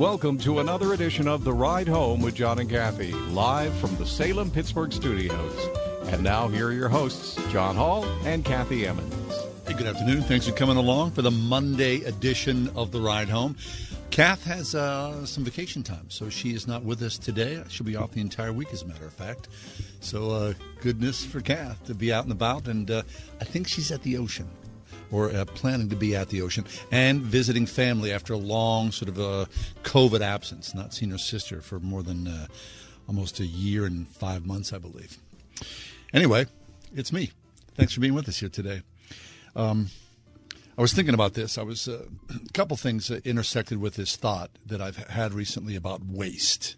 [0.00, 4.06] Welcome to another edition of The Ride Home with John and Kathy, live from the
[4.06, 5.68] Salem Pittsburgh studios.
[6.06, 9.34] And now, here are your hosts, John Hall and Kathy Emmons.
[9.66, 10.22] Hey, good afternoon.
[10.22, 13.58] Thanks for coming along for the Monday edition of The Ride Home.
[14.10, 17.62] Kath has uh, some vacation time, so she is not with us today.
[17.68, 19.48] She'll be off the entire week, as a matter of fact.
[20.00, 23.02] So, uh, goodness for Kath to be out and about, and uh,
[23.38, 24.48] I think she's at the ocean
[25.10, 29.08] or uh, planning to be at the ocean and visiting family after a long sort
[29.08, 29.48] of a
[29.82, 32.46] COVID absence, not seeing her sister for more than uh,
[33.08, 35.18] almost a year and five months, I believe.
[36.12, 36.46] Anyway,
[36.94, 37.32] it's me.
[37.74, 38.82] Thanks for being with us here today.
[39.56, 39.90] Um,
[40.78, 41.58] I was thinking about this.
[41.58, 46.04] I was uh, a couple things intersected with this thought that I've had recently about
[46.04, 46.76] waste.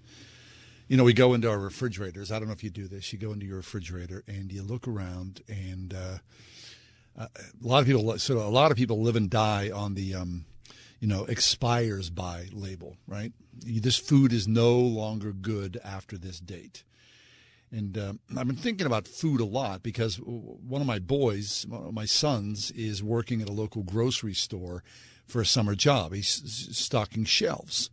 [0.89, 2.33] You know, we go into our refrigerators.
[2.33, 3.13] I don't know if you do this.
[3.13, 6.19] You go into your refrigerator and you look around and uh,
[7.19, 10.15] uh, a lot of people so a lot of people live and die on the
[10.15, 10.45] um,
[11.01, 16.85] you know expires by label right this food is no longer good after this date
[17.73, 21.95] and uh, I've been thinking about food a lot because one of my boys, of
[21.95, 24.85] my sons, is working at a local grocery store
[25.27, 26.13] for a summer job.
[26.13, 26.29] He's
[26.77, 27.89] stocking shelves.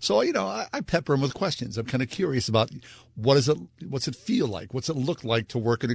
[0.00, 1.78] So you know, I, I pepper him with questions.
[1.78, 2.70] I'm kind of curious about
[3.14, 3.56] what is it,
[3.88, 5.94] what's it feel like, what's it look like to work in a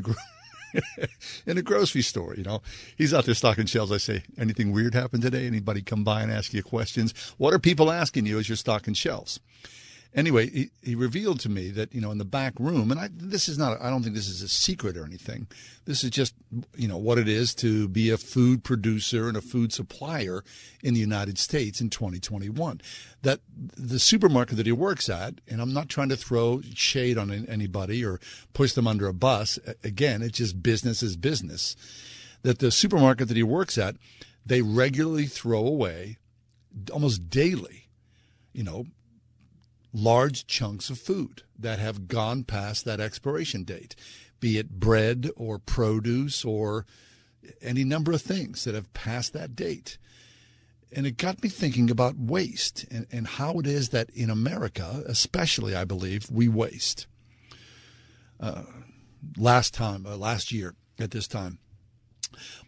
[1.46, 2.36] in a grocery store.
[2.36, 2.62] You know,
[2.98, 3.92] he's out there stocking shelves.
[3.92, 5.48] I say, anything weird happen today?
[5.48, 7.14] Anybody come by and ask you questions?
[7.38, 9.40] What are people asking you as you're stocking shelves?
[10.14, 13.10] Anyway, he, he, revealed to me that you know in the back room, and I,
[13.12, 13.82] this is not.
[13.82, 15.48] I don't think this is a secret or anything.
[15.86, 16.34] This is just
[16.76, 20.44] you know what it is to be a food producer and a food supplier
[20.84, 22.82] in the United States in 2021.
[23.22, 27.32] That the supermarket that he works at, and I'm not trying to throw shade on
[27.32, 28.20] anybody or
[28.54, 29.60] push them under a bus.
[29.84, 31.76] Again, it's just business is business.
[32.44, 33.96] That the supermarket that he works at,
[34.46, 36.18] they regularly throw away
[36.92, 37.88] almost daily
[38.58, 38.88] you know,
[39.98, 43.96] large chunks of food that have gone past that expiration date,
[44.40, 46.86] be it bread or produce or
[47.62, 49.98] any number of things that have passed that date.
[50.96, 55.04] And it got me thinking about waste and, and how it is that in America,
[55.08, 57.08] especially, I believe, we waste.
[58.40, 58.64] Uh,
[59.36, 61.58] last time, uh, last year at this time,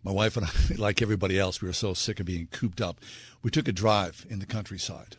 [0.03, 2.99] my wife and I, like everybody else, we were so sick of being cooped up.
[3.43, 5.17] We took a drive in the countryside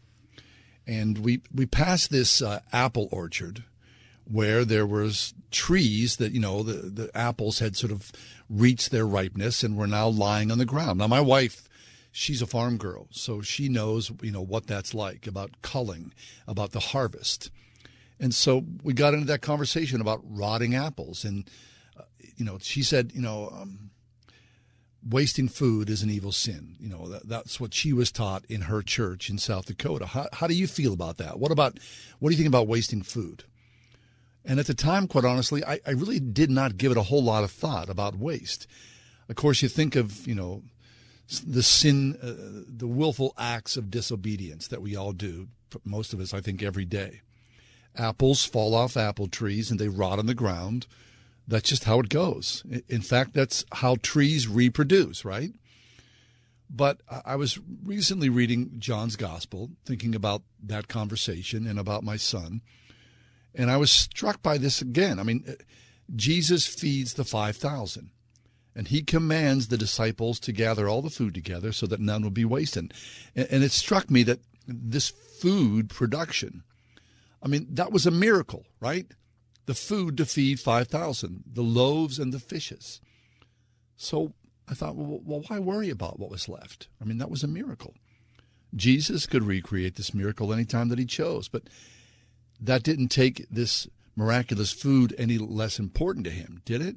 [0.91, 3.63] and we we passed this uh, apple orchard
[4.25, 8.11] where there was trees that you know the the apples had sort of
[8.49, 10.99] reached their ripeness and were now lying on the ground.
[10.99, 11.69] Now my wife
[12.13, 16.13] she's a farm girl, so she knows you know what that's like about culling,
[16.49, 17.51] about the harvest.
[18.19, 21.49] And so we got into that conversation about rotting apples and
[21.97, 22.03] uh,
[22.37, 23.90] you know she said, you know, um,
[25.09, 26.77] wasting food is an evil sin.
[26.79, 30.07] You know, that, that's what she was taught in her church in South Dakota.
[30.07, 31.39] How, how do you feel about that?
[31.39, 31.79] What about,
[32.19, 33.45] what do you think about wasting food?
[34.45, 37.23] And at the time, quite honestly, I, I really did not give it a whole
[37.23, 38.67] lot of thought about waste.
[39.29, 40.63] Of course, you think of, you know,
[41.47, 45.49] the sin, uh, the willful acts of disobedience that we all do,
[45.85, 47.21] most of us, I think, every day.
[47.97, 50.87] Apples fall off apple trees and they rot on the ground
[51.51, 52.65] that's just how it goes.
[52.89, 55.51] In fact, that's how trees reproduce, right?
[56.69, 62.61] But I was recently reading John's Gospel, thinking about that conversation and about my son.
[63.55, 65.19] And I was struck by this again.
[65.19, 65.53] I mean, uh,
[66.15, 68.11] Jesus feeds the 5,000,
[68.77, 72.31] and he commands the disciples to gather all the food together so that none will
[72.31, 72.95] be wasted.
[73.35, 76.63] And it struck me that this food production,
[77.43, 79.07] I mean, that was a miracle, right?
[79.67, 83.01] The food to feed 5,000, the loaves and the fishes.
[83.97, 84.33] So
[84.69, 86.89] I thought, well, well, why worry about what was left?
[87.01, 87.95] I mean, that was a miracle.
[88.75, 91.65] Jesus could recreate this miracle anytime that he chose, but
[92.61, 96.97] that didn't take this miraculous food any less important to him, did it?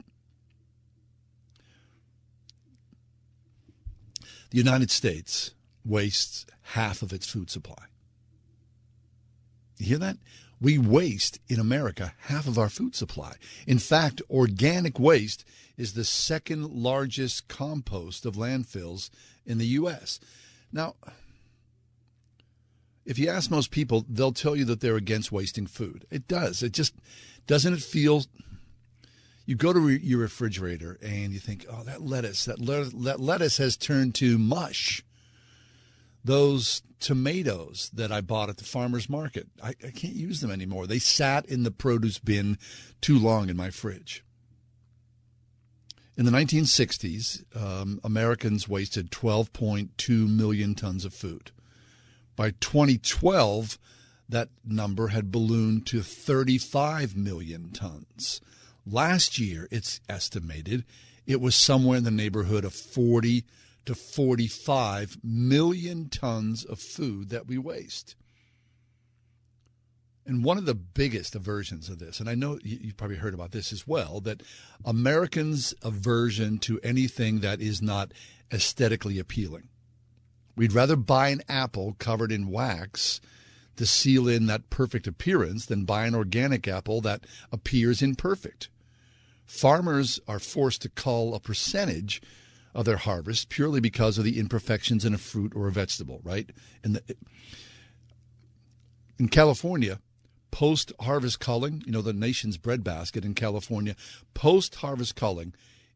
[4.51, 7.85] The United States wastes half of its food supply.
[9.79, 10.17] You hear that?
[10.63, 13.33] We waste in America half of our food supply.
[13.67, 15.43] In fact, organic waste
[15.75, 19.09] is the second largest compost of landfills
[19.45, 20.21] in the U.S.
[20.71, 20.95] Now,
[23.05, 26.05] if you ask most people, they'll tell you that they're against wasting food.
[26.09, 26.63] It does.
[26.63, 26.93] It just
[27.45, 28.23] doesn't it feel.
[29.45, 33.57] You go to your refrigerator and you think, oh, that lettuce, that, le- that lettuce
[33.57, 35.03] has turned to mush.
[36.23, 40.87] Those tomatoes that I bought at the farmer's market, I, I can't use them anymore.
[40.87, 42.57] They sat in the produce bin
[43.01, 44.23] too long in my fridge.
[46.15, 51.51] In the 1960s, um, Americans wasted 12.2 million tons of food.
[52.35, 53.77] By 2012,
[54.29, 58.41] that number had ballooned to 35 million tons.
[58.85, 60.85] Last year, it's estimated
[61.25, 63.45] it was somewhere in the neighborhood of 40
[63.85, 68.15] to 45 million tons of food that we waste.
[70.25, 73.51] And one of the biggest aversions of this, and I know you've probably heard about
[73.51, 74.41] this as well, that
[74.85, 78.13] Americans' aversion to anything that is not
[78.51, 79.67] aesthetically appealing.
[80.55, 83.19] We'd rather buy an apple covered in wax
[83.75, 88.69] to seal in that perfect appearance than buy an organic apple that appears imperfect.
[89.45, 92.21] Farmers are forced to cull a percentage
[92.73, 96.49] of their harvest purely because of the imperfections in a fruit or a vegetable, right?
[96.83, 97.03] In the
[99.19, 99.99] in California,
[100.51, 103.95] post harvest culling, you know, the nation's breadbasket in California,
[104.33, 105.53] post harvest culling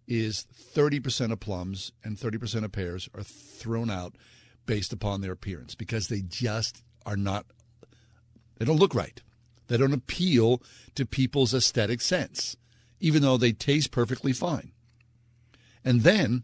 [0.08, 4.16] is 30% of plums and 30% of pears are thrown out
[4.66, 7.46] based upon their appearance because they just are not,
[8.58, 9.22] they don't look right.
[9.68, 10.62] They don't appeal
[10.96, 12.56] to people's aesthetic sense,
[13.00, 14.72] even though they taste perfectly fine.
[15.84, 16.44] And then,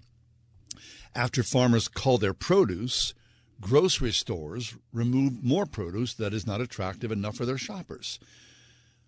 [1.15, 3.13] after farmers cull their produce,
[3.61, 8.19] grocery stores remove more produce that is not attractive enough for their shoppers.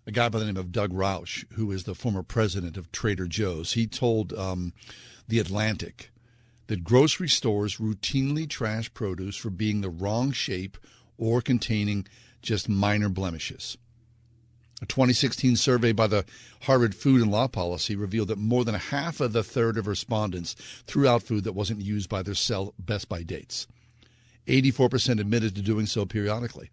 [0.06, 3.26] A guy by the name of Doug Rauch, who is the former president of Trader
[3.26, 4.72] Joe's, he told um,
[5.26, 6.10] The Atlantic
[6.68, 10.78] that grocery stores routinely trash produce for being the wrong shape
[11.18, 12.06] or containing
[12.40, 13.76] just minor blemishes.
[14.82, 16.26] A 2016 survey by the
[16.62, 20.54] Harvard Food and Law Policy revealed that more than half of the third of respondents
[20.86, 23.66] threw out food that wasn't used by their sell best by dates.
[24.46, 26.70] 84% admitted to doing so periodically.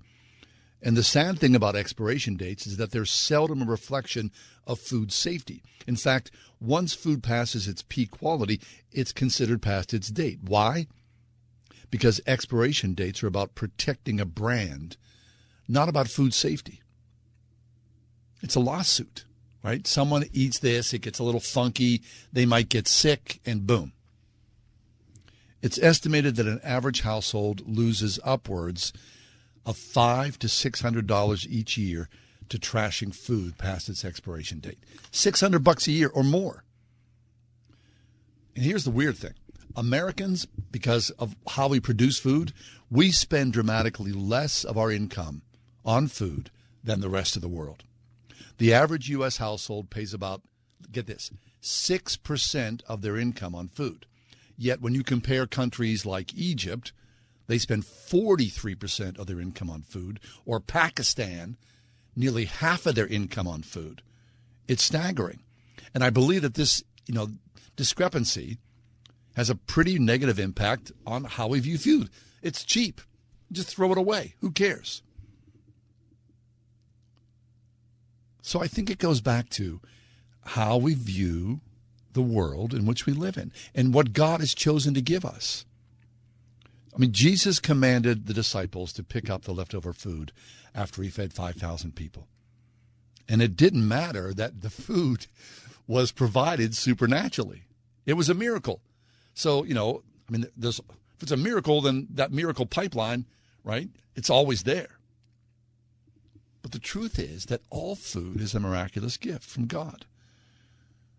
[0.81, 4.31] And the sad thing about expiration dates is that they're seldom a reflection
[4.67, 5.63] of food safety.
[5.87, 6.29] In fact,
[6.59, 8.59] once food passes its peak quality,
[8.91, 10.39] it's considered past its date.
[10.43, 10.87] Why?
[11.89, 14.97] Because expiration dates are about protecting a brand,
[15.69, 16.81] not about food safety.
[18.43, 19.25] It's a lawsuit,
[19.63, 19.87] right?
[19.87, 23.93] Someone eats this, it gets a little funky, they might get sick, and boom,
[25.61, 28.91] it's estimated that an average household loses upwards
[29.65, 32.09] of five to six hundred dollars each year
[32.49, 34.83] to trashing food past its expiration date.
[35.09, 36.65] Six hundred bucks a year or more.
[38.57, 39.35] And here's the weird thing.
[39.75, 42.51] Americans, because of how we produce food,
[42.91, 45.43] we spend dramatically less of our income
[45.85, 46.51] on food
[46.83, 47.83] than the rest of the world.
[48.57, 49.37] The average U.S.
[49.37, 50.41] household pays about,
[50.91, 54.05] get this, 6% of their income on food.
[54.57, 56.93] Yet when you compare countries like Egypt,
[57.47, 61.57] they spend 43% of their income on food, or Pakistan,
[62.15, 64.01] nearly half of their income on food.
[64.67, 65.39] It's staggering.
[65.93, 67.29] And I believe that this, you know,
[67.75, 68.59] discrepancy
[69.35, 72.09] has a pretty negative impact on how we view food.
[72.41, 73.01] It's cheap.
[73.51, 74.35] Just throw it away.
[74.41, 75.01] Who cares?
[78.43, 79.79] So I think it goes back to
[80.47, 81.61] how we view
[82.11, 85.65] the world in which we live in and what God has chosen to give us.
[86.93, 90.33] I mean, Jesus commanded the disciples to pick up the leftover food
[90.75, 92.27] after he fed 5,000 people.
[93.29, 95.27] And it didn't matter that the food
[95.87, 97.63] was provided supernaturally,
[98.05, 98.81] it was a miracle.
[99.33, 100.81] So, you know, I mean, if
[101.21, 103.25] it's a miracle, then that miracle pipeline,
[103.63, 104.99] right, it's always there.
[106.63, 110.05] But the truth is that all food is a miraculous gift from God.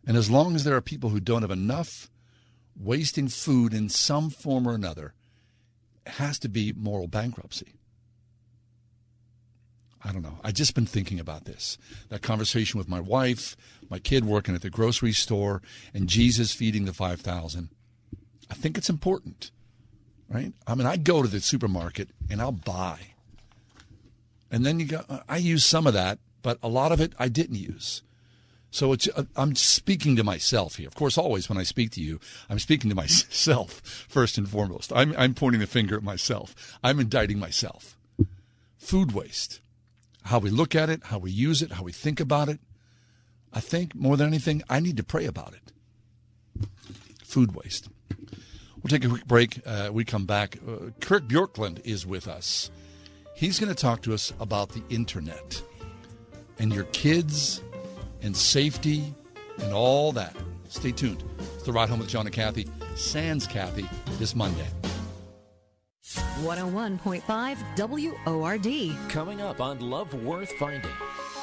[0.06, 2.10] And as long as there are people who don't have enough,
[2.76, 5.14] wasting food in some form or another
[6.06, 7.74] has to be moral bankruptcy.
[10.02, 10.38] I don't know.
[10.44, 11.78] I've just been thinking about this.
[12.10, 13.56] That conversation with my wife,
[13.88, 15.62] my kid working at the grocery store,
[15.94, 17.70] and Jesus feeding the 5,000.
[18.50, 19.50] I think it's important,
[20.28, 20.52] right?
[20.66, 23.13] I mean, I go to the supermarket and I'll buy.
[24.50, 27.28] And then you go, I use some of that, but a lot of it I
[27.28, 28.02] didn't use.
[28.70, 30.88] So it's, uh, I'm speaking to myself here.
[30.88, 32.18] Of course, always when I speak to you,
[32.50, 34.92] I'm speaking to myself first and foremost.
[34.94, 36.76] I'm, I'm pointing the finger at myself.
[36.82, 37.96] I'm indicting myself.
[38.76, 39.60] Food waste.
[40.24, 42.58] how we look at it, how we use it, how we think about it.
[43.52, 46.68] I think more than anything, I need to pray about it.
[47.22, 47.88] Food waste.
[48.82, 49.60] We'll take a quick break.
[49.64, 50.58] Uh, we come back.
[50.66, 52.70] Uh, Kurt Bjorklund is with us.
[53.34, 55.60] He's going to talk to us about the internet
[56.60, 57.60] and your kids
[58.22, 59.12] and safety
[59.60, 60.36] and all that.
[60.68, 61.24] Stay tuned.
[61.54, 62.68] It's the ride home with John and Kathy.
[62.94, 63.88] Sans Kathy
[64.18, 64.68] this Monday.
[66.42, 69.10] 101.5 WORD.
[69.10, 70.90] Coming up on Love Worth Finding.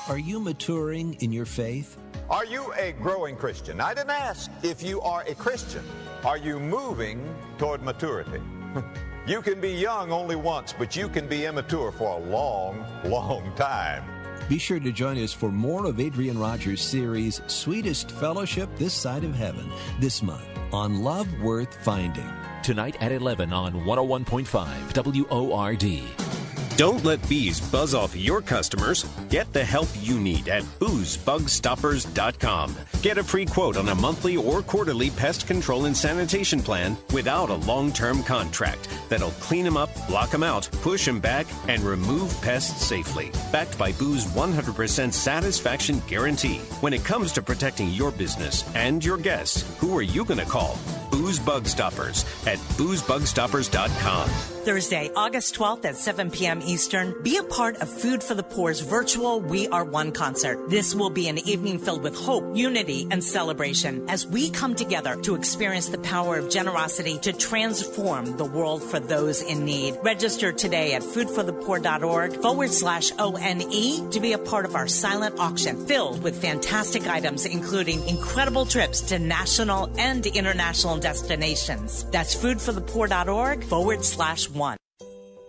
[0.08, 1.98] Are you maturing in your faith?
[2.30, 3.82] Are you a growing Christian?
[3.82, 5.84] I didn't ask if you are a Christian.
[6.24, 8.42] Are you moving toward maturity?
[9.28, 13.54] you can be young only once, but you can be immature for a long, long
[13.56, 14.04] time.
[14.50, 19.24] Be sure to join us for more of Adrian Rogers' series, Sweetest Fellowship This Side
[19.24, 22.30] of Heaven, this month on Love Worth Finding.
[22.64, 26.31] Tonight at 11 on 101.5 WORD.
[26.78, 29.06] Don't let bees buzz off your customers.
[29.30, 32.76] Get the help you need at boozebugstoppers.com.
[33.02, 37.50] Get a free quote on a monthly or quarterly pest control and sanitation plan without
[37.50, 41.82] a long term contract that'll clean them up, block them out, push them back, and
[41.84, 43.32] remove pests safely.
[43.52, 46.60] Backed by Boo's 100% satisfaction guarantee.
[46.80, 50.46] When it comes to protecting your business and your guests, who are you going to
[50.46, 50.78] call?
[51.12, 54.30] Booze Bug Stoppers at boozebugstoppers.com.
[54.62, 56.62] Thursday, August 12th at 7 p.m.
[56.62, 60.70] Eastern, be a part of Food for the Poor's virtual We Are One concert.
[60.70, 65.16] This will be an evening filled with hope, unity, and celebration as we come together
[65.24, 69.98] to experience the power of generosity to transform the world for those in need.
[70.04, 75.86] Register today at foodforthepoor.org forward slash ONE to be a part of our silent auction
[75.88, 82.06] filled with fantastic items, including incredible trips to national and international destinations.
[82.06, 84.78] That's foodforthepoor.org forward slash one.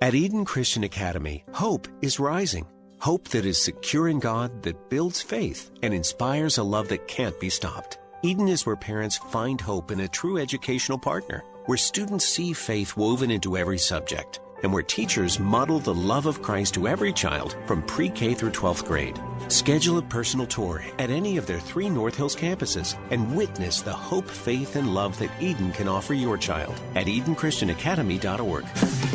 [0.00, 2.66] At Eden Christian Academy, hope is rising.
[2.98, 7.38] Hope that is secure in God, that builds faith, and inspires a love that can't
[7.38, 7.98] be stopped.
[8.22, 12.96] Eden is where parents find hope in a true educational partner, where students see faith
[12.96, 17.56] woven into every subject and where teachers model the love of Christ to every child
[17.66, 19.20] from pre K through 12th grade.
[19.48, 23.92] Schedule a personal tour at any of their three North Hills campuses and witness the
[23.92, 28.64] hope, faith, and love that Eden can offer your child at EdenChristianAcademy.org.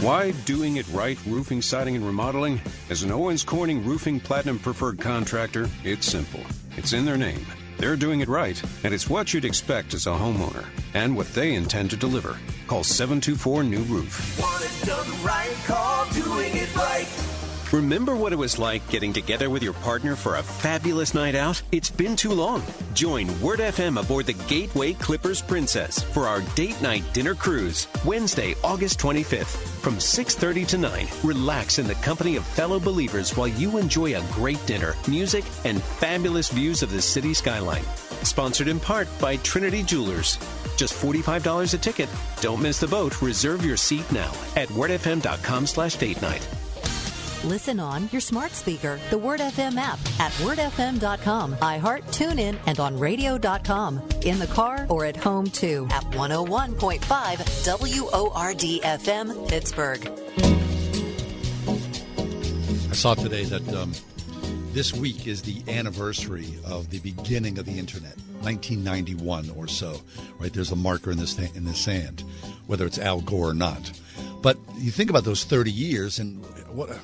[0.03, 2.61] Why doing it right roofing, siding, and remodeling?
[2.89, 6.41] As an Owens Corning Roofing Platinum Preferred Contractor, it's simple.
[6.77, 7.45] It's in their name.
[7.77, 10.65] They're doing it right, and it's what you'd expect as a homeowner
[10.95, 12.37] and what they intend to deliver.
[12.65, 14.39] Call 724 New Roof.
[14.39, 15.55] Want it done right?
[15.65, 17.26] Call doing it right.
[17.73, 21.61] Remember what it was like getting together with your partner for a fabulous night out?
[21.73, 22.63] It's been too long.
[22.93, 28.55] Join Word FM aboard the Gateway Clippers Princess for our date night dinner cruise, Wednesday,
[28.63, 29.81] August 25th.
[29.81, 34.23] From 6:30 to 9, relax in the company of fellow believers while you enjoy a
[34.31, 37.83] great dinner, music, and fabulous views of the city skyline.
[38.23, 40.37] Sponsored in part by Trinity Jewelers.
[40.77, 42.07] Just $45 a ticket.
[42.39, 43.21] Don't miss the boat.
[43.21, 46.47] Reserve your seat now at wordfm.com/date night.
[47.43, 52.97] Listen on your smart speaker, the Word FM app at wordfm.com, iHeart, TuneIn, and on
[52.97, 54.01] radio.com.
[54.23, 57.01] In the car or at home too at 101.5
[57.67, 60.11] WORD FM, Pittsburgh.
[62.89, 63.93] I saw today that um,
[64.71, 70.01] this week is the anniversary of the beginning of the internet, 1991 or so.
[70.39, 72.23] Right there's a marker in the in the sand,
[72.65, 73.91] whether it's Al Gore or not.
[74.41, 76.97] But you think about those 30 years, and what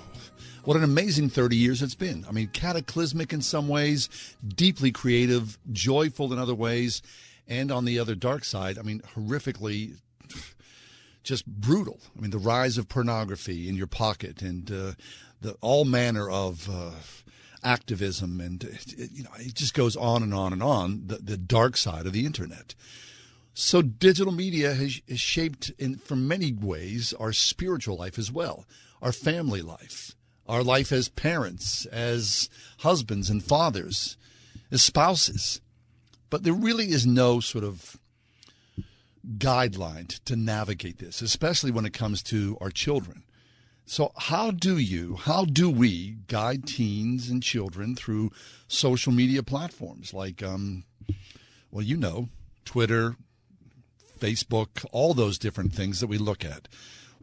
[0.63, 2.25] what an amazing 30 years it's been.
[2.27, 4.10] I mean, cataclysmic in some ways,
[4.46, 7.01] deeply creative, joyful in other ways,
[7.48, 9.98] and on the other dark side, I mean, horrifically
[11.24, 12.00] just brutal.
[12.17, 14.91] I mean, the rise of pornography in your pocket and uh,
[15.41, 16.91] the all manner of uh,
[17.63, 21.08] activism, and it, you know, it just goes on and on and on.
[21.08, 22.75] The, the dark side of the internet.
[23.53, 28.65] So digital media has, has shaped, in for many ways, our spiritual life as well,
[29.01, 30.15] our family life,
[30.48, 34.18] our life as parents, as husbands and fathers,
[34.72, 35.62] as spouses.
[36.30, 37.98] But there really is no sort of
[39.38, 43.24] guideline to navigate this, especially when it comes to our children.
[43.86, 48.32] So, how do you, how do we guide teens and children through
[48.68, 50.86] social media platforms like, um,
[51.70, 52.30] well, you know,
[52.64, 53.18] Twitter,
[54.20, 56.70] Facebook, all those different things that we look at?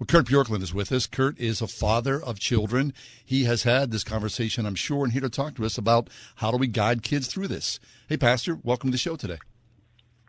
[0.01, 1.07] Well, Kurt Bjorklund is with us.
[1.07, 2.95] Kurt is a father of children.
[3.23, 6.51] He has had this conversation, I'm sure, and here to talk to us about how
[6.51, 7.79] do we guide kids through this.
[8.09, 9.37] Hey, Pastor, welcome to the show today.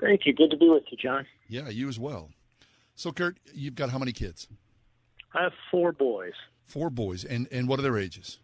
[0.01, 0.33] Thank you.
[0.33, 1.25] Good to be with you, John.
[1.47, 2.31] Yeah, you as well.
[2.95, 4.49] So, Kurt, you've got how many kids?
[5.33, 6.33] I have four boys.
[6.65, 8.39] Four boys, and and what are their ages?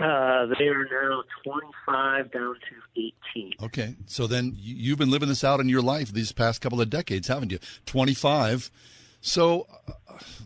[0.00, 3.52] Uh, they are now 25 down to 18.
[3.62, 6.80] Okay, so then you- you've been living this out in your life these past couple
[6.80, 7.58] of decades, haven't you?
[7.86, 8.70] 25.
[9.20, 9.66] So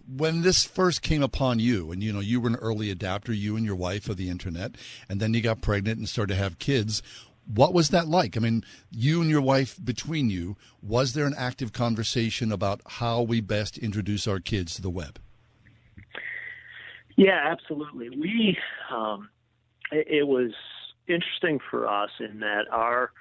[0.09, 3.57] when this first came upon you, and you know you were an early adapter, you
[3.57, 4.77] and your wife of the internet,
[5.09, 7.03] and then you got pregnant and started to have kids.
[7.47, 8.37] What was that like?
[8.37, 13.23] I mean, you and your wife between you, was there an active conversation about how
[13.23, 15.19] we best introduce our kids to the web?
[17.17, 18.11] Yeah, absolutely.
[18.11, 18.59] We
[18.91, 19.29] um,
[19.91, 20.53] it, it was
[21.09, 23.13] interesting for us in that our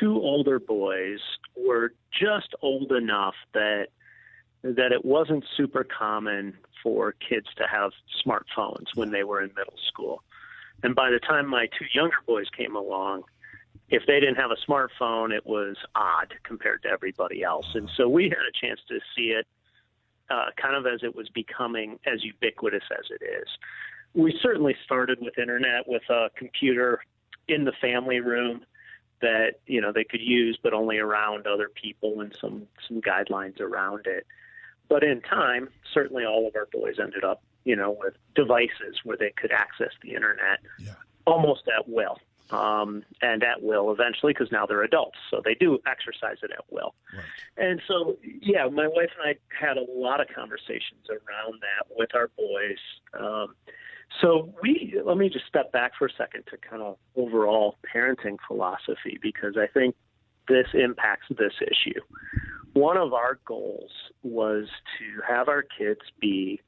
[0.00, 1.20] two older boys
[1.56, 3.88] were just old enough that
[4.74, 7.92] that it wasn't super common for kids to have
[8.24, 10.22] smartphones when they were in middle school.
[10.82, 13.24] And by the time my two younger boys came along,
[13.88, 17.66] if they didn't have a smartphone, it was odd compared to everybody else.
[17.74, 19.46] And so we had a chance to see it
[20.28, 23.48] uh, kind of as it was becoming as ubiquitous as it is.
[24.14, 27.00] We certainly started with internet with a computer
[27.48, 28.64] in the family room
[29.20, 33.60] that you know they could use, but only around other people and some some guidelines
[33.60, 34.26] around it.
[34.88, 39.16] But in time, certainly all of our boys ended up you know with devices where
[39.16, 40.60] they could access the internet
[41.26, 42.18] almost at will.
[42.50, 46.64] Um, and at will eventually because now they're adults, so they do exercise it at
[46.70, 46.94] will.
[47.56, 52.14] And so, yeah, my wife and I had a lot of conversations around that with
[52.14, 52.78] our boys.
[53.18, 53.56] Um,
[54.22, 58.36] so we let me just step back for a second to kind of overall parenting
[58.46, 59.96] philosophy because I think
[60.46, 62.00] this impacts this issue.
[62.76, 63.90] One of our goals
[64.22, 64.66] was
[64.98, 66.60] to have our kids be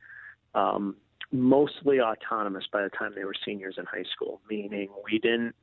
[0.55, 0.97] um,
[1.31, 5.55] mostly autonomous by the time they were seniors in high school, meaning we didn't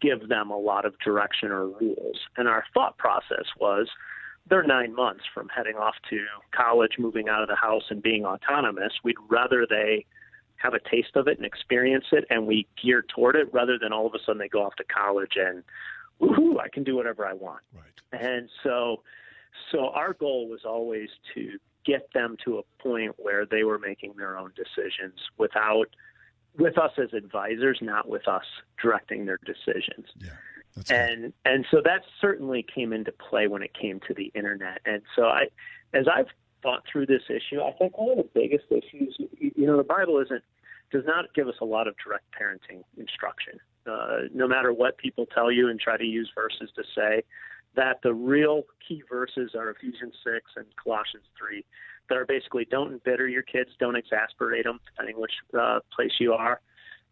[0.00, 2.16] give them a lot of direction or rules.
[2.38, 3.88] And our thought process was
[4.48, 6.24] they're nine months from heading off to
[6.56, 8.94] college, moving out of the house, and being autonomous.
[9.04, 10.06] We'd rather they
[10.56, 13.92] have a taste of it and experience it, and we gear toward it rather than
[13.92, 15.62] all of a sudden they go off to college and,
[16.22, 17.60] woohoo, I can do whatever I want.
[17.74, 18.22] Right.
[18.22, 19.02] And so,
[19.70, 24.14] so our goal was always to get them to a point where they were making
[24.16, 25.86] their own decisions without
[26.58, 28.44] with us as advisors, not with us
[28.82, 30.06] directing their decisions.
[30.16, 30.30] Yeah.
[30.90, 34.80] and and so that certainly came into play when it came to the internet.
[34.84, 35.48] And so I,
[35.94, 36.28] as I've
[36.62, 39.84] thought through this issue, I think one of the biggest issues, you you know, the
[39.84, 40.42] Bible isn't
[40.90, 43.60] does not give us a lot of direct parenting instruction.
[43.86, 47.22] Uh, no matter what people tell you and try to use verses to say
[47.76, 51.64] that the real key verses are Ephesians 6 and Colossians 3
[52.08, 56.32] that are basically don't embitter your kids, don't exasperate them, depending which uh, place you
[56.32, 56.60] are,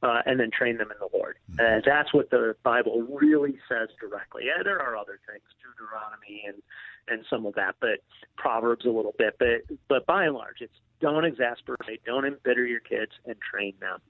[0.03, 1.37] uh, and then train them in the Lord.
[1.59, 4.45] And that's what the Bible really says directly.
[4.47, 6.63] Yeah, there are other things, Deuteronomy and
[7.11, 8.01] and some of that, but
[8.37, 9.37] Proverbs a little bit.
[9.39, 14.01] But but by and large, it's don't exasperate, don't embitter your kids, and train them.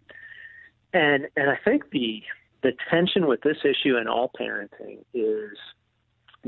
[0.92, 2.22] And and I think the
[2.62, 5.56] the tension with this issue and all parenting is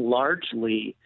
[0.08, 0.96] largely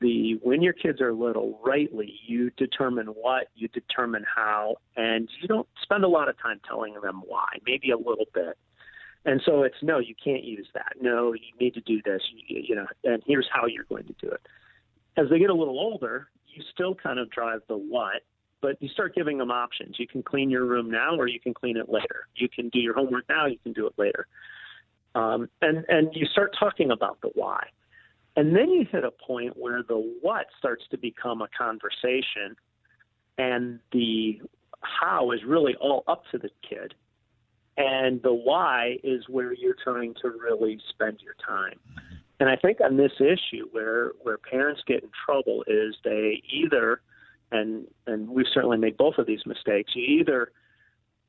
[0.00, 5.48] the when your kids are little, rightly, you determine what, you determine how, and you
[5.48, 8.56] don't spend a lot of time telling them why, maybe a little bit.
[9.26, 10.94] And so it's no, you can't use that.
[11.00, 14.14] No, you need to do this, you, you know, and here's how you're going to
[14.20, 14.40] do it.
[15.16, 18.22] As they get a little older, you still kind of drive the what,
[18.62, 19.96] but you start giving them options.
[19.98, 22.26] You can clean your room now, or you can clean it later.
[22.36, 24.26] You can do your homework now, you can do it later.
[25.14, 27.66] Um, and and you start talking about the why.
[28.36, 32.56] And then you hit a point where the what starts to become a conversation,
[33.38, 34.40] and the
[34.82, 36.94] how is really all up to the kid.
[37.76, 41.78] And the why is where you're trying to really spend your time.
[42.38, 47.00] And I think on this issue, where where parents get in trouble is they either,
[47.52, 49.92] and and we've certainly made both of these mistakes.
[49.94, 50.52] You either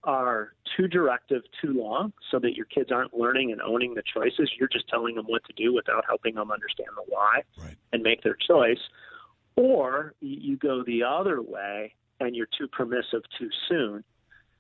[0.04, 4.50] are too directive too long so that your kids aren't learning and owning the choices.
[4.58, 7.42] You're just telling them what to do without helping them understand the why
[7.94, 8.80] and make their choice.
[9.56, 14.04] Or you go the other way and you're too permissive too soon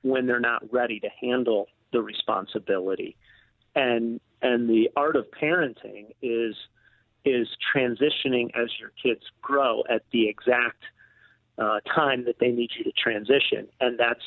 [0.03, 3.15] when they're not ready to handle the responsibility.
[3.75, 6.55] And and the art of parenting is
[7.23, 10.83] is transitioning as your kids grow at the exact
[11.57, 14.23] uh, time that they need you to transition, and that's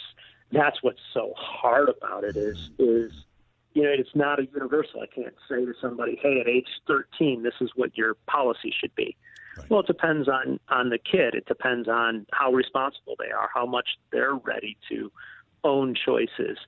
[0.54, 3.06] that's what's so hard about it is mm-hmm.
[3.06, 3.12] is
[3.74, 5.00] you know it's not a universal.
[5.00, 8.94] I can't say to somebody, hey, at age 13, this is what your policy should
[8.94, 9.16] be.
[9.68, 11.34] Well, it depends on on the kid.
[11.34, 15.12] It depends on how responsible they are, how much they're ready to
[15.62, 16.58] own choices,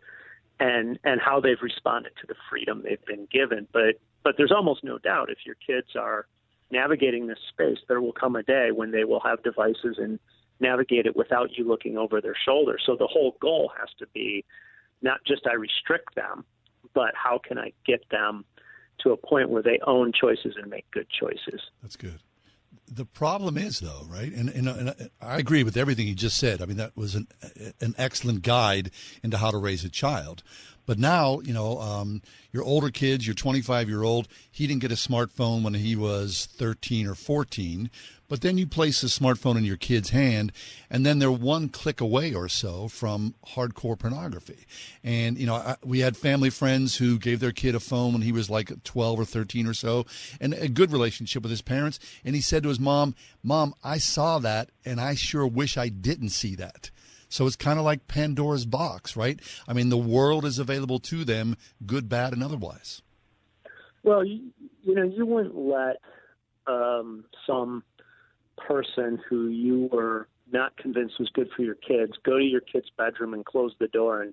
[0.61, 3.67] and and how they've responded to the freedom they've been given.
[3.73, 6.27] But but there's almost no doubt if your kids are
[6.71, 10.19] navigating this space, there will come a day when they will have devices and
[10.61, 12.79] navigate it without you looking over their shoulder.
[12.85, 14.45] So the whole goal has to be
[15.03, 16.45] not just I restrict them,
[16.95, 18.45] but how can I get them
[19.01, 21.61] to a point where they own choices and make good choices?
[21.83, 22.21] That's good.
[22.89, 24.33] The problem is, though, right?
[24.33, 26.63] And, and, and, I agree with everything you just said.
[26.63, 27.27] I mean, that was an
[27.81, 28.93] an excellent guide
[29.25, 30.45] into how to raise a child.
[30.87, 32.23] But now, you know, um,
[32.53, 36.49] your older kids, your 25 year old, he didn't get a smartphone when he was
[36.57, 37.91] 13 or 14.
[38.29, 40.51] But then you place a smartphone in your kid's hand,
[40.91, 44.67] and then they're one click away or so from hardcore pornography.
[45.05, 48.23] And, you know, I, we had family friends who gave their kid a phone when
[48.23, 50.07] he was like 12 or 13 or so,
[50.41, 52.01] and a good relationship with his parents.
[52.25, 55.89] And he said to his mom, Mom, I saw that, and I sure wish I
[55.89, 56.91] didn't see that.
[57.29, 59.41] So it's kind of like Pandora's box, right?
[59.67, 63.03] I mean, the world is available to them, good, bad, and otherwise.
[64.03, 65.97] Well, you, you know, you wouldn't let
[66.67, 67.83] um, some
[68.57, 72.91] person who you were not convinced was good for your kids go to your kid's
[72.97, 74.33] bedroom and close the door and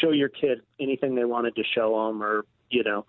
[0.00, 3.04] show your kid anything they wanted to show them, or you know.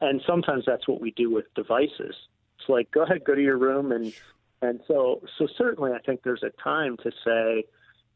[0.00, 2.16] And sometimes that's what we do with devices.
[2.58, 4.12] It's like, go ahead, go to your room, and
[4.60, 7.64] and so so certainly, I think there's a time to say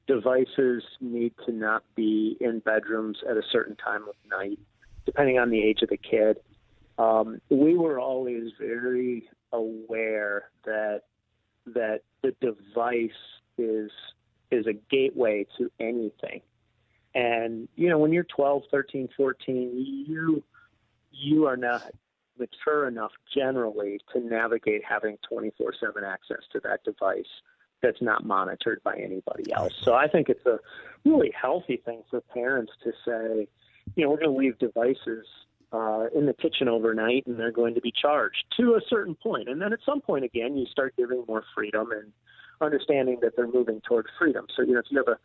[0.09, 4.59] devices need to not be in bedrooms at a certain time of night,
[5.07, 6.39] depending on the age of the kid.
[6.99, 11.03] Um, we were always very aware that
[11.67, 13.11] that the device
[13.59, 13.91] is
[14.51, 16.41] is a gateway to anything.
[17.15, 20.43] And you know, when you're 12, 13, 14, you
[21.13, 21.83] you are not
[22.39, 27.27] mature enough generally to navigate having 24/7 access to that device
[27.83, 29.73] that's not monitored by anybody else.
[29.83, 30.59] So I think it's a
[31.05, 33.49] really healthy thing for parents to say,
[33.95, 35.27] you know, we're going to leave devices
[35.73, 39.49] uh, in the kitchen overnight and they're going to be charged to a certain point.
[39.49, 42.13] And then at some point, again, you start giving more freedom and
[42.61, 44.47] understanding that they're moving toward freedom.
[44.57, 45.19] So, you know, if you have a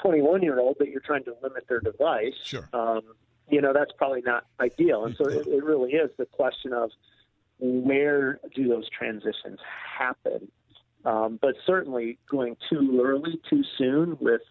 [0.00, 2.68] 21 year old that you're trying to limit their device, sure.
[2.72, 3.02] um,
[3.48, 5.04] you know, that's probably not ideal.
[5.04, 6.90] And so it, it really is the question of
[7.58, 9.58] where do those transitions
[9.98, 10.48] happen
[11.06, 14.42] um, but certainly going too early, too soon with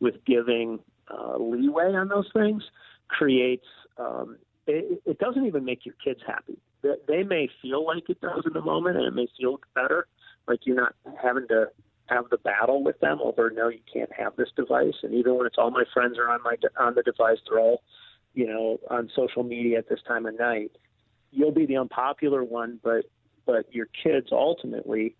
[0.00, 2.62] with giving uh, leeway on those things
[3.08, 3.66] creates
[3.98, 6.58] um, it, it doesn't even make your kids happy.
[6.82, 10.06] They, they may feel like it does in the moment, and it may feel better,
[10.46, 11.66] like you're not having to
[12.06, 14.94] have the battle with them over no, you can't have this device.
[15.02, 17.82] And even when it's all my friends are on my on the device, they're all
[18.34, 20.72] you know on social media at this time of night.
[21.30, 23.04] You'll be the unpopular one, but
[23.46, 25.16] but your kids ultimately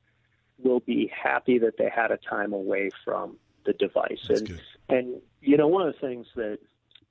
[0.62, 4.18] will be happy that they had a time away from the device.
[4.28, 4.60] That's and good.
[4.88, 6.58] and you know one of the things that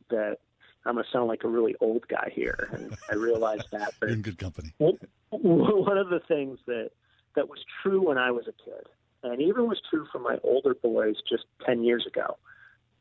[0.10, 0.38] that
[0.86, 3.94] I'm going to sound like a really old guy here, and I realize that.
[4.00, 4.74] But in good company.
[4.78, 6.92] one of the things that
[7.36, 8.88] that was true when I was a kid,
[9.24, 12.38] and even was true for my older boys just ten years ago,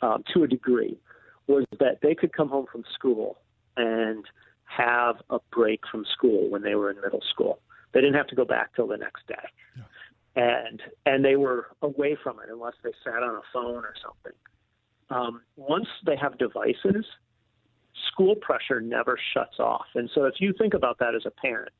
[0.02, 0.98] um, to a degree,
[1.46, 3.38] was that they could come home from school
[3.76, 4.24] and
[4.64, 7.60] have a break from school when they were in middle school.
[7.92, 9.34] They didn't have to go back till the next day
[10.36, 14.38] and and they were away from it unless they sat on a phone or something.
[15.08, 17.06] Um, once they have devices,
[18.12, 19.86] school pressure never shuts off.
[19.94, 21.72] And so, if you think about that as a parent,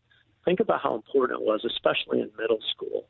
[0.45, 3.09] think about how important it was, especially in middle school,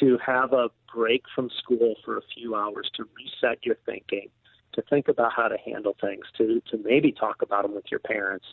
[0.00, 4.28] to have a break from school for a few hours to reset your thinking,
[4.74, 8.00] to think about how to handle things, to to maybe talk about them with your
[8.00, 8.46] parents,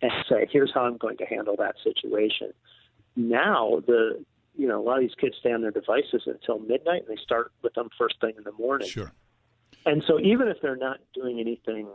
[0.00, 2.52] and say, "Here's how I'm going to handle that situation."
[3.16, 4.24] Now, the
[4.56, 7.22] you know, a lot of these kids stay on their devices until midnight, and they
[7.22, 8.88] start with them first thing in the morning.
[8.88, 9.12] Sure.
[9.86, 11.88] And so, even if they're not doing anything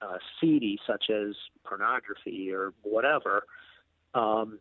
[0.00, 3.44] uh, seedy, such as pornography or whatever,
[4.14, 4.58] um,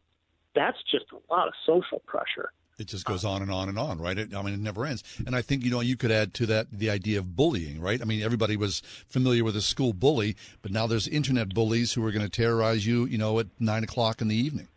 [0.55, 2.51] that's just a lot of social pressure.
[2.77, 4.15] It just goes on and on and on, right?
[4.15, 5.03] It, I mean, it never ends.
[5.25, 7.99] And I think, you know, you could add to that the idea of bullying, right?
[7.99, 12.05] I mean, everybody was familiar with a school bully, but now there's internet bullies who
[12.05, 14.67] are going to terrorize you, you know, at nine o'clock in the evening.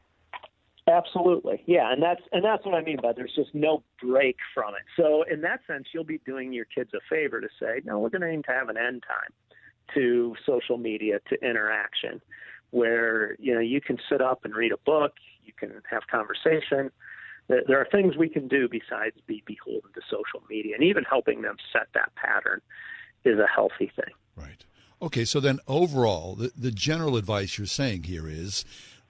[0.86, 4.74] Absolutely, yeah, and that's and that's what I mean by there's just no break from
[4.74, 4.82] it.
[4.96, 8.08] So in that sense, you'll be doing your kids a favor to say, no, we're
[8.08, 9.30] going to aim to have an end time
[9.94, 12.20] to social media, to interaction,
[12.70, 15.12] where you know you can sit up and read a book,
[15.44, 16.90] you can have conversation.
[17.48, 21.42] There are things we can do besides be beholden to social media, and even helping
[21.42, 22.62] them set that pattern
[23.24, 24.14] is a healthy thing.
[24.36, 24.64] Right.
[25.02, 28.64] Okay, so then overall, the, the general advice you're saying here is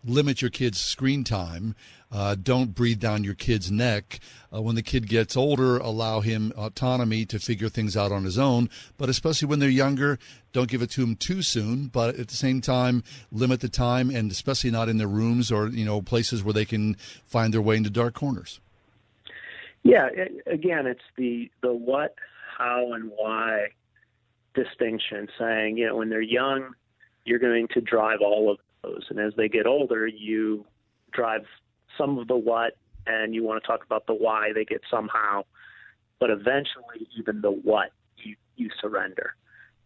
[0.04, 1.74] limit your kid's screen time.
[2.12, 4.18] Uh, don't breathe down your kid's neck.
[4.52, 8.36] Uh, when the kid gets older, allow him autonomy to figure things out on his
[8.36, 8.68] own.
[8.98, 10.18] But especially when they're younger,
[10.52, 11.86] don't give it to him too soon.
[11.86, 15.68] But at the same time, limit the time, and especially not in their rooms or
[15.68, 18.60] you know places where they can find their way into dark corners.
[19.82, 22.14] Yeah, it, again, it's the the what,
[22.58, 23.68] how, and why
[24.54, 25.28] distinction.
[25.38, 26.74] Saying you know when they're young,
[27.24, 28.58] you're going to drive all of.
[28.82, 30.64] And as they get older, you
[31.12, 31.42] drive
[31.98, 35.44] some of the what, and you want to talk about the why they get somehow.
[36.18, 39.34] But eventually, even the what you you surrender,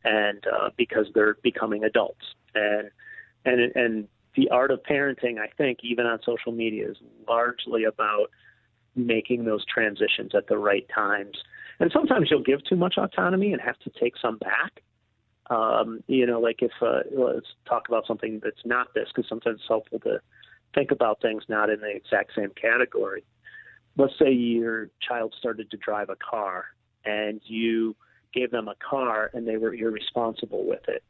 [0.05, 2.91] and uh, because they're becoming adults, and
[3.45, 6.97] and and the art of parenting, I think, even on social media, is
[7.29, 8.31] largely about
[8.97, 11.37] making those transitions at the right times.
[11.81, 14.83] And sometimes you'll give too much autonomy and have to take some back.
[15.51, 19.61] Um, you know, like if uh, let's talk about something that's not this, because sometimes
[19.61, 20.21] it's helpful to
[20.75, 23.25] think about things not in the exact same category.
[23.97, 26.65] Let's say your child started to drive a car
[27.05, 27.95] and you
[28.33, 31.05] gave them a car and they were irresponsible with it.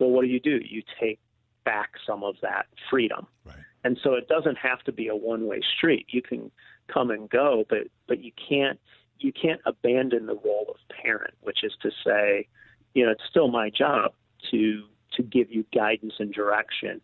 [0.00, 0.60] Well, what do you do?
[0.64, 1.20] You take
[1.64, 3.26] back some of that freedom.
[3.44, 3.56] Right.
[3.84, 6.06] And so it doesn't have to be a one-way street.
[6.08, 6.50] You can
[6.88, 8.80] come and go, but but you can't
[9.20, 12.48] you can't abandon the role of parent, which is to say,
[12.94, 14.12] you know, it's still my job
[14.50, 14.84] to
[15.16, 17.00] to give you guidance and direction.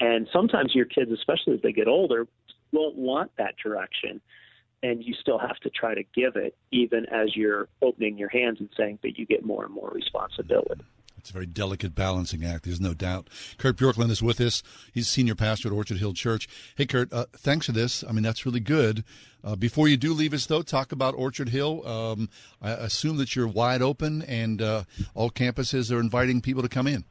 [0.00, 2.26] And sometimes your kids, especially as they get older,
[2.72, 4.20] won't want that direction.
[4.82, 8.58] And you still have to try to give it, even as you're opening your hands
[8.58, 10.82] and saying that you get more and more responsibility.
[11.22, 13.30] It's a very delicate balancing act, there's no doubt.
[13.56, 14.60] Kurt Bjorklund is with us.
[14.92, 16.48] He's senior pastor at Orchard Hill Church.
[16.74, 18.02] Hey, Kurt, uh, thanks for this.
[18.02, 19.04] I mean, that's really good.
[19.44, 21.86] Uh, before you do leave us, though, talk about Orchard Hill.
[21.86, 22.28] Um,
[22.60, 24.82] I assume that you're wide open and uh,
[25.14, 27.04] all campuses are inviting people to come in.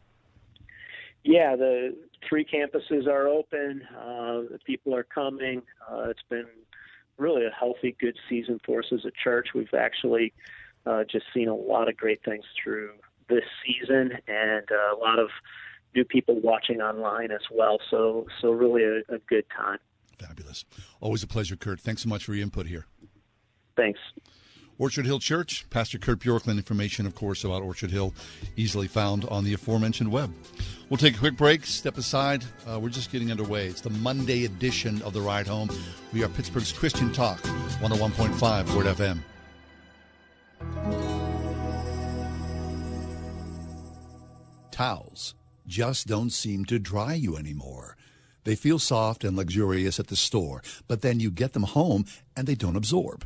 [1.24, 1.96] Yeah, the
[2.28, 3.82] three campuses are open.
[3.98, 5.62] Uh, people are coming.
[5.90, 6.48] Uh, it's been
[7.18, 9.50] really a healthy, good season for us as a church.
[9.56, 10.34] We've actually
[10.86, 12.90] uh, just seen a lot of great things through
[13.30, 15.30] this season, and uh, a lot of
[15.96, 17.80] new people watching online as well.
[17.90, 19.78] So, so really a, a good time.
[20.20, 20.66] Fabulous.
[21.00, 21.80] Always a pleasure, Kurt.
[21.80, 22.86] Thanks so much for your input here.
[23.76, 24.00] Thanks.
[24.78, 26.58] Orchard Hill Church, Pastor Kurt Bjorklund.
[26.58, 28.16] Information, of course, about Orchard Hill
[28.56, 30.34] easily found on the aforementioned web.
[30.90, 32.44] We'll take a quick break, step aside.
[32.68, 33.68] Uh, we're just getting underway.
[33.68, 35.70] It's the Monday edition of The Ride Home.
[36.14, 37.40] We are Pittsburgh's Christian Talk,
[37.80, 39.20] 101.5 Word FM.
[44.82, 45.36] Towels
[45.68, 47.96] just don't seem to dry you anymore.
[48.46, 52.48] They feel soft and luxurious at the store, but then you get them home and
[52.48, 53.24] they don't absorb.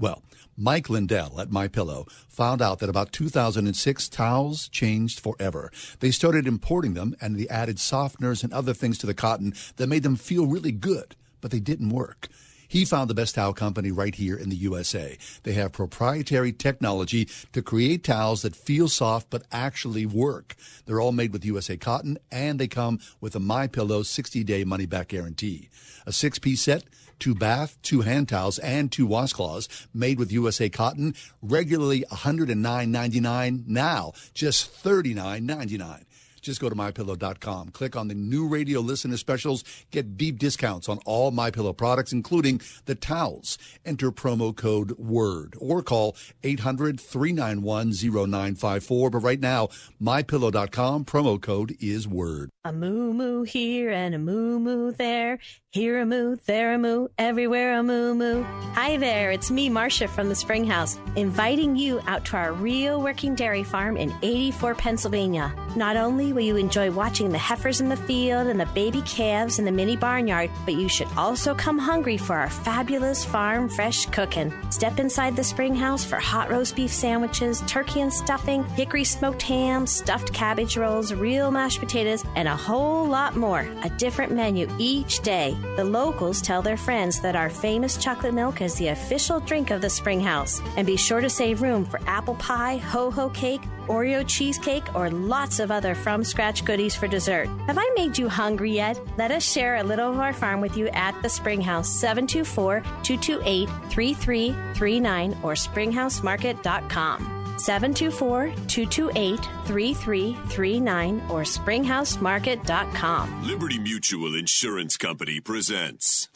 [0.00, 0.24] Well,
[0.56, 5.70] Mike Lindell at My Pillow found out that about 2006 towels changed forever.
[6.00, 9.86] They started importing them and they added softeners and other things to the cotton that
[9.86, 12.26] made them feel really good, but they didn't work.
[12.68, 15.18] He found the best towel company right here in the USA.
[15.42, 20.56] They have proprietary technology to create towels that feel soft but actually work.
[20.84, 25.08] They're all made with USA cotton and they come with a My Pillow 60-day money-back
[25.08, 25.68] guarantee.
[26.06, 26.84] A six-piece set
[27.18, 34.12] two bath, two hand towels, and two washcloths made with USA cotton, regularly $109.99, now
[34.34, 36.05] just $39.99.
[36.46, 37.70] Just go to mypillow.com.
[37.70, 39.64] Click on the new radio listener specials.
[39.90, 43.58] Get deep discounts on all MyPillow products, including the towels.
[43.84, 49.10] Enter promo code WORD or call 800-391-0954.
[49.10, 52.50] But right now, mypillow.com promo code is WORD.
[52.64, 55.40] A moo moo here and a moo moo there.
[55.76, 58.44] Here a moo, there a moo, everywhere a moo moo.
[58.72, 63.02] Hi there, it's me, Marcia from the Spring House, inviting you out to our real
[63.02, 65.54] working dairy farm in 84, Pennsylvania.
[65.76, 69.58] Not only will you enjoy watching the heifers in the field and the baby calves
[69.58, 74.06] in the mini barnyard, but you should also come hungry for our fabulous farm fresh
[74.06, 74.54] cooking.
[74.70, 79.42] Step inside the Spring House for hot roast beef sandwiches, turkey and stuffing, hickory smoked
[79.42, 83.68] ham, stuffed cabbage rolls, real mashed potatoes, and a whole lot more.
[83.84, 85.54] A different menu each day.
[85.76, 89.80] The locals tell their friends that our famous chocolate milk is the official drink of
[89.80, 90.60] the Springhouse.
[90.76, 95.10] And be sure to save room for apple pie, ho ho cake, Oreo cheesecake, or
[95.10, 97.48] lots of other from scratch goodies for dessert.
[97.66, 99.00] Have I made you hungry yet?
[99.16, 103.68] Let us share a little of our farm with you at the Springhouse, 724 228
[103.90, 107.35] 3339 or springhousemarket.com.
[107.58, 113.46] 724 228 3339 or springhousemarket.com.
[113.46, 116.28] Liberty Mutual Insurance Company presents.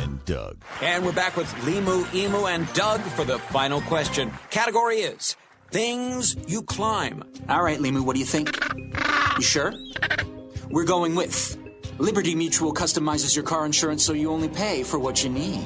[0.00, 0.58] And Doug.
[0.80, 4.30] And we're back with Limu, Emu, and Doug for the final question.
[4.50, 5.36] Category is
[5.70, 7.24] things you climb.
[7.48, 8.56] All right, Limu, what do you think?
[9.36, 9.72] You sure?
[10.70, 11.56] We're going with
[11.98, 15.64] Liberty Mutual customizes your car insurance so you only pay for what you need.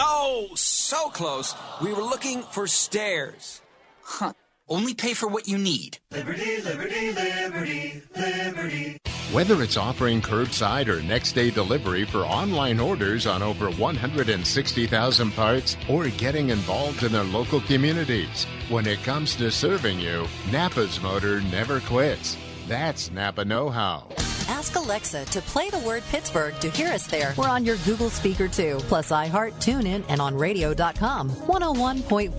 [0.00, 1.54] Oh, so close.
[1.80, 3.60] We were looking for stairs.
[4.02, 4.32] Huh.
[4.68, 5.98] Only pay for what you need.
[6.10, 8.98] Liberty, liberty, liberty, liberty.
[9.32, 15.76] Whether it's offering curbside or next day delivery for online orders on over 160,000 parts
[15.88, 21.40] or getting involved in their local communities, when it comes to serving you, Napa's Motor
[21.42, 22.36] never quits.
[22.68, 24.06] That's Napa Know How.
[24.46, 27.32] Ask Alexa to play the word Pittsburgh to hear us there.
[27.38, 31.30] We're on your Google speaker too, plus iHeart, TuneIn, and on radio.com.
[31.30, 32.30] 101.5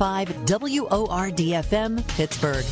[0.46, 2.66] WORDFM, Pittsburgh.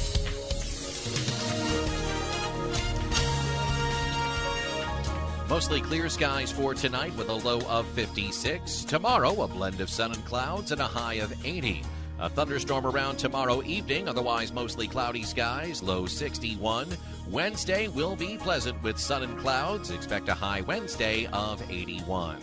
[5.49, 8.83] Mostly clear skies for tonight with a low of 56.
[8.83, 11.81] Tomorrow, a blend of sun and clouds and a high of 80.
[12.19, 16.87] A thunderstorm around tomorrow evening, otherwise mostly cloudy skies, low 61.
[17.29, 19.91] Wednesday will be pleasant with sun and clouds.
[19.91, 22.37] Expect a high Wednesday of 81.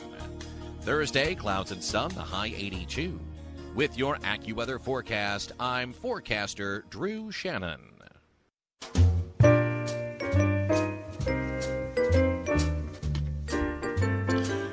[0.82, 3.18] Thursday, clouds and sun, the high 82.
[3.74, 7.80] With your AccuWeather forecast, I'm forecaster Drew Shannon.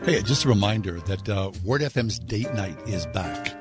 [0.04, 3.61] Hey, just a reminder that uh, Word FM's date night is back.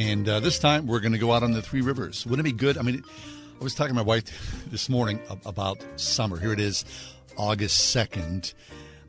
[0.00, 2.24] And uh, this time we're going to go out on the Three Rivers.
[2.24, 2.78] Wouldn't it be good?
[2.78, 3.04] I mean,
[3.60, 6.38] I was talking to my wife this morning about summer.
[6.38, 6.86] Here it is,
[7.36, 8.54] August 2nd.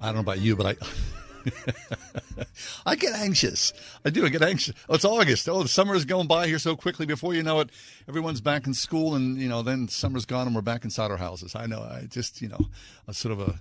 [0.01, 2.43] I don't know about you, but I.
[2.86, 3.71] I get anxious.
[4.04, 4.25] I do.
[4.25, 4.75] I get anxious.
[4.89, 5.47] Oh, it's August.
[5.47, 7.06] Oh, the summer is going by here so quickly.
[7.06, 7.69] Before you know it,
[8.10, 11.17] everyone's back in school, and you know, then summer's gone, and we're back inside our
[11.17, 11.56] houses.
[11.56, 11.80] I know.
[11.82, 12.67] I just, you know,
[13.08, 13.60] a sort of a,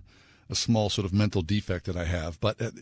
[0.50, 2.40] a small sort of mental defect that I have.
[2.40, 2.72] But uh,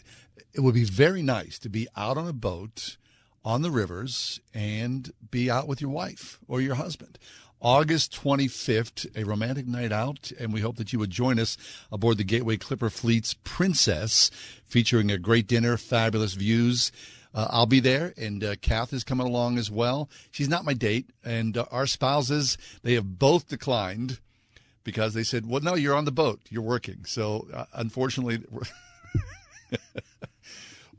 [0.54, 2.96] it would be very nice to be out on a boat
[3.44, 7.18] on the rivers and be out with your wife or your husband.
[7.61, 11.57] August 25th, a romantic night out, and we hope that you would join us
[11.90, 14.31] aboard the Gateway Clipper Fleet's Princess,
[14.64, 16.92] featuring a great dinner, fabulous views.
[17.35, 20.09] Uh, I'll be there, and uh, Kath is coming along as well.
[20.31, 24.20] She's not my date, and uh, our spouses, they have both declined
[24.85, 27.05] because they said, well, no, you're on the boat, you're working.
[27.07, 28.38] So, uh, unfortunately,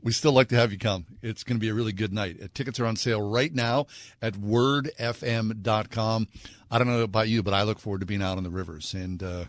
[0.02, 1.06] we still like to have you come.
[1.22, 2.38] It's going to be a really good night.
[2.42, 3.86] Uh, tickets are on sale right now
[4.22, 6.28] at wordfm.com.
[6.70, 8.94] I don't know about you, but I look forward to being out on the rivers
[8.94, 9.44] and uh,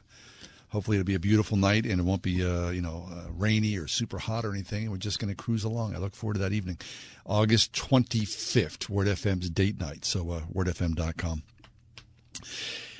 [0.69, 3.77] hopefully it'll be a beautiful night and it won't be uh, you know uh, rainy
[3.77, 4.89] or super hot or anything.
[4.89, 5.95] We're just going to cruise along.
[5.95, 6.77] I look forward to that evening,
[7.25, 10.05] August 25th, Word FM's date night.
[10.05, 11.43] So uh, wordfm.com.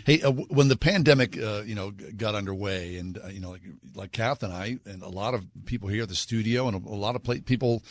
[0.04, 3.62] Hey, uh, when the pandemic, uh, you know, got underway, and uh, you know, like,
[3.94, 6.90] like Kath and I, and a lot of people here at the studio, and a,
[6.90, 7.84] a lot of people,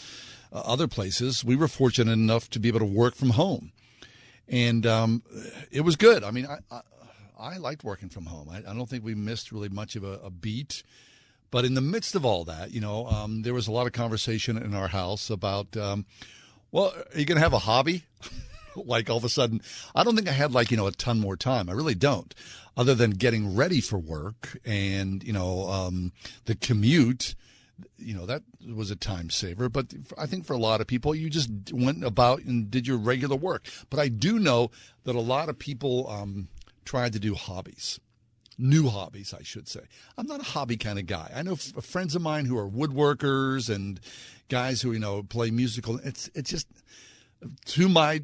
[0.52, 3.72] uh, other places, we were fortunate enough to be able to work from home,
[4.48, 5.22] and um,
[5.70, 6.24] it was good.
[6.24, 6.80] I mean, I, I,
[7.38, 8.48] I liked working from home.
[8.50, 10.82] I, I, don't think we missed really much of a, a, beat.
[11.50, 13.92] But in the midst of all that, you know, um, there was a lot of
[13.92, 16.06] conversation in our house about, um,
[16.70, 18.04] well, are you going to have a hobby?
[18.76, 19.60] like all of a sudden,
[19.94, 21.68] I don't think I had like, you know, a ton more time.
[21.68, 22.34] I really don't,
[22.76, 26.12] other than getting ready for work and, you know, um,
[26.46, 27.34] the commute.
[27.96, 28.42] You know, that
[28.74, 29.70] was a time saver.
[29.70, 32.98] But I think for a lot of people, you just went about and did your
[32.98, 33.66] regular work.
[33.88, 34.70] But I do know
[35.04, 36.48] that a lot of people um,
[36.84, 37.98] tried to do hobbies
[38.60, 39.80] new hobbies, I should say.
[40.18, 41.32] I'm not a hobby kind of guy.
[41.34, 43.98] I know f- friends of mine who are woodworkers and
[44.48, 45.98] guys who you know play musical.
[46.04, 46.68] It's it's just
[47.66, 48.22] to my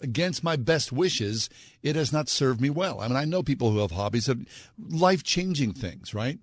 [0.00, 1.48] against my best wishes,
[1.82, 3.00] it has not served me well.
[3.00, 4.38] I mean, I know people who have hobbies that
[4.78, 6.38] life changing things, right?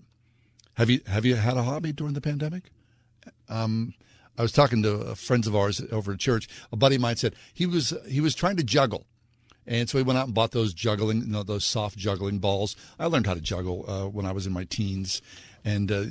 [0.76, 2.72] Have you have you had a hobby during the pandemic?
[3.48, 3.94] Um,
[4.38, 6.48] I was talking to friends of ours over at church.
[6.72, 9.06] A buddy of mine said he was he was trying to juggle,
[9.68, 12.76] and so he went out and bought those juggling, you know, those soft juggling balls.
[12.98, 15.22] I learned how to juggle uh, when I was in my teens,
[15.63, 16.06] and uh,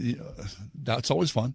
[0.80, 1.54] that's always fun.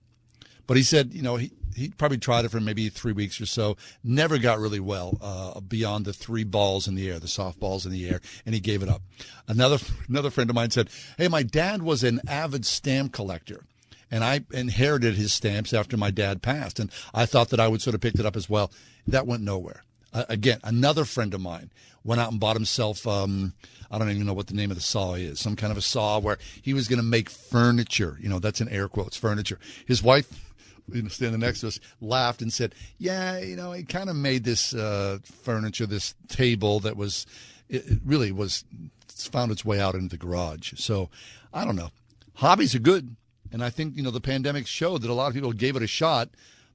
[0.67, 3.45] But he said, you know, he, he probably tried it for maybe three weeks or
[3.45, 7.59] so, never got really well uh, beyond the three balls in the air, the soft
[7.59, 9.03] balls in the air, and he gave it up.
[9.47, 9.77] Another
[10.09, 13.63] another friend of mine said, "Hey, my dad was an avid stamp collector."
[14.09, 17.81] And I inherited his stamps after my dad passed, and I thought that I would
[17.81, 18.71] sort of pick it up as well.
[19.05, 19.83] That went nowhere.
[20.13, 21.71] Uh, again, another friend of mine
[22.05, 23.05] went out and bought himself.
[23.05, 23.53] Um,
[23.91, 25.41] I don't even know what the name of the saw is.
[25.41, 28.17] Some kind of a saw where he was going to make furniture.
[28.21, 29.59] You know, that's in air quotes, furniture.
[29.85, 30.46] His wife
[30.91, 34.15] you know, standing next to us, laughed and said, "Yeah, you know, he kind of
[34.15, 37.25] made this uh, furniture, this table that was,
[37.69, 38.63] it, it really was,
[39.09, 41.09] found its way out into the garage." So,
[41.53, 41.89] I don't know.
[42.35, 43.15] Hobbies are good,
[43.51, 45.83] and I think you know the pandemic showed that a lot of people gave it
[45.83, 46.29] a shot.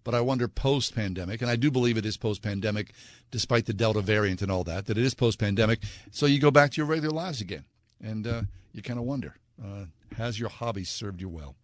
[0.05, 2.91] But I wonder post pandemic, and I do believe it is post pandemic,
[3.31, 5.79] despite the Delta variant and all that, that it is post pandemic.
[6.11, 7.65] So you go back to your regular lives again,
[8.03, 8.43] and uh,
[8.73, 9.85] you kind of wonder, uh,
[10.17, 11.55] has your hobby served you well?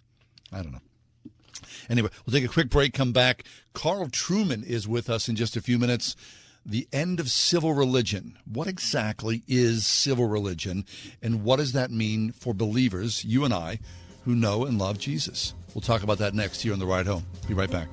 [0.53, 0.81] I don't know.
[1.89, 3.45] Anyway, we'll take a quick break, come back.
[3.73, 6.17] Carl Trueman is with us in just a few minutes.
[6.67, 8.39] The end of civil religion.
[8.45, 10.85] What exactly is civil religion,
[11.23, 13.79] and what does that mean for believers, you and I,
[14.25, 15.55] who know and love Jesus?
[15.75, 17.25] We'll talk about that next here on The Ride Home.
[17.47, 17.89] Be right back.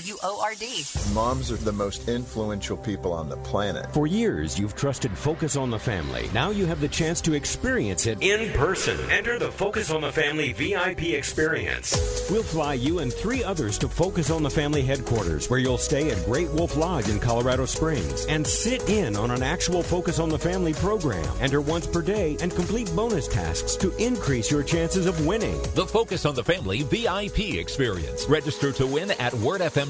[0.00, 1.12] HRD.
[1.12, 3.92] Moms are the most influential people on the planet.
[3.92, 6.30] For years, you've trusted Focus on the Family.
[6.32, 8.98] Now you have the chance to experience it in person.
[9.10, 12.28] Enter the Focus on the Family VIP experience.
[12.30, 16.10] We'll fly you and three others to Focus on the Family headquarters, where you'll stay
[16.10, 20.28] at Great Wolf Lodge in Colorado Springs and sit in on an actual Focus on
[20.28, 21.26] the Family program.
[21.40, 25.60] Enter once per day and complete bonus tasks to increase your chances of winning.
[25.74, 28.26] The Focus on the Family VIP experience.
[28.26, 29.87] Register to win at wordfm.com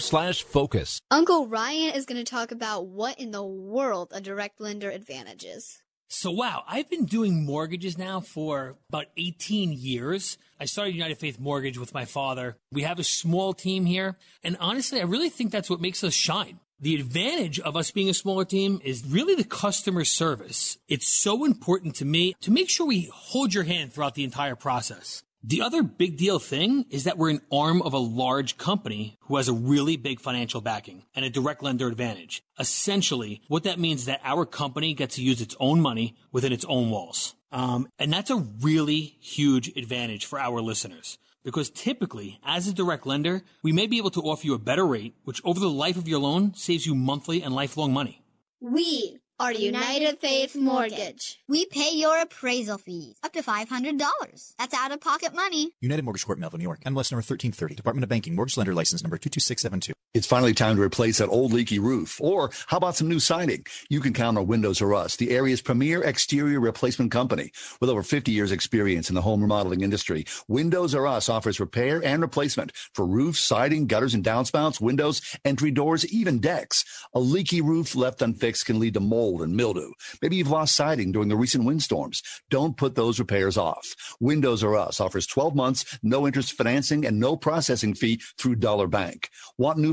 [0.00, 1.00] slash focus.
[1.10, 5.44] Uncle Ryan is going to talk about what in the world a direct lender advantage
[5.44, 5.82] is.
[6.08, 10.38] So, wow, I've been doing mortgages now for about 18 years.
[10.60, 12.56] I started United Faith Mortgage with my father.
[12.70, 14.16] We have a small team here.
[14.44, 16.60] And honestly, I really think that's what makes us shine.
[16.80, 20.78] The advantage of us being a smaller team is really the customer service.
[20.86, 24.54] It's so important to me to make sure we hold your hand throughout the entire
[24.56, 25.22] process.
[25.46, 29.36] The other big deal thing is that we're an arm of a large company who
[29.36, 32.42] has a really big financial backing and a direct lender advantage.
[32.58, 36.50] Essentially, what that means is that our company gets to use its own money within
[36.50, 37.34] its own walls.
[37.52, 41.18] Um, and that's a really huge advantage for our listeners.
[41.44, 44.86] Because typically, as a direct lender, we may be able to offer you a better
[44.86, 48.24] rate, which over the life of your loan saves you monthly and lifelong money.
[48.62, 51.38] We are United Faith Mortgage.
[51.48, 54.54] We pay your appraisal fees up to $500.
[54.58, 55.72] That's out of pocket money.
[55.80, 56.80] United Mortgage Corp, Melville, New York.
[56.84, 57.74] MLS number 1330.
[57.74, 58.34] Department of Banking.
[58.34, 59.92] Mortgage Lender License number 22672.
[60.14, 62.20] It's finally time to replace that old leaky roof.
[62.20, 63.66] Or how about some new siding?
[63.88, 67.50] You can count on Windows R Us, the area's premier exterior replacement company.
[67.80, 72.00] With over 50 years experience in the home remodeling industry, Windows R Us offers repair
[72.04, 76.84] and replacement for roofs, siding, gutters and downspouts, windows, entry doors, even decks.
[77.12, 79.90] A leaky roof left unfixed can lead to mold and mildew.
[80.22, 82.22] Maybe you've lost siding during the recent windstorms.
[82.50, 83.96] Don't put those repairs off.
[84.20, 88.86] Windows R Us offers 12 months, no interest financing, and no processing fee through Dollar
[88.86, 89.28] Bank.
[89.58, 89.92] Want new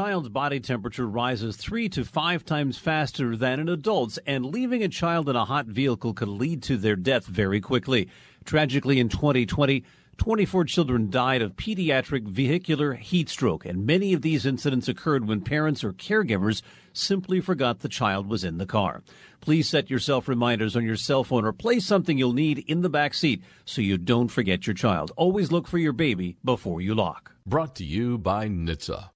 [0.01, 4.87] child's body temperature rises three to five times faster than an adult's, and leaving a
[4.87, 8.09] child in a hot vehicle could lead to their death very quickly.
[8.43, 9.83] Tragically, in 2020,
[10.17, 15.39] 24 children died of pediatric vehicular heat stroke, and many of these incidents occurred when
[15.39, 19.03] parents or caregivers simply forgot the child was in the car.
[19.39, 22.89] Please set yourself reminders on your cell phone or place something you'll need in the
[22.89, 25.11] back seat so you don't forget your child.
[25.15, 27.33] Always look for your baby before you lock.
[27.45, 29.10] Brought to you by NHTSA.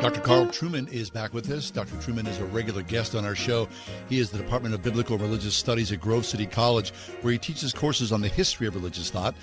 [0.00, 0.22] Dr.
[0.22, 1.70] Carl Trueman is back with us.
[1.70, 1.94] Dr.
[1.96, 3.68] Trueman is a regular guest on our show.
[4.08, 7.38] He is the Department of Biblical and Religious Studies at Grove City College, where he
[7.38, 9.34] teaches courses on the history of religious thought.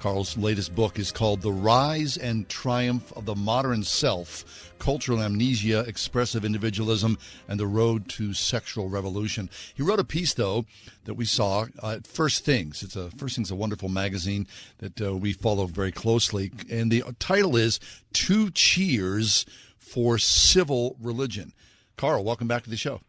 [0.00, 5.80] Carl's latest book is called The Rise and Triumph of the Modern Self Cultural Amnesia,
[5.86, 7.16] Expressive Individualism,
[7.48, 9.48] and the Road to Sexual Revolution.
[9.74, 10.66] He wrote a piece, though,
[11.04, 12.82] that we saw uh, at First Things.
[12.82, 14.46] It's a First Things, a wonderful magazine
[14.78, 16.52] that uh, we follow very closely.
[16.68, 17.80] And the title is
[18.12, 19.46] Two Cheers
[19.92, 21.52] for Civil Religion.
[21.98, 23.02] Carl, welcome back to the show.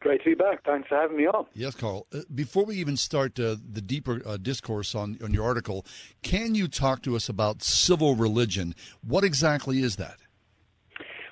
[0.00, 0.62] Great to be back.
[0.62, 1.46] Thanks for having me on.
[1.54, 2.06] Yes, Carl.
[2.12, 5.86] Uh, before we even start uh, the deeper uh, discourse on, on your article,
[6.22, 8.74] can you talk to us about civil religion?
[9.02, 10.18] What exactly is that?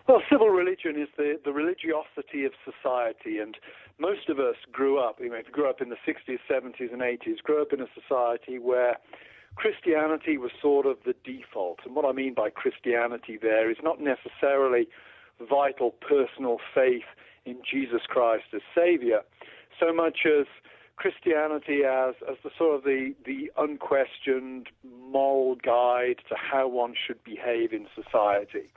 [0.09, 3.59] Well, civil religion is the, the religiosity of society, and
[3.99, 6.91] most of us grew up, you know, if you grew up in the 60s, 70s,
[6.91, 8.97] and 80s, grew up in a society where
[9.57, 11.80] Christianity was sort of the default.
[11.84, 14.88] And what I mean by Christianity there is not necessarily
[15.40, 17.05] vital personal faith
[17.44, 19.20] in Jesus Christ as Savior,
[19.78, 20.46] so much as
[20.96, 24.68] Christianity as, as the sort of the, the unquestioned
[25.11, 28.70] moral guide to how one should behave in society.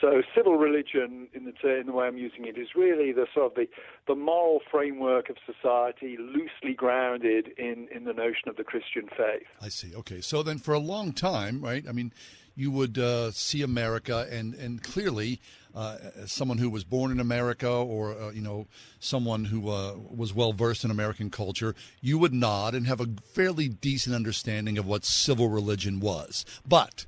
[0.00, 3.52] So civil religion, in the, in the way I'm using it, is really the sort
[3.52, 3.68] of the,
[4.06, 9.46] the moral framework of society, loosely grounded in, in the notion of the Christian faith.
[9.60, 9.94] I see.
[9.94, 10.20] Okay.
[10.20, 11.84] So then, for a long time, right?
[11.88, 12.12] I mean,
[12.56, 15.40] you would uh, see America, and and clearly,
[15.74, 15.96] uh,
[16.26, 18.66] someone who was born in America, or uh, you know,
[18.98, 23.06] someone who uh, was well versed in American culture, you would nod and have a
[23.32, 26.44] fairly decent understanding of what civil religion was.
[26.66, 27.06] But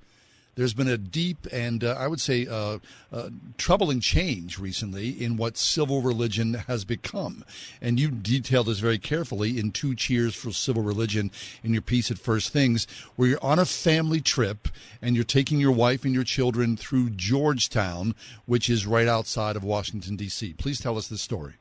[0.55, 2.78] there's been a deep and uh, I would say uh,
[3.12, 7.44] uh, troubling change recently in what civil religion has become.
[7.80, 11.30] And you detail this very carefully in Two Cheers for Civil Religion
[11.62, 12.86] in your piece at First Things,
[13.16, 14.68] where you're on a family trip
[15.00, 18.14] and you're taking your wife and your children through Georgetown,
[18.46, 20.55] which is right outside of Washington, D.C.
[20.55, 21.55] Please tell us this story.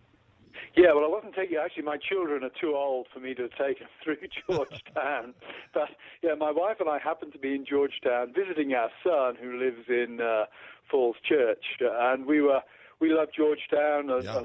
[0.75, 1.57] Yeah, well, I wasn't taking.
[1.57, 4.17] Actually, my children are too old for me to take them through
[4.47, 5.33] Georgetown.
[5.73, 5.89] but
[6.21, 9.87] yeah, my wife and I happened to be in Georgetown visiting our son, who lives
[9.89, 10.45] in uh,
[10.89, 12.61] Falls Church, and we were
[13.01, 14.09] we love Georgetown.
[14.09, 14.43] A, yeah.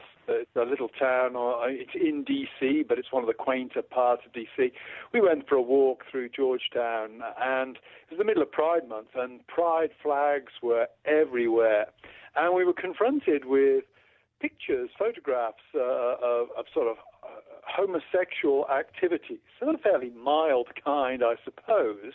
[0.56, 1.36] a, a little town.
[1.36, 4.72] Or, uh, it's in D.C., but it's one of the quainter parts of D.C.
[5.12, 9.08] We went for a walk through Georgetown, and it was the middle of Pride Month,
[9.14, 11.86] and Pride flags were everywhere,
[12.34, 13.84] and we were confronted with
[14.46, 15.80] pictures, photographs uh,
[16.22, 22.12] of, of, sort of uh, homosexual activities, of a fairly mild kind, I suppose,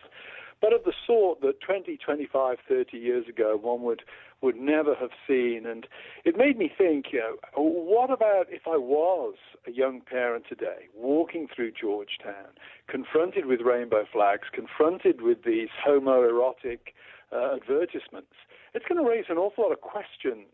[0.62, 4.04] but of the sort that 20, 25, 30 years ago one would
[4.42, 5.66] would never have seen.
[5.68, 5.86] And
[6.26, 9.36] it made me think, you know, what about if I was
[9.68, 12.50] a young parent today, walking through Georgetown,
[12.88, 16.94] confronted with rainbow flags, confronted with these homoerotic
[17.32, 18.34] uh, advertisements?
[18.74, 20.48] It's going to raise an awful lot of questions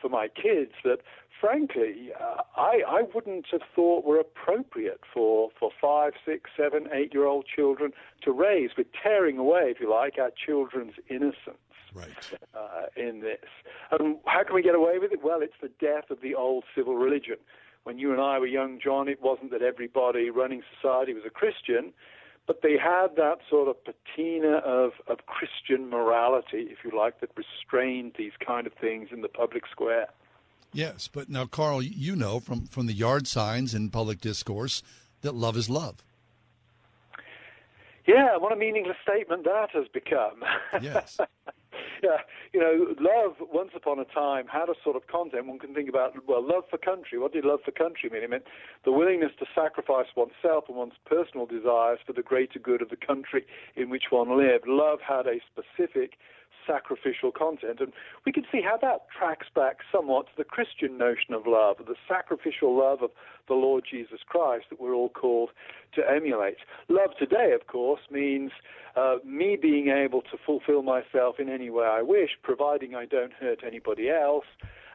[0.00, 0.98] for my kids that,
[1.40, 7.12] frankly, uh, I, I wouldn't have thought were appropriate for, for five, six, seven, eight
[7.14, 7.92] year old children
[8.22, 8.70] to raise.
[8.76, 11.58] We're tearing away, if you like, our children's innocence.
[11.94, 12.08] Right.
[12.52, 13.46] Uh, in this.
[13.92, 15.20] And how can we get away with it?
[15.22, 17.36] Well, it's the death of the old civil religion.
[17.84, 21.30] When you and I were young, John, it wasn't that everybody running society was a
[21.30, 21.92] Christian
[22.46, 27.30] but they had that sort of patina of, of Christian morality, if you like, that
[27.36, 30.08] restrained these kind of things in the public square.
[30.72, 34.82] Yes, but now, Carl, you know from, from the yard signs in public discourse
[35.22, 36.04] that love is love.
[38.06, 40.42] Yeah, what a meaningless statement that has become.
[40.82, 41.18] Yes.
[42.02, 42.18] yeah,
[42.52, 45.46] you know, love once upon a time had a sort of content.
[45.46, 47.18] One can think about, well, love for country.
[47.18, 48.22] What did love for country mean?
[48.22, 48.44] It meant
[48.84, 52.96] the willingness to sacrifice oneself and one's personal desires for the greater good of the
[52.96, 53.46] country
[53.76, 54.66] in which one lived.
[54.66, 56.18] Love had a specific
[56.66, 57.80] sacrificial content.
[57.80, 57.92] And
[58.24, 61.94] we can see how that tracks back somewhat to the Christian notion of love, the
[62.08, 63.10] sacrificial love of
[63.48, 65.50] the Lord Jesus Christ that we're all called
[65.94, 66.56] to emulate.
[66.88, 68.50] Love today, of course, means
[68.96, 73.32] uh, me being able to fulfill myself in any way I wish, providing I don't
[73.32, 74.46] hurt anybody else.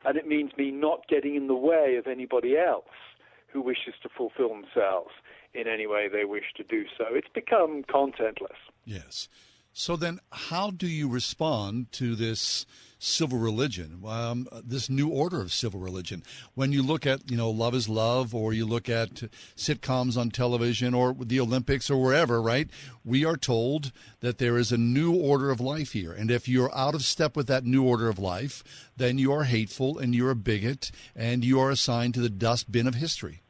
[0.05, 2.85] And it means me not getting in the way of anybody else
[3.47, 5.11] who wishes to fulfill themselves
[5.53, 7.05] in any way they wish to do so.
[7.09, 8.57] It's become contentless.
[8.85, 9.27] Yes.
[9.79, 12.65] So then, how do you respond to this
[12.99, 16.21] civil religion, um, this new order of civil religion?
[16.53, 19.23] When you look at, you know, Love is Love, or you look at
[19.55, 22.69] sitcoms on television, or the Olympics, or wherever, right?
[23.05, 26.75] We are told that there is a new order of life here, and if you're
[26.75, 28.65] out of step with that new order of life,
[28.97, 32.85] then you are hateful and you're a bigot, and you are assigned to the dustbin
[32.85, 33.43] of history.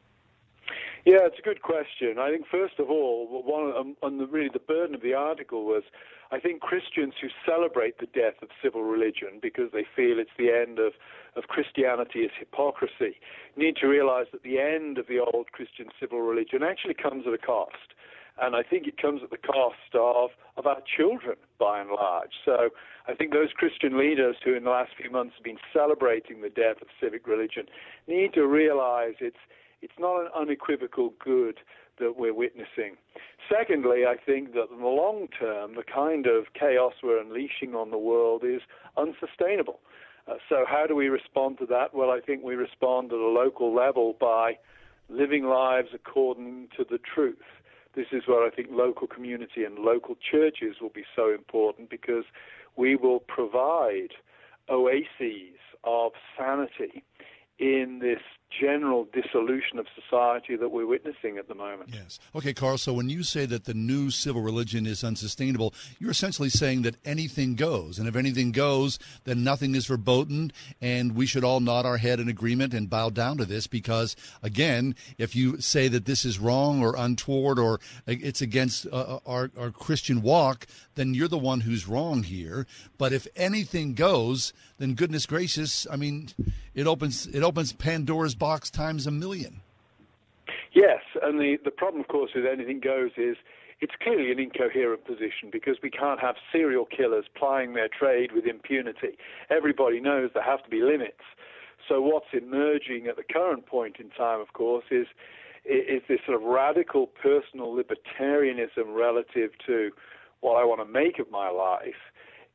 [1.04, 2.18] Yeah, it's a good question.
[2.18, 5.64] I think first of all, one um, and the, really the burden of the article
[5.64, 5.82] was,
[6.32, 10.50] I think Christians who celebrate the death of civil religion because they feel it's the
[10.50, 10.92] end of
[11.36, 13.16] of Christianity as hypocrisy
[13.56, 17.32] need to realize that the end of the old Christian civil religion actually comes at
[17.32, 17.94] a cost.
[18.40, 22.32] And I think it comes at the cost of, of our children, by and large.
[22.44, 22.70] So
[23.06, 26.48] I think those Christian leaders who, in the last few months, have been celebrating the
[26.48, 27.66] death of civic religion
[28.06, 29.44] need to realize it's
[29.82, 31.58] it's not an unequivocal good
[32.00, 32.96] that we're witnessing.
[33.48, 37.90] Secondly, I think that in the long term, the kind of chaos we're unleashing on
[37.90, 38.62] the world is
[38.96, 39.80] unsustainable.
[40.28, 41.94] Uh, so, how do we respond to that?
[41.94, 44.58] Well, I think we respond at a local level by
[45.08, 47.38] living lives according to the truth.
[47.94, 52.24] This is where I think local community and local churches will be so important because
[52.76, 54.10] we will provide
[54.68, 57.02] oases of sanity
[57.58, 61.90] in this general dissolution of society that we're witnessing at the moment.
[61.92, 62.18] Yes.
[62.34, 66.50] Okay, Carl, so when you say that the new civil religion is unsustainable, you're essentially
[66.50, 67.98] saying that anything goes.
[67.98, 72.20] And if anything goes, then nothing is verboten, and we should all nod our head
[72.20, 76.38] in agreement and bow down to this because, again, if you say that this is
[76.38, 81.38] wrong or untoward or it's against uh, uh our, our Christian walk, then you're the
[81.38, 82.66] one who's wrong here.
[82.98, 86.30] But if anything goes, then goodness gracious, I mean,
[86.74, 89.60] it opens it opens Pandora's box times a million.
[90.72, 93.36] Yes, and the, the problem, of course, with anything goes is
[93.80, 98.46] it's clearly an incoherent position because we can't have serial killers plying their trade with
[98.46, 99.16] impunity.
[99.48, 101.22] Everybody knows there have to be limits.
[101.88, 105.06] So what's emerging at the current point in time, of course, is
[105.66, 109.90] is this sort of radical personal libertarianism relative to
[110.40, 112.00] what I want to make of my life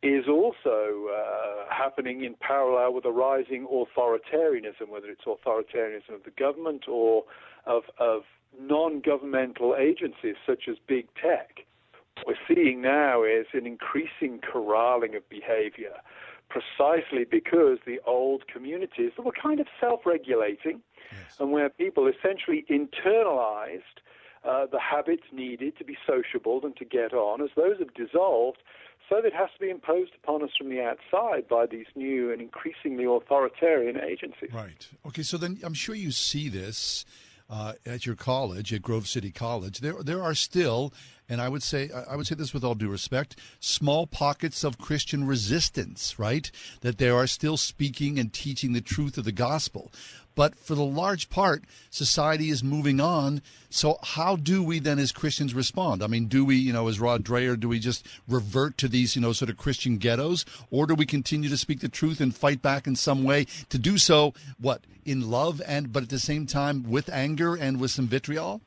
[0.04, 6.32] is also uh, happening in parallel with a rising authoritarianism, whether it's authoritarianism of the
[6.38, 7.24] government or
[7.66, 8.22] of, of
[8.60, 11.66] non-governmental agencies such as big tech.
[12.24, 15.96] What we're seeing now is an increasing corralling of behavior,
[16.50, 20.82] precisely because the old communities that were kind of self-regulating,
[21.12, 21.39] yes.
[21.39, 23.82] and where people essentially internalized
[24.46, 28.60] uh, the habits needed to be sociable and to get on, as those have dissolved,
[29.10, 32.32] so that it has to be imposed upon us from the outside by these new
[32.32, 34.51] and increasingly authoritarian agencies.
[34.53, 34.88] Right.
[35.06, 37.06] Okay, so then I'm sure you see this
[37.49, 39.80] uh, at your college, at Grove City College.
[39.80, 40.93] There, there are still,
[41.30, 44.78] and I would say, I would say this with all due respect, small pockets of
[44.78, 46.49] Christian resistance, right?
[46.82, 49.91] That they are still speaking and teaching the truth of the gospel.
[50.36, 53.41] But for the large part, society is moving on.
[53.69, 56.03] So how do we then as Christians respond?
[56.03, 59.15] I mean, do we, you know, as Rod Dreher, do we just revert to these,
[59.15, 60.45] you know, sort of Christian ghettos?
[60.69, 63.77] Or do we continue to speak the truth and fight back in some way to
[63.77, 67.91] do so, what, in love and, but at the same time with anger and with
[67.91, 68.61] some vitriol?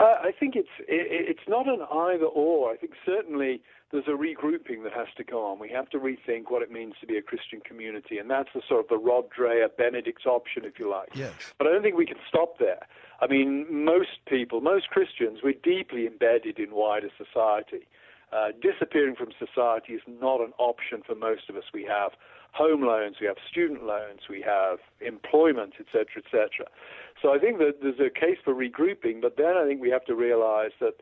[0.00, 2.72] Uh, I think it's it, it's not an either or.
[2.72, 3.62] I think certainly
[3.94, 5.60] there's a regrouping that has to go on.
[5.60, 8.60] We have to rethink what it means to be a Christian community, and that's the
[8.68, 11.10] sort of the Rod Dreher Benedict's option, if you like.
[11.14, 11.32] Yes.
[11.58, 12.80] But I don't think we can stop there.
[13.20, 17.86] I mean, most people, most Christians, we're deeply embedded in wider society.
[18.32, 21.62] Uh, disappearing from society is not an option for most of us.
[21.72, 22.10] We have
[22.50, 26.66] home loans, we have student loans, we have employment, etc., etc.
[27.22, 30.04] So I think that there's a case for regrouping, but then I think we have
[30.06, 30.94] to realize that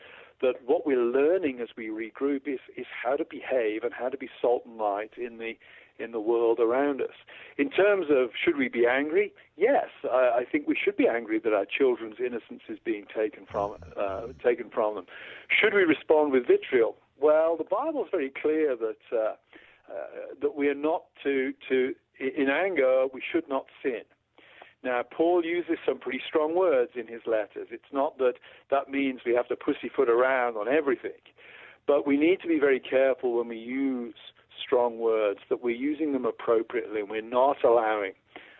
[0.42, 4.18] that what we're learning as we regroup is, is how to behave and how to
[4.18, 5.54] be salt and light in the
[5.98, 7.14] in the world around us.
[7.58, 9.32] In terms of should we be angry?
[9.56, 13.46] Yes, I, I think we should be angry that our children's innocence is being taken
[13.46, 15.06] from uh, taken from them.
[15.48, 16.96] Should we respond with vitriol?
[17.20, 20.06] Well, the Bible is very clear that uh, uh,
[20.40, 24.02] that we are not to to in anger we should not sin.
[24.84, 27.68] Now, Paul uses some pretty strong words in his letters.
[27.70, 28.34] It's not that
[28.70, 31.12] that means we have to pussyfoot around on everything,
[31.86, 34.14] but we need to be very careful when we use
[34.60, 38.12] strong words that we're using them appropriately and we're not allowing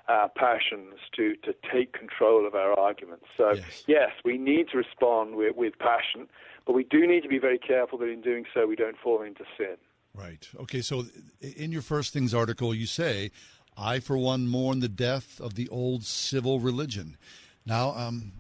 [0.09, 3.27] our passions to, to take control of our arguments.
[3.37, 6.29] So, yes, yes we need to respond with, with passion,
[6.67, 9.23] but we do need to be very careful that in doing so we don't fall
[9.23, 9.77] into sin.
[10.15, 10.47] Right.
[10.61, 10.83] Okay.
[10.83, 11.07] So,
[11.41, 13.31] in your first things article, you say
[13.77, 17.17] I, for one, mourn the death of the old civil religion.
[17.65, 18.33] Now, um,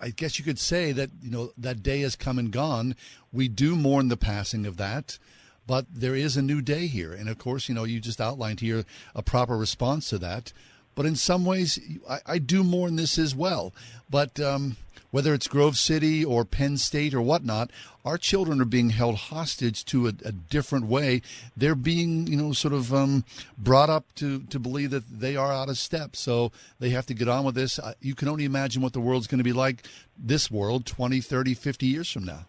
[0.00, 2.96] I guess you could say that you know that day has come and gone.
[3.32, 5.18] We do mourn the passing of that,
[5.66, 8.60] but there is a new day here, and of course, you know, you just outlined
[8.60, 8.84] here
[9.14, 10.52] a proper response to that.
[10.94, 11.78] But in some ways,
[12.08, 13.74] I, I do mourn this as well.
[14.08, 14.76] But um,
[15.14, 17.70] whether it's Grove City or Penn State or whatnot,
[18.04, 21.22] our children are being held hostage to a, a different way.
[21.56, 23.24] They're being, you know, sort of um,
[23.56, 26.16] brought up to, to believe that they are out of step.
[26.16, 26.50] So
[26.80, 27.78] they have to get on with this.
[28.00, 29.86] You can only imagine what the world's going to be like,
[30.18, 32.46] this world, 20, 30, 50 years from now.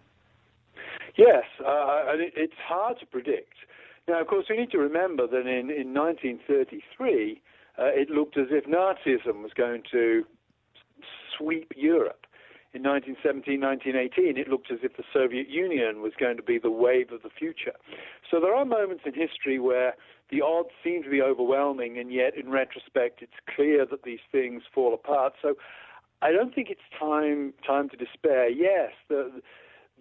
[1.15, 3.53] Yes, uh, it's hard to predict.
[4.07, 7.39] Now, of course, we need to remember that in, in 1933,
[7.77, 10.25] uh, it looked as if Nazism was going to
[11.37, 12.24] sweep Europe
[12.75, 16.69] in 1917, 1918, it looked as if the Soviet Union was going to be the
[16.69, 17.71] wave of the future.
[18.29, 19.95] So there are moments in history where
[20.29, 24.63] the odds seem to be overwhelming, and yet in retrospect, it's clear that these things
[24.73, 25.33] fall apart.
[25.41, 25.55] So
[26.21, 28.49] I don't think it's time time to despair.
[28.49, 29.41] Yes, the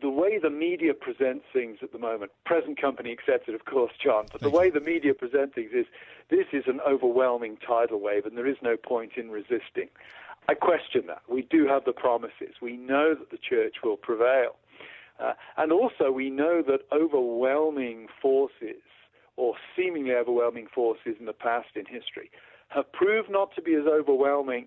[0.03, 4.27] the way the media presents things at the moment, present company accepted, of course, John,
[4.33, 4.73] but Thank the way you.
[4.73, 5.87] the media present things is
[6.29, 9.89] this is an overwhelming tidal wave, and there is no point in resisting.
[10.49, 11.23] I question that.
[11.29, 12.57] We do have the promises.
[12.61, 14.57] We know that the church will prevail.
[15.19, 18.83] Uh, and also, we know that overwhelming forces,
[19.37, 22.31] or seemingly overwhelming forces in the past in history,
[22.69, 24.67] have proved not to be as overwhelming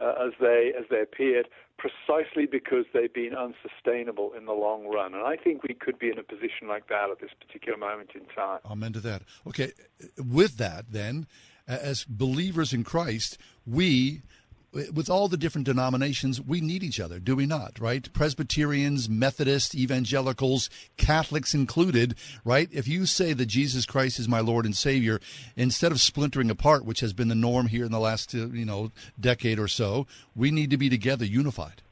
[0.00, 1.48] uh, as they as they appeared,
[1.78, 5.14] precisely because they've been unsustainable in the long run.
[5.14, 8.10] And I think we could be in a position like that at this particular moment
[8.14, 8.60] in time.
[8.66, 9.22] Amen to that.
[9.46, 9.72] Okay,
[10.18, 11.26] with that, then,
[11.66, 14.20] as believers in Christ, we
[14.92, 17.78] with all the different denominations, we need each other, do we not?
[17.80, 18.12] Right?
[18.12, 22.14] Presbyterians, Methodists, evangelicals, Catholics included,
[22.44, 22.68] right?
[22.72, 25.20] If you say that Jesus Christ is my Lord and Savior,
[25.56, 28.64] instead of splintering apart, which has been the norm here in the last uh, you
[28.64, 31.82] know decade or so, we need to be together, unified.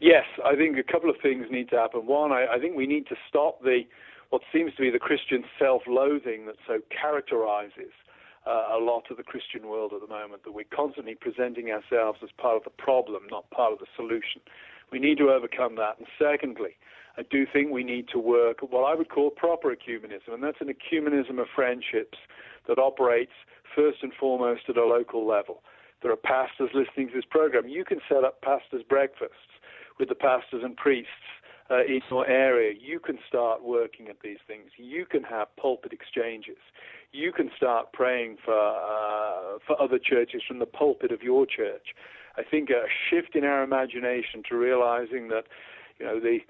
[0.00, 2.06] Yes, I think a couple of things need to happen.
[2.06, 3.82] One, I, I think we need to stop the
[4.30, 7.92] what seems to be the Christian self-loathing that so characterizes
[8.46, 12.20] uh, a lot of the Christian world at the moment, that we're constantly presenting ourselves
[12.22, 14.40] as part of the problem, not part of the solution.
[14.92, 15.98] We need to overcome that.
[15.98, 16.76] And secondly,
[17.16, 20.42] I do think we need to work at what I would call proper ecumenism, and
[20.42, 22.18] that's an ecumenism of friendships
[22.68, 23.32] that operates
[23.74, 25.62] first and foremost at a local level.
[26.02, 27.68] There are pastors listening to this program.
[27.68, 29.54] You can set up pastors' breakfasts
[29.98, 31.10] with the pastors and priests
[31.70, 32.74] uh, in your area.
[32.78, 34.70] You can start working at these things.
[34.76, 36.58] You can have pulpit exchanges.
[37.12, 41.94] You can start praying for uh, for other churches from the pulpit of your church.
[42.36, 45.44] I think a shift in our imagination to realizing that,
[45.98, 46.40] you know, the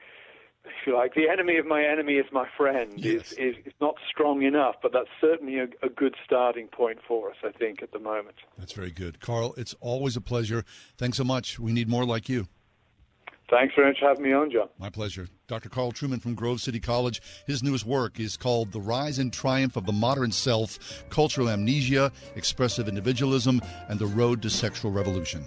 [0.64, 3.32] if you like, the enemy of my enemy is my friend yes.
[3.32, 7.28] is, is, is not strong enough, but that's certainly a, a good starting point for
[7.30, 8.36] us, I think, at the moment.
[8.56, 9.20] That's very good.
[9.20, 10.64] Carl, it's always a pleasure.
[10.96, 11.58] Thanks so much.
[11.58, 12.48] We need more like you.
[13.50, 14.68] Thanks very much for having me on, John.
[14.78, 15.28] My pleasure.
[15.48, 15.68] Dr.
[15.68, 17.20] Carl Trueman from Grove City College.
[17.46, 22.10] His newest work is called The Rise and Triumph of the Modern Self Cultural Amnesia,
[22.36, 25.44] Expressive Individualism, and the Road to Sexual Revolution.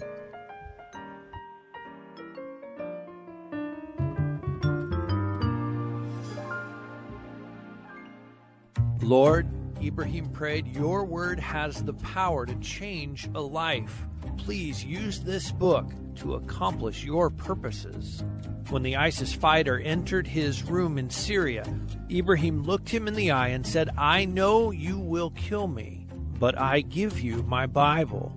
[9.02, 9.48] Lord,
[9.88, 14.06] Ibrahim prayed, Your word has the power to change a life.
[14.36, 18.22] Please use this book to accomplish your purposes.
[18.70, 21.64] When the ISIS fighter entered his room in Syria,
[22.12, 26.06] Ibrahim looked him in the eye and said, I know you will kill me,
[26.38, 28.36] but I give you my Bible.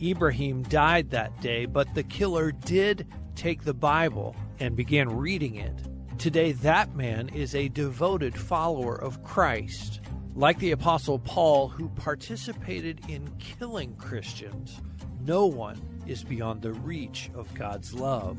[0.00, 5.74] Ibrahim died that day, but the killer did take the Bible and began reading it.
[6.18, 10.00] Today, that man is a devoted follower of Christ.
[10.36, 14.80] Like the Apostle Paul, who participated in killing Christians,
[15.24, 18.36] no one is beyond the reach of God's love.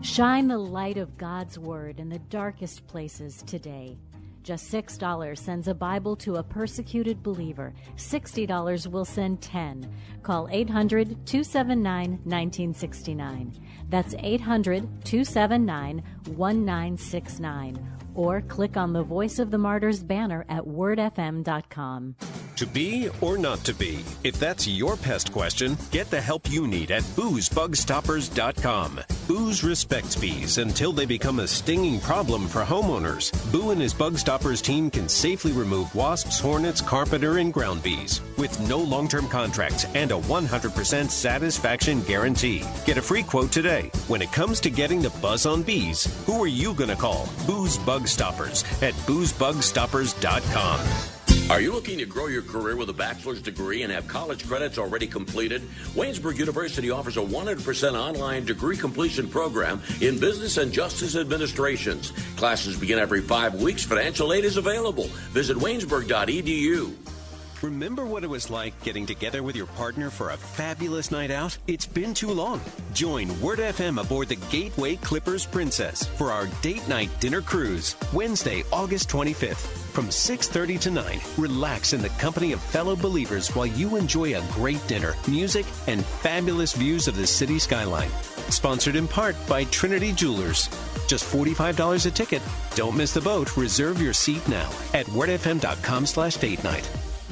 [0.00, 3.98] Shine the light of God's Word in the darkest places today.
[4.42, 7.74] Just $6 sends a Bible to a persecuted believer.
[7.96, 9.86] $60 will send 10.
[10.22, 13.52] Call 800 279 1969.
[13.90, 22.16] That's 800 279 1969 or click on the Voice of the Martyrs banner at wordfm.com.
[22.58, 24.04] To be or not to be?
[24.24, 29.00] If that's your pest question, get the help you need at boozebugstoppers.com.
[29.28, 33.30] Booz respects bees until they become a stinging problem for homeowners.
[33.52, 38.22] Boo and his Bug Stoppers team can safely remove wasps, hornets, carpenter, and ground bees
[38.36, 42.64] with no long term contracts and a 100% satisfaction guarantee.
[42.84, 43.92] Get a free quote today.
[44.08, 47.28] When it comes to getting the buzz on bees, who are you going to call?
[47.46, 51.17] Booze Bug Stoppers at boozebugstoppers.com.
[51.50, 54.76] Are you looking to grow your career with a bachelor's degree and have college credits
[54.76, 55.62] already completed?
[55.94, 62.12] Waynesburg University offers a 100% online degree completion program in business and justice administrations.
[62.36, 63.82] Classes begin every five weeks.
[63.82, 65.04] Financial aid is available.
[65.32, 67.17] Visit waynesburg.edu.
[67.60, 71.58] Remember what it was like getting together with your partner for a fabulous night out?
[71.66, 72.60] It's been too long.
[72.92, 78.62] Join Word FM aboard the Gateway Clippers Princess for our date night dinner cruise, Wednesday,
[78.72, 79.66] August 25th.
[79.90, 84.46] From 6:30 to 9, relax in the company of fellow believers while you enjoy a
[84.52, 88.10] great dinner, music, and fabulous views of the city skyline.
[88.50, 90.68] Sponsored in part by Trinity Jewelers.
[91.08, 92.42] Just $45 a ticket.
[92.76, 93.56] Don't miss the boat.
[93.56, 96.88] Reserve your seat now at wordfm.com/date night.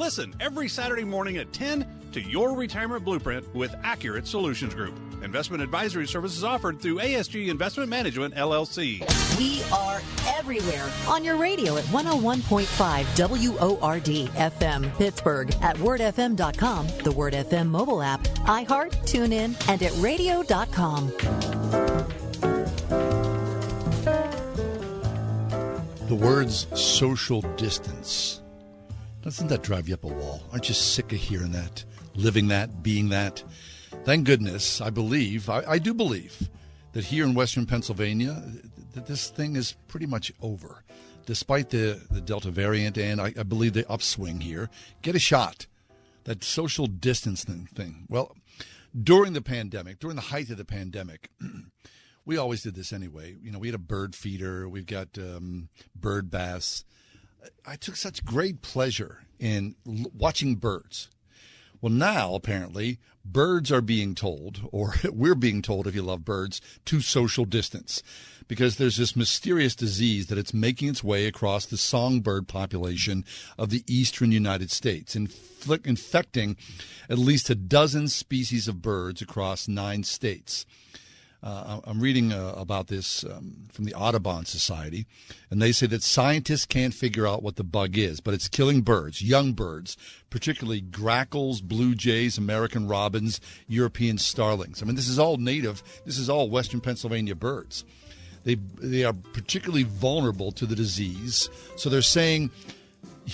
[0.00, 4.94] Listen every Saturday morning at 10 to Your Retirement Blueprint with Accurate Solutions Group.
[5.22, 9.00] Investment advisory services offered through ASG Investment Management, LLC.
[9.36, 10.00] We are
[10.38, 18.00] everywhere on your radio at 101.5 WORD FM Pittsburgh, at wordfm.com, the Word FM mobile
[18.02, 21.08] app, iHeart, TuneIn, and at radio.com.
[26.08, 28.39] The words social distance.
[29.22, 30.42] Doesn't that drive you up a wall?
[30.50, 33.44] Aren't you sick of hearing that, living that, being that?
[34.04, 36.48] Thank goodness, I believe, I, I do believe,
[36.92, 38.42] that here in Western Pennsylvania,
[38.94, 40.84] that this thing is pretty much over.
[41.26, 44.70] Despite the, the Delta variant and I, I believe the upswing here,
[45.02, 45.66] get a shot.
[46.24, 48.06] That social distancing thing.
[48.08, 48.34] Well,
[48.98, 51.30] during the pandemic, during the height of the pandemic,
[52.24, 53.36] we always did this anyway.
[53.42, 56.84] You know, we had a bird feeder, we've got um, bird baths.
[57.66, 61.08] I took such great pleasure in l- watching birds.
[61.80, 66.60] Well, now apparently birds are being told, or we're being told if you love birds,
[66.86, 68.02] to social distance
[68.50, 73.24] because there's this mysterious disease that it's making its way across the songbird population
[73.56, 76.56] of the eastern United States, inflict, infecting
[77.08, 80.66] at least a dozen species of birds across nine states.
[81.42, 85.06] Uh, I'm reading uh, about this um, from the Audubon Society,
[85.50, 88.82] and they say that scientists can't figure out what the bug is, but it's killing
[88.82, 89.96] birds, young birds,
[90.28, 94.82] particularly grackles, blue jays, American robins, European starlings.
[94.82, 97.84] I mean, this is all native, this is all Western Pennsylvania birds.
[98.44, 101.48] They, they are particularly vulnerable to the disease.
[101.76, 102.50] So they're saying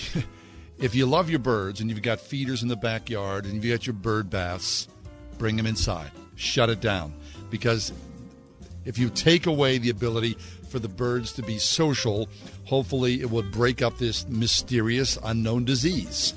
[0.79, 3.87] if you love your birds and you've got feeders in the backyard and you've got
[3.87, 4.87] your bird baths,
[5.39, 7.13] bring them inside, shut it down
[7.51, 7.93] because
[8.85, 10.37] if you take away the ability
[10.69, 12.29] for the birds to be social,
[12.65, 16.35] hopefully it would break up this mysterious unknown disease.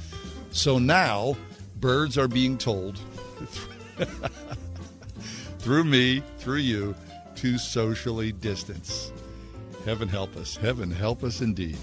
[0.51, 1.35] So now
[1.79, 2.97] birds are being told
[5.59, 6.95] through me, through you,
[7.35, 9.11] to socially distance.
[9.85, 10.57] Heaven help us.
[10.57, 11.77] Heaven help us indeed.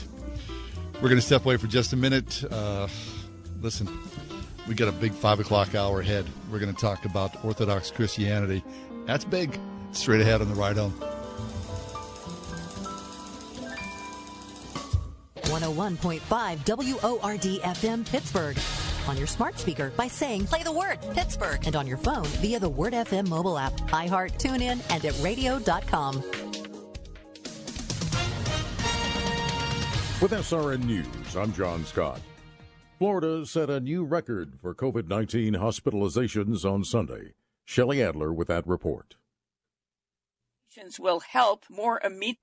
[0.95, 2.45] We're going to step away for just a minute.
[2.51, 2.89] Uh,
[3.61, 3.89] listen,
[4.69, 6.27] we got a big five o'clock hour ahead.
[6.51, 8.63] We're going to talk about Orthodox Christianity
[9.07, 9.59] that's big.
[9.93, 10.93] Straight ahead on the ride home.
[15.57, 16.21] 101.5
[16.67, 18.59] WORD FM Pittsburgh.
[19.09, 22.59] On your smart speaker by saying play the word Pittsburgh and on your phone via
[22.59, 26.17] the Word FM mobile app, iHeart, TuneIn, and at radio.com.
[30.21, 32.21] With SRN News, I'm John Scott.
[32.99, 37.35] Florida set a new record for COVID 19 hospitalizations on Sunday.
[37.67, 39.17] Shelley Adler with that report.
[40.99, 42.39] Will help more immediate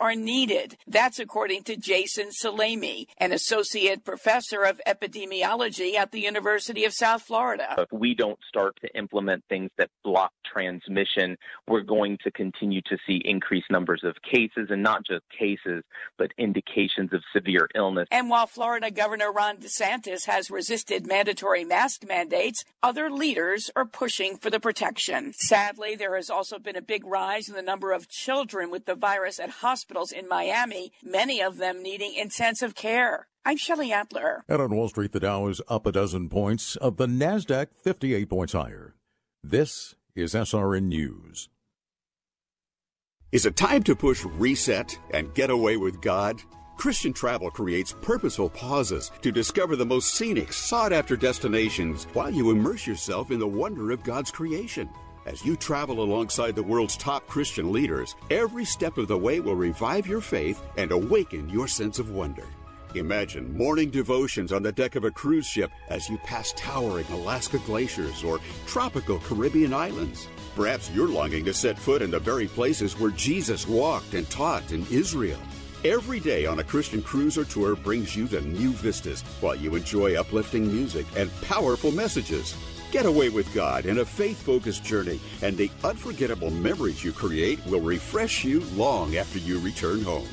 [0.00, 0.78] are needed.
[0.86, 7.22] That's according to Jason Salemi, an associate professor of epidemiology at the University of South
[7.22, 7.74] Florida.
[7.76, 11.36] If we don't start to implement things that block transmission,
[11.68, 15.82] we're going to continue to see increased numbers of cases and not just cases,
[16.16, 18.06] but indications of severe illness.
[18.10, 24.36] And while Florida Governor Ron DeSantis has resisted mandatory mask mandates, other leaders are pushing
[24.36, 25.32] for the protection.
[25.32, 28.94] Sadly, there has also been a big rise in the number of children with the
[28.94, 33.26] virus at hospitals hospitals in Miami, many of them needing intensive care.
[33.44, 34.44] I'm Shelley Adler.
[34.48, 38.30] And on Wall Street, the Dow is up a dozen points, of the NASDAQ 58
[38.30, 38.94] points higher.
[39.42, 41.48] This is SRN News.
[43.32, 46.40] Is it time to push reset and get away with God?
[46.76, 52.52] Christian Travel creates purposeful pauses to discover the most scenic, sought after destinations while you
[52.52, 54.88] immerse yourself in the wonder of God's creation.
[55.26, 59.54] As you travel alongside the world's top Christian leaders, every step of the way will
[59.54, 62.44] revive your faith and awaken your sense of wonder.
[62.94, 67.58] Imagine morning devotions on the deck of a cruise ship as you pass towering Alaska
[67.60, 70.28] glaciers or tropical Caribbean islands.
[70.54, 74.72] Perhaps you're longing to set foot in the very places where Jesus walked and taught
[74.72, 75.40] in Israel.
[75.84, 80.14] Every day on a Christian cruiser tour brings you to new vistas while you enjoy
[80.14, 82.54] uplifting music and powerful messages.
[82.94, 87.58] Get away with God in a faith focused journey, and the unforgettable memories you create
[87.66, 90.28] will refresh you long after you return home.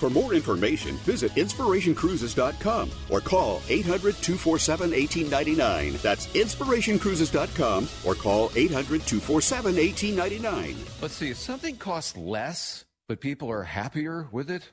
[0.00, 6.00] For more information, visit inspirationcruises.com or call 800 247 1899.
[6.02, 10.76] That's inspirationcruises.com or call 800 247 1899.
[11.00, 14.72] Let's see, if something costs less, but people are happier with it,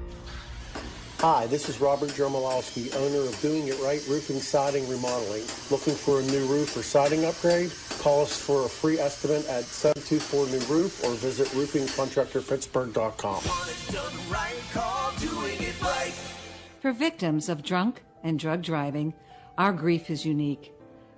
[1.21, 5.43] Hi, this is Robert Jermolowski, owner of Doing It Right Roofing, Siding, Remodeling.
[5.69, 7.71] Looking for a new roof or siding upgrade?
[7.99, 13.41] Call us for a free estimate at 724 New Roof or visit roofingcontractorpittsburgh.com.
[16.79, 19.13] For victims of drunk and drug driving,
[19.59, 20.73] our grief is unique.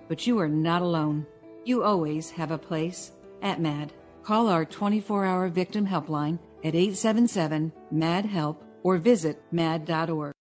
[0.10, 1.26] But you are not alone.
[1.64, 3.91] You always have a place at MADD.
[4.24, 10.34] Call our 24 hour victim helpline at 877 MADD HELP or visit madd.org.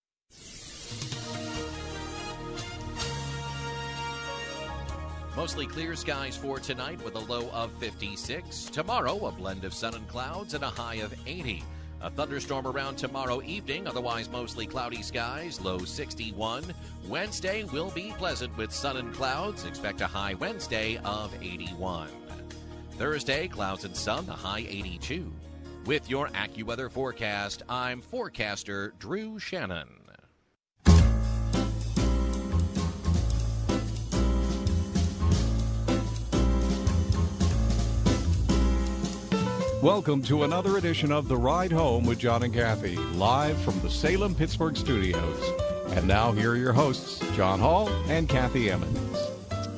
[5.35, 8.67] Mostly clear skies for tonight with a low of 56.
[8.67, 11.65] Tomorrow, a blend of sun and clouds and a high of 80.
[12.03, 16.65] A thunderstorm around tomorrow evening, otherwise mostly cloudy skies, low 61.
[17.09, 19.65] Wednesday will be pleasant with sun and clouds.
[19.65, 22.09] Expect a high Wednesday of 81.
[22.99, 25.33] Thursday, clouds and sun, a high 82.
[25.85, 29.89] With your AccuWeather forecast, I'm forecaster Drew Shannon.
[39.83, 43.91] Welcome to another edition of The Ride Home with John and Kathy, live from the
[43.91, 45.43] Salem Pittsburgh studios.
[45.97, 49.19] And now, here are your hosts, John Hall and Kathy Emmons.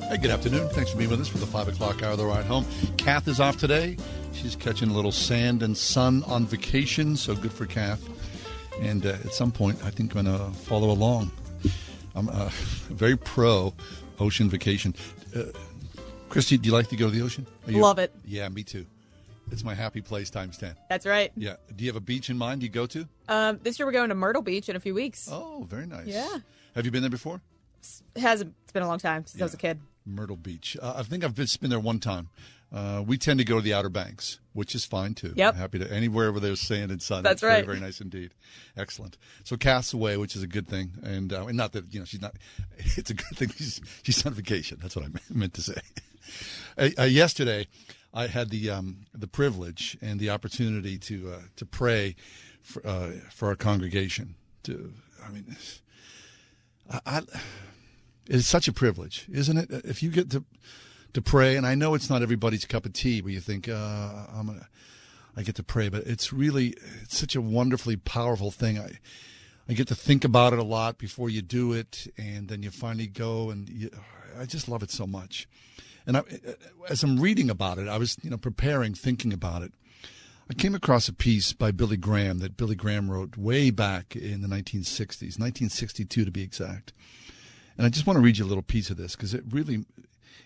[0.07, 0.69] Hey, good afternoon.
[0.69, 2.63] Thanks for being with us for the 5 o'clock hour of the ride home.
[2.95, 3.97] Kath is off today.
[4.35, 8.07] She's catching a little sand and sun on vacation, so good for Kath.
[8.81, 11.31] And uh, at some point, I think I'm going to follow along.
[12.15, 12.49] I'm uh,
[12.89, 13.73] very pro
[14.19, 14.93] ocean vacation.
[15.35, 15.43] Uh,
[16.29, 17.47] Christy, do you like to go to the ocean?
[17.65, 18.13] You- Love it.
[18.25, 18.85] Yeah, me too.
[19.51, 20.75] It's my happy place times 10.
[20.89, 21.31] That's right.
[21.37, 21.55] Yeah.
[21.75, 23.07] Do you have a beach in mind you go to?
[23.29, 25.29] Um, this year we're going to Myrtle Beach in a few weeks.
[25.31, 26.07] Oh, very nice.
[26.07, 26.37] Yeah.
[26.73, 27.41] Have you been there before?
[28.15, 28.55] It hasn't.
[28.63, 29.79] It's been a long time since I was a kid.
[30.03, 30.75] Myrtle Beach.
[30.81, 32.29] Uh, I think I've been, been there one time.
[32.75, 35.31] Uh, we tend to go to the Outer Banks, which is fine too.
[35.33, 35.53] Yep.
[35.53, 37.23] I'm happy to anywhere where there's sand and sun.
[37.23, 37.65] That's very, right.
[37.65, 38.31] Very nice indeed.
[38.75, 39.17] Excellent.
[39.45, 42.05] So Kath's away, which is a good thing, and, uh, and not that you know
[42.05, 42.35] she's not.
[42.97, 44.79] It's a good thing she's she's on vacation.
[44.81, 45.75] That's what I meant to say.
[46.77, 47.67] Uh, uh, yesterday,
[48.11, 52.15] I had the um, the privilege and the opportunity to uh, to pray
[52.63, 54.33] for, uh, for our congregation.
[54.63, 54.91] To
[55.23, 55.55] I mean,
[56.89, 57.21] I, I
[58.27, 59.69] it's such a privilege, isn't it?
[59.85, 60.43] If you get to
[61.15, 64.27] to pray, and I know it's not everybody's cup of tea, where you think uh,
[64.33, 64.67] I'm gonna,
[65.35, 68.77] I get to pray, but it's really it's such a wonderfully powerful thing.
[68.77, 68.99] I
[69.67, 72.69] I get to think about it a lot before you do it, and then you
[72.69, 73.89] finally go, and you,
[74.37, 75.47] I just love it so much.
[76.05, 76.23] And I,
[76.89, 79.71] as I'm reading about it, I was you know preparing, thinking about it.
[80.49, 84.41] I came across a piece by Billy Graham that Billy Graham wrote way back in
[84.41, 86.93] the 1960s, 1962 to be exact.
[87.77, 89.85] And I just want to read you a little piece of this because it really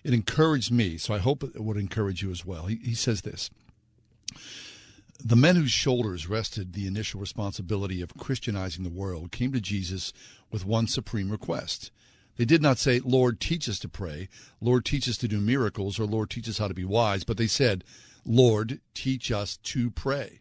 [0.03, 0.97] it encouraged me.
[0.97, 2.65] So I hope it would encourage you as well.
[2.65, 3.49] He, he says this.
[5.23, 10.13] The men whose shoulders rested the initial responsibility of Christianizing the world came to Jesus
[10.49, 11.91] with one supreme request.
[12.37, 14.29] They did not say, Lord, teach us to pray,
[14.61, 17.35] Lord, teach us to do miracles, or Lord, teach us how to be wise, but
[17.35, 17.83] they said,
[18.25, 20.39] Lord, teach us to pray.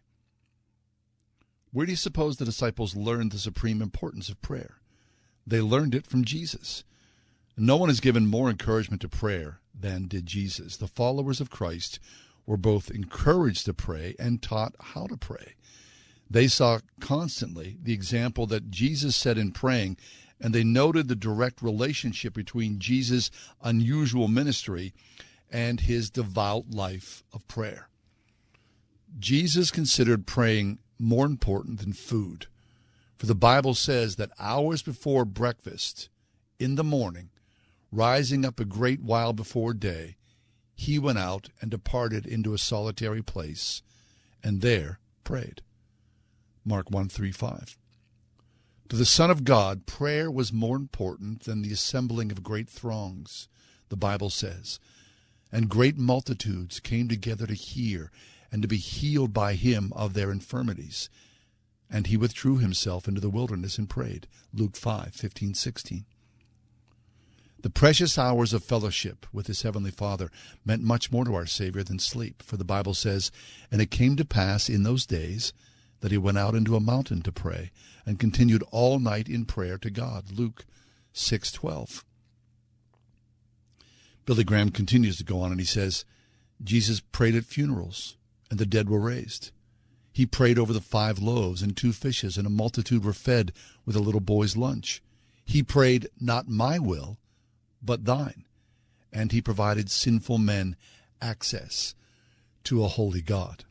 [1.71, 4.77] Where do you suppose the disciples learned the supreme importance of prayer?
[5.45, 6.85] They learned it from Jesus.
[7.61, 10.77] No one has given more encouragement to prayer than did Jesus.
[10.77, 11.99] The followers of Christ
[12.45, 15.55] were both encouraged to pray and taught how to pray.
[16.29, 19.97] They saw constantly the example that Jesus set in praying,
[20.39, 23.29] and they noted the direct relationship between Jesus'
[23.61, 24.93] unusual ministry
[25.51, 27.89] and his devout life of prayer.
[29.19, 32.45] Jesus considered praying more important than food.
[33.17, 36.07] For the Bible says that hours before breakfast,
[36.57, 37.31] in the morning,
[37.91, 40.15] rising up a great while before day,
[40.75, 43.81] he went out and departed into a solitary place,
[44.43, 45.61] and there prayed.
[46.63, 47.77] Mark 1 3 5.
[48.89, 53.47] To the Son of God, prayer was more important than the assembling of great throngs,
[53.89, 54.79] the Bible says.
[55.51, 58.11] And great multitudes came together to hear
[58.51, 61.09] and to be healed by him of their infirmities.
[61.89, 64.27] And he withdrew himself into the wilderness and prayed.
[64.53, 66.05] Luke 5 15 16.
[67.61, 70.31] The precious hours of fellowship with his heavenly Father
[70.63, 73.31] meant much more to our Savior than sleep, for the Bible says,
[73.69, 75.51] And it came to pass in those days
[75.99, 77.71] that he went out into a mountain to pray,
[78.05, 80.31] and continued all night in prayer to God.
[80.31, 80.65] Luke
[81.13, 82.05] 6:12.
[84.25, 86.05] Billy Graham continues to go on and he says,
[86.63, 88.15] Jesus prayed at funerals,
[88.49, 89.51] and the dead were raised.
[90.13, 93.51] He prayed over the five loaves and two fishes, and a multitude were fed
[93.85, 95.01] with a little boy's lunch.
[95.45, 97.17] He prayed, Not my will,
[97.81, 98.45] but thine.
[99.11, 100.75] And he provided sinful men
[101.21, 101.95] access
[102.65, 103.65] to a holy God.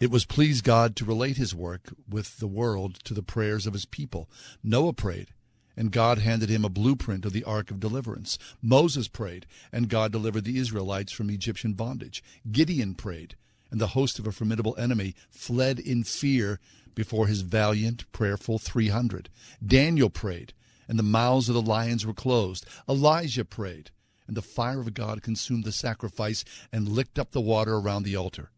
[0.00, 3.72] It was pleased God to relate his work with the world to the prayers of
[3.72, 4.30] his people.
[4.62, 5.28] Noah prayed,
[5.76, 8.38] and God handed him a blueprint of the ark of deliverance.
[8.62, 12.22] Moses prayed, and God delivered the Israelites from Egyptian bondage.
[12.50, 13.34] Gideon prayed,
[13.72, 16.60] and the host of a formidable enemy fled in fear
[16.94, 19.28] before his valiant, prayerful 300.
[19.64, 20.52] Daniel prayed,
[20.88, 22.66] and the mouths of the lions were closed.
[22.88, 23.90] Elijah prayed,
[24.26, 28.16] and the fire of God consumed the sacrifice and licked up the water around the
[28.16, 28.50] altar.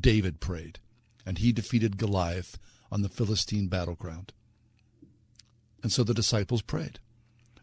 [0.00, 0.80] David prayed,
[1.24, 2.58] and he defeated Goliath
[2.90, 4.32] on the Philistine battleground.
[5.82, 6.98] And so the disciples prayed,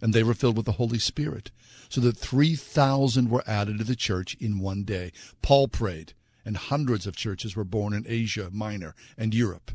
[0.02, 1.52] and they were filled with the Holy Spirit,
[1.90, 5.12] so that 3,000 were added to the church in one day.
[5.42, 9.72] Paul prayed, and hundreds of churches were born in Asia Minor and Europe,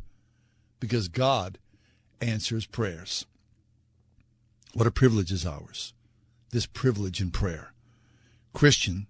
[0.79, 1.59] because God
[2.21, 3.27] answers prayers.
[4.73, 5.95] What a privilege is ours,
[6.53, 7.73] this privilege in prayer.
[8.53, 9.09] Christian,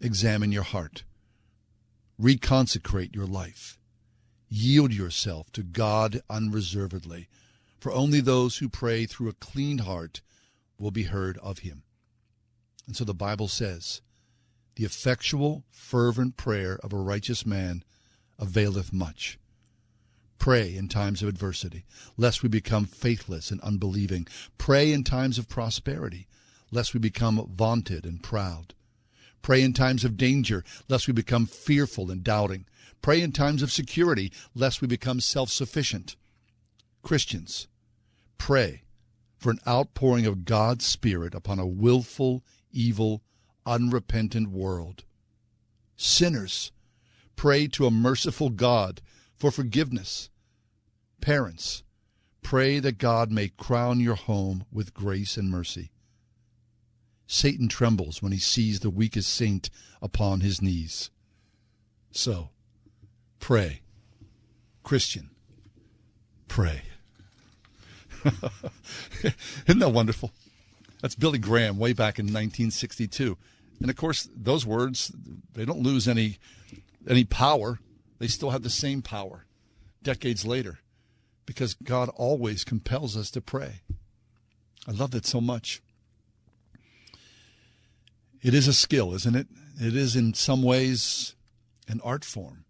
[0.00, 1.02] examine your heart.
[2.20, 3.80] Reconsecrate your life.
[4.48, 7.28] Yield yourself to God unreservedly,
[7.80, 10.20] for only those who pray through a clean heart
[10.78, 11.82] will be heard of him.
[12.86, 14.02] And so the Bible says,
[14.76, 17.82] The effectual, fervent prayer of a righteous man
[18.38, 19.36] availeth much.
[20.42, 21.84] Pray in times of adversity,
[22.16, 24.26] lest we become faithless and unbelieving.
[24.58, 26.26] Pray in times of prosperity,
[26.72, 28.74] lest we become vaunted and proud.
[29.40, 32.66] Pray in times of danger, lest we become fearful and doubting.
[33.02, 36.16] Pray in times of security, lest we become self sufficient.
[37.04, 37.68] Christians,
[38.36, 38.82] pray
[39.38, 43.22] for an outpouring of God's Spirit upon a willful, evil,
[43.64, 45.04] unrepentant world.
[45.94, 46.72] Sinners,
[47.36, 49.00] pray to a merciful God
[49.36, 50.30] for forgiveness.
[51.22, 51.84] Parents,
[52.42, 55.92] pray that God may crown your home with grace and mercy.
[57.28, 59.70] Satan trembles when he sees the weakest saint
[60.02, 61.10] upon his knees.
[62.10, 62.50] So,
[63.38, 63.82] pray.
[64.82, 65.30] Christian,
[66.48, 66.82] pray.
[69.68, 70.32] Isn't that wonderful?
[71.00, 73.38] That's Billy Graham way back in 1962.
[73.80, 75.12] And of course, those words,
[75.52, 76.38] they don't lose any
[77.08, 77.78] any power.
[78.18, 79.46] They still have the same power
[80.02, 80.80] decades later
[81.46, 83.82] because God always compels us to pray.
[84.86, 85.82] I love that so much.
[88.42, 89.46] It is a skill, isn't it?
[89.80, 91.34] It is in some ways
[91.88, 92.64] an art form.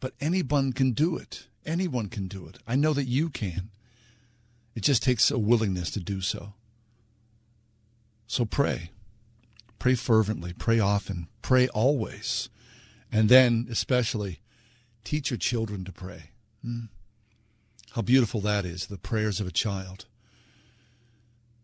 [0.00, 1.46] But anyone can do it.
[1.66, 2.58] Anyone can do it.
[2.66, 3.70] I know that you can.
[4.74, 6.54] It just takes a willingness to do so.
[8.28, 8.90] So pray.
[9.78, 10.52] Pray fervently.
[10.52, 11.28] Pray often.
[11.42, 12.48] Pray always.
[13.10, 14.40] And then, especially,
[15.02, 16.30] teach your children to pray.
[16.62, 16.86] Hmm?
[17.92, 20.06] How beautiful that is, the prayers of a child.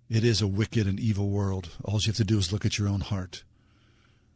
[0.09, 1.71] It is a wicked and evil world.
[1.85, 3.45] All you have to do is look at your own heart.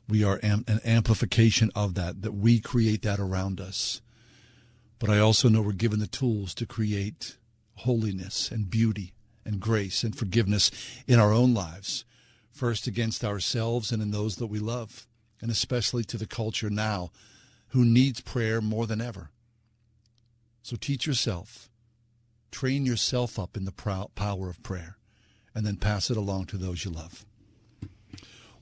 [0.08, 4.00] We are am- an amplification of that, that we create that around us.
[4.98, 7.36] But I also know we're given the tools to create
[7.76, 9.12] holiness and beauty
[9.44, 10.70] and grace and forgiveness
[11.06, 12.04] in our own lives,
[12.50, 15.06] first against ourselves and in those that we love,
[15.40, 17.10] and especially to the culture now
[17.68, 19.30] who needs prayer more than ever.
[20.62, 21.70] So teach yourself,
[22.50, 24.96] train yourself up in the power of prayer
[25.54, 27.24] and then pass it along to those you love.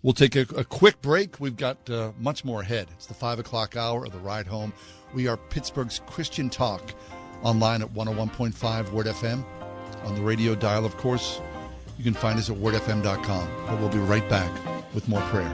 [0.02, 1.40] We'll take a, a quick break.
[1.40, 2.88] We've got uh, much more ahead.
[2.92, 4.72] It's the 5 o'clock hour of the ride home.
[5.14, 6.94] We are Pittsburgh's Christian Talk
[7.42, 9.44] online at 101.5 Word FM.
[10.04, 11.40] On the radio dial, of course,
[11.98, 13.48] you can find us at wordfm.com.
[13.66, 14.52] But we'll be right back
[14.94, 15.52] with more prayer.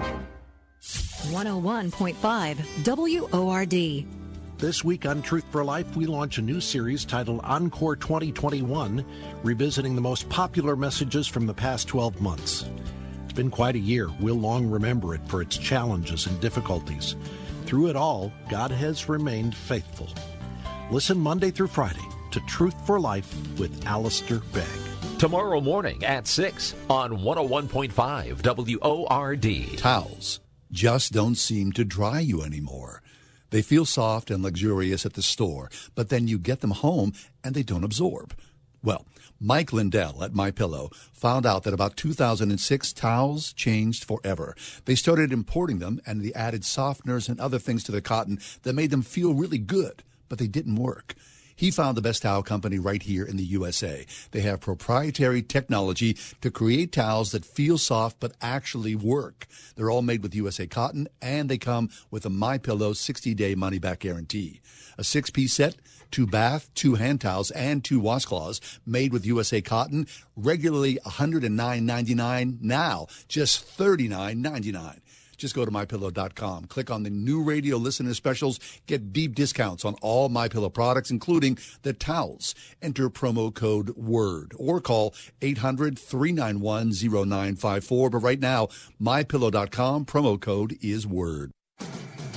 [0.80, 4.21] 101.5 WORD.
[4.62, 9.04] This week on Truth for Life, we launch a new series titled Encore 2021,
[9.42, 12.64] revisiting the most popular messages from the past 12 months.
[13.24, 14.08] It's been quite a year.
[14.20, 17.16] We'll long remember it for its challenges and difficulties.
[17.66, 20.08] Through it all, God has remained faithful.
[20.92, 25.18] Listen Monday through Friday to Truth for Life with Alistair Begg.
[25.18, 29.78] Tomorrow morning at 6 on 101.5 WORD.
[29.78, 30.38] Towels
[30.72, 33.01] just don't seem to dry you anymore.
[33.52, 37.12] They feel soft and luxurious at the store, but then you get them home
[37.44, 38.34] and they don't absorb.
[38.82, 39.04] Well,
[39.38, 44.56] Mike Lindell at My Pillow found out that about 2006 towels changed forever.
[44.86, 48.72] They started importing them and they added softeners and other things to the cotton that
[48.72, 51.14] made them feel really good, but they didn't work.
[51.54, 54.06] He found the best towel company right here in the USA.
[54.30, 59.46] They have proprietary technology to create towels that feel soft but actually work.
[59.76, 64.00] They're all made with USA cotton and they come with a My Pillow 60-day money-back
[64.00, 64.60] guarantee.
[64.98, 65.76] A six-piece set,
[66.10, 70.06] two bath, two hand towels, and two washcloths made with USA cotton,
[70.36, 75.00] regularly $109.99, now just $39.99.
[75.42, 76.64] just go to mypillow.com.
[76.66, 78.58] Click on the new radio listener specials.
[78.86, 82.54] Get deep discounts on all MyPillow products, including the towels.
[82.80, 88.10] Enter promo code WORD or call 800 391 0954.
[88.10, 88.68] But right now,
[89.00, 91.52] mypillow.com promo code is WORD.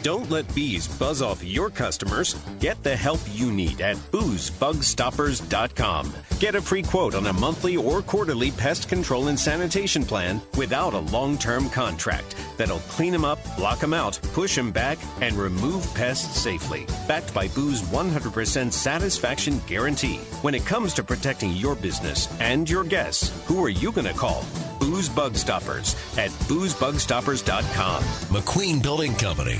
[0.06, 2.36] Don't let bees buzz off your customers.
[2.60, 6.14] Get the help you need at boozebugstoppers.com.
[6.40, 10.94] Get a free quote on a monthly or quarterly pest control and sanitation plan without
[10.94, 15.34] a long term contract that'll clean them up, block them out, push them back, and
[15.34, 16.86] remove pests safely.
[17.08, 20.18] Backed by Boo's 100% satisfaction guarantee.
[20.44, 24.14] When it comes to protecting your business and your guests, who are you going to
[24.14, 24.46] call?
[24.80, 28.04] Boo's Bug Stoppers at boozebugstoppers.com.
[28.04, 29.60] McQueen Building Company.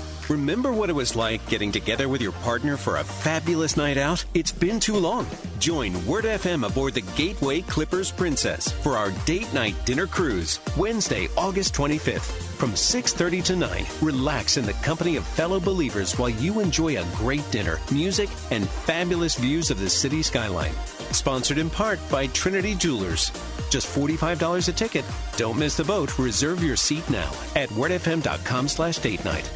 [0.31, 4.23] Remember what it was like getting together with your partner for a fabulous night out?
[4.33, 5.27] It's been too long.
[5.59, 11.27] Join Word FM aboard the Gateway Clippers Princess for our date night dinner cruise, Wednesday,
[11.35, 12.31] August 25th.
[12.55, 17.05] From 6:30 to 9, relax in the company of fellow believers while you enjoy a
[17.17, 20.73] great dinner, music, and fabulous views of the city skyline.
[21.11, 23.33] Sponsored in part by Trinity Jewelers.
[23.69, 25.03] Just $45 a ticket.
[25.35, 26.17] Don't miss the boat.
[26.17, 29.51] Reserve your seat now at wordfm.com slash date night.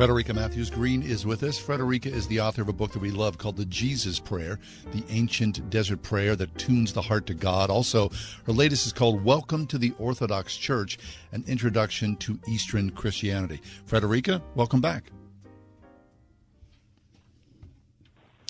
[0.00, 1.58] Frederica Mathewes-Green is with us.
[1.58, 4.58] Frederica is the author of a book that we love called The Jesus Prayer,
[4.92, 7.68] the ancient desert prayer that tunes the heart to God.
[7.68, 8.10] Also,
[8.46, 10.96] her latest is called Welcome to the Orthodox Church,
[11.32, 13.60] an introduction to Eastern Christianity.
[13.84, 15.12] Frederica, welcome back.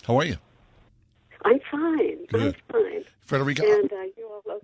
[0.07, 0.37] How are you?
[1.43, 2.27] I'm fine.
[2.27, 2.55] Good.
[2.71, 3.03] I'm fine.
[3.19, 3.95] Frederica, And uh,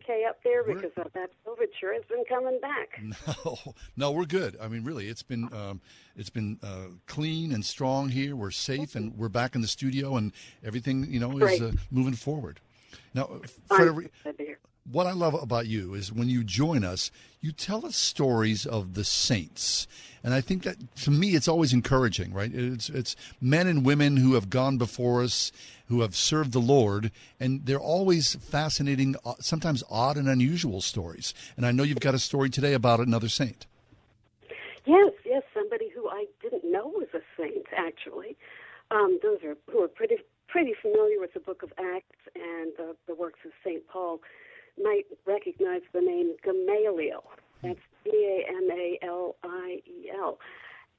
[0.08, 3.02] okay up there because of that COVID sure has been coming back.
[3.46, 3.58] No,
[3.96, 4.58] no, we're good.
[4.62, 5.82] I mean, really, it's been um,
[6.16, 8.36] it's been uh, clean and strong here.
[8.36, 10.32] We're safe, and we're back in the studio, and
[10.64, 12.60] everything you know is uh, moving forward.
[13.14, 13.30] Now,
[13.68, 14.60] Frederica, glad to hear.
[14.92, 17.12] What I love about you is when you join us,
[17.42, 19.88] you tell us stories of the saints,
[20.24, 22.34] and I think that to me it's always encouraging.
[22.34, 22.52] Right?
[22.54, 25.52] It's it's men and women who have gone before us,
[25.88, 31.34] who have served the Lord, and they're always fascinating, uh, sometimes odd and unusual stories.
[31.56, 33.66] And I know you've got a story today about another saint.
[34.86, 38.38] Yes, yes, somebody who I didn't know was a saint, actually.
[38.90, 40.16] Um, those are who are pretty
[40.48, 44.22] pretty familiar with the Book of Acts and the, the works of Saint Paul
[44.82, 47.24] might recognize the name Gamaliel.
[47.64, 50.38] That's G A M A L I E L.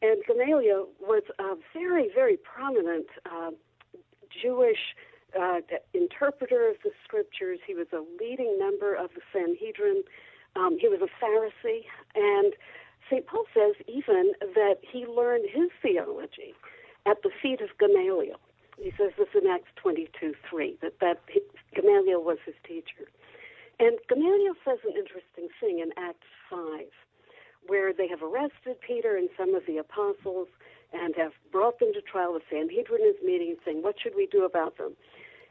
[0.02, 3.50] And Gamaliel was a very, very prominent uh,
[4.42, 4.94] Jewish
[5.38, 5.60] uh,
[5.92, 7.59] interpreter of the scriptures.
[7.66, 10.02] He was a leading member of the Sanhedrin.
[10.56, 11.82] Um, he was a Pharisee,
[12.14, 12.55] and
[13.10, 13.26] St.
[13.26, 16.55] Paul says even that he learned his theology
[17.06, 18.38] at the feet of Gamaliel.
[18.78, 21.20] He says this in Acts 22 3, that, that
[21.74, 23.10] Gamaliel was his teacher.
[23.80, 26.86] And Gamaliel says an interesting thing in Acts 5,
[27.66, 30.48] where they have arrested Peter and some of the apostles
[30.92, 32.32] and have brought them to trial.
[32.32, 34.96] The Sanhedrin is meeting, saying, What should we do about them?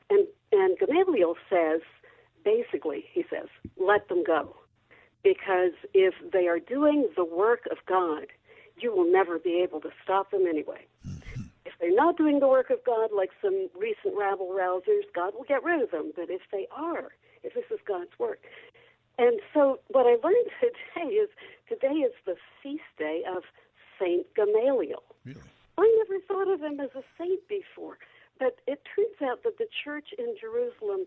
[0.09, 1.81] And, and Gamaliel says,
[2.43, 3.47] basically, he says,
[3.77, 4.55] let them go.
[5.23, 8.27] Because if they are doing the work of God,
[8.79, 10.85] you will never be able to stop them anyway.
[11.65, 15.43] If they're not doing the work of God, like some recent rabble rousers, God will
[15.43, 16.13] get rid of them.
[16.15, 17.11] But if they are,
[17.47, 18.39] if this is God's work.
[19.17, 21.29] And so what I learned today is
[21.67, 23.43] today is the feast day of
[23.99, 25.03] Saint Gamaliel.
[25.77, 27.97] I never thought of him as a saint before,
[28.39, 31.05] but it turns out that the church in Jerusalem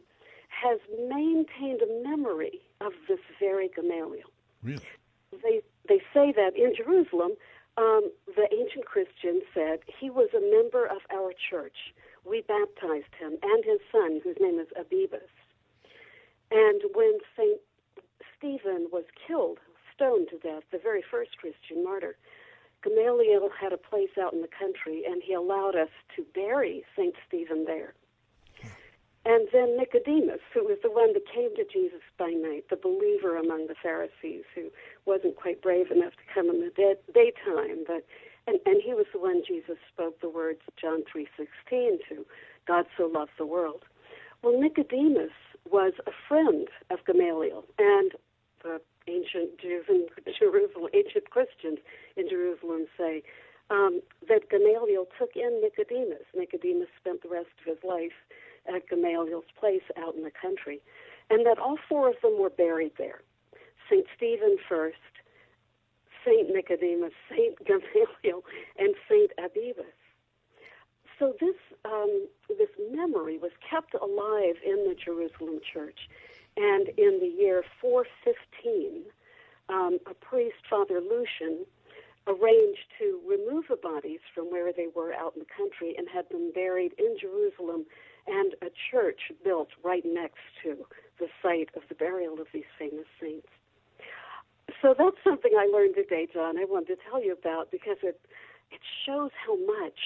[0.49, 4.31] has maintained a memory of this very Gamaliel.
[4.63, 4.83] Really?
[5.43, 7.33] They they say that in Jerusalem,
[7.77, 11.95] um, the ancient Christians said he was a member of our church.
[12.29, 15.31] We baptized him and his son, whose name is Abibus.
[16.51, 17.61] And when Saint
[18.37, 19.59] Stephen was killed,
[19.95, 22.17] stoned to death, the very first Christian martyr,
[22.83, 27.15] Gamaliel had a place out in the country, and he allowed us to bury Saint
[27.29, 27.95] Stephen there.
[29.27, 33.37] And then Nicodemus, who was the one that came to Jesus by night, the believer
[33.37, 34.71] among the Pharisees, who
[35.05, 38.07] wasn't quite brave enough to come in the dead, daytime, but
[38.47, 42.25] and, and he was the one Jesus spoke the words John three sixteen to,
[42.67, 43.85] God so loved the world.
[44.43, 45.33] Well, Nicodemus
[45.71, 48.13] was a friend of Gamaliel, and
[48.63, 50.07] the ancient Jews in
[50.39, 51.79] Jerusalem, ancient Christians
[52.17, 53.23] in Jerusalem say
[53.71, 56.25] um, that Gamaliel took in Nicodemus.
[56.35, 58.17] Nicodemus spent the rest of his life
[58.67, 60.81] at Gamaliel's place out in the country,
[61.29, 63.21] and that all four of them were buried there.
[63.89, 64.07] St.
[64.17, 64.97] Stephen first,
[66.25, 66.49] St.
[66.49, 67.57] Nicodemus, St.
[67.65, 68.43] Gamaliel,
[68.79, 69.33] and St.
[69.39, 70.00] Abibus.
[71.21, 76.09] So this um, this memory was kept alive in the Jerusalem church,
[76.57, 79.05] and in the year 415,
[79.69, 81.67] um, a priest, Father Lucian,
[82.27, 86.25] arranged to remove the bodies from where they were out in the country and had
[86.31, 87.85] them buried in Jerusalem
[88.27, 90.87] and a church built right next to
[91.19, 93.49] the site of the burial of these famous saints.
[94.81, 96.57] So that's something I learned today, John.
[96.57, 98.19] I wanted to tell you about because it
[98.71, 99.99] it shows how much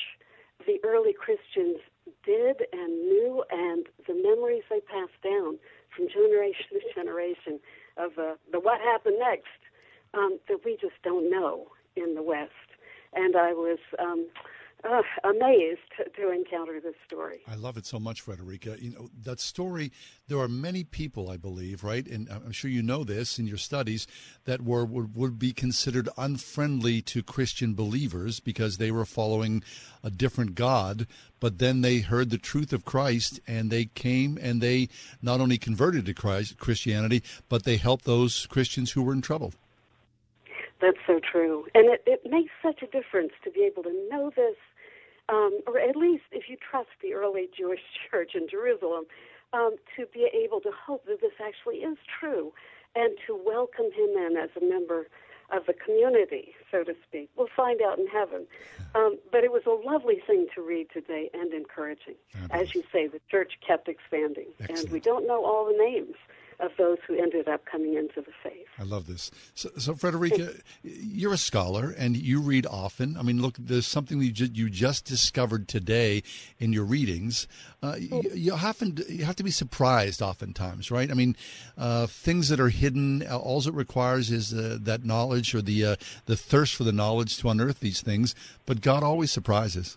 [0.67, 1.79] the early Christians
[2.25, 5.59] did and knew, and the memories they passed down
[5.95, 7.61] from generation to generation
[7.97, 9.61] of uh, the what happened next
[10.15, 12.51] um, that we just don't know in the West.
[13.15, 14.27] And I was um,
[14.85, 15.81] uh, amazed
[16.17, 17.41] to encounter this story.
[17.49, 18.77] I love it so much, Frederica.
[18.79, 19.93] You know that story.
[20.29, 23.57] There are many people, I believe, right, and I'm sure you know this in your
[23.57, 24.07] studies,
[24.45, 29.63] that were would, would be considered unfriendly to Christian believers because they were following
[30.03, 31.07] a different God.
[31.41, 34.89] But then they heard the truth of Christ, and they came and they
[35.21, 39.53] not only converted to Christ, Christianity, but they helped those Christians who were in trouble.
[40.81, 41.67] That's so true.
[41.75, 44.57] And it, it makes such a difference to be able to know this
[45.29, 47.81] um, or at least if you trust the early Jewish
[48.11, 49.05] church in Jerusalem,
[49.53, 52.53] um, to be able to hope that this actually is true
[52.97, 55.07] and to welcome him in as a member
[55.51, 57.29] of the community, so to speak.
[57.37, 58.47] We'll find out in heaven.
[58.95, 62.15] Um, but it was a lovely thing to read today and encouraging.
[62.51, 64.83] As you say, the church kept expanding, Excellent.
[64.85, 66.17] and we don't know all the names
[66.61, 68.67] of those who ended up coming into the faith.
[68.79, 69.31] I love this.
[69.55, 73.17] So, so Frederica, you're a scholar and you read often.
[73.17, 76.23] I mean, look, there's something you, ju- you just discovered today
[76.59, 77.47] in your readings.
[77.83, 81.11] Uh, you, you, often you have to be surprised, oftentimes, right?
[81.11, 81.37] I mean,
[81.77, 83.23] uh, things that are hidden.
[83.23, 86.93] Uh, all it requires is uh, that knowledge or the uh, the thirst for the
[86.93, 88.35] knowledge to unearth these things.
[88.67, 89.97] But God always surprises.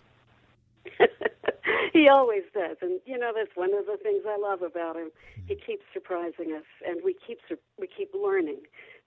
[2.08, 5.10] He always does, and you know that's one of the things I love about him.
[5.46, 8.62] He keeps surprising us, and we keep sur- we keep learning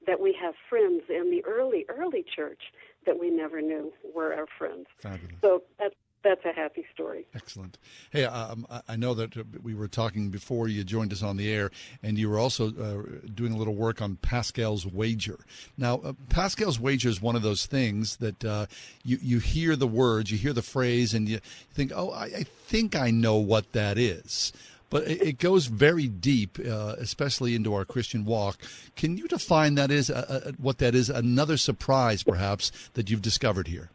[0.05, 2.61] that we have friends in the early early church
[3.05, 4.85] that we never knew were our friends.
[4.99, 5.35] Fabulous.
[5.41, 7.25] So that's that's a happy story.
[7.35, 7.77] Excellent.
[8.11, 11.71] Hey, um, I know that we were talking before you joined us on the air,
[12.03, 15.39] and you were also uh, doing a little work on Pascal's wager.
[15.77, 18.67] Now, uh, Pascal's wager is one of those things that uh,
[19.03, 21.39] you you hear the words, you hear the phrase, and you
[21.73, 24.53] think, "Oh, I, I think I know what that is."
[24.91, 28.57] But it, it goes very deep, uh, especially into our Christian walk.
[28.95, 31.09] Can you define that is uh, uh, what that is?
[31.09, 33.89] Another surprise, perhaps, that you've discovered here.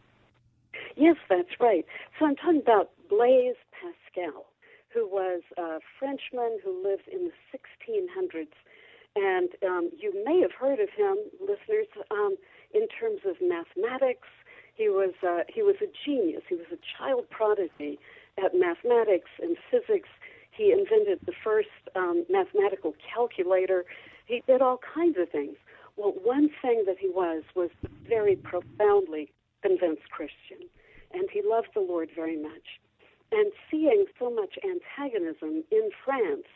[0.96, 1.84] Yes, that's right.
[2.18, 4.46] So I'm talking about Blaise Pascal,
[4.88, 8.48] who was a Frenchman who lived in the 1600s.
[9.16, 12.36] And um, you may have heard of him, listeners, um,
[12.72, 14.28] in terms of mathematics.
[14.74, 16.42] He was uh, he was a genius.
[16.48, 17.98] He was a child prodigy
[18.42, 20.08] at mathematics and physics.
[20.50, 23.84] He invented the first um, mathematical calculator.
[24.26, 25.56] He did all kinds of things.
[25.96, 27.70] Well, one thing that he was was
[28.06, 29.32] very profoundly
[29.62, 30.68] convinced Christian
[31.12, 32.80] and he loved the Lord very much.
[33.32, 36.46] And seeing so much antagonism in France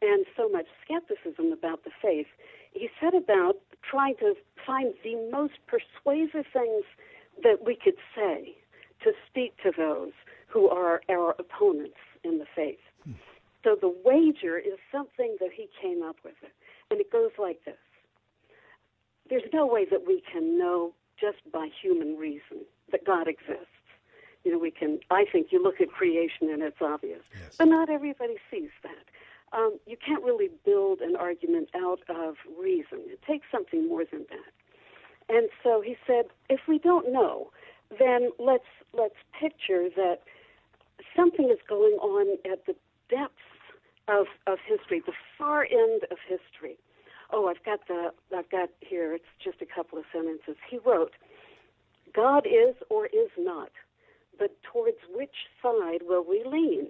[0.00, 2.26] and so much skepticism about the faith,
[2.72, 3.56] he set about
[3.88, 4.34] trying to
[4.66, 6.84] find the most persuasive things
[7.42, 8.56] that we could say
[9.04, 10.12] to speak to those
[10.46, 12.78] who are our opponents in the faith.
[13.04, 13.12] Hmm.
[13.64, 16.52] So the wager is something that he came up with, it,
[16.90, 17.76] and it goes like this.
[19.28, 23.77] There's no way that we can know just by human reason that God exists
[24.44, 27.22] you know, we can, I think you look at creation and it's obvious.
[27.32, 27.56] Yes.
[27.58, 29.04] But not everybody sees that.
[29.52, 33.00] Um, you can't really build an argument out of reason.
[33.06, 35.34] It takes something more than that.
[35.34, 37.50] And so he said, if we don't know,
[37.98, 40.20] then let's let's picture that
[41.16, 42.74] something is going on at the
[43.08, 43.34] depths
[44.08, 46.76] of, of history, the far end of history.
[47.30, 49.14] Oh, I've got the I've got here.
[49.14, 50.56] It's just a couple of sentences.
[50.68, 51.12] He wrote,
[52.14, 53.70] "God is or is not
[54.38, 56.88] but towards which side will we lean?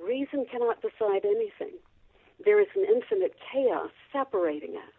[0.00, 1.78] Reason cannot decide anything.
[2.44, 4.94] There is an infinite chaos separating us.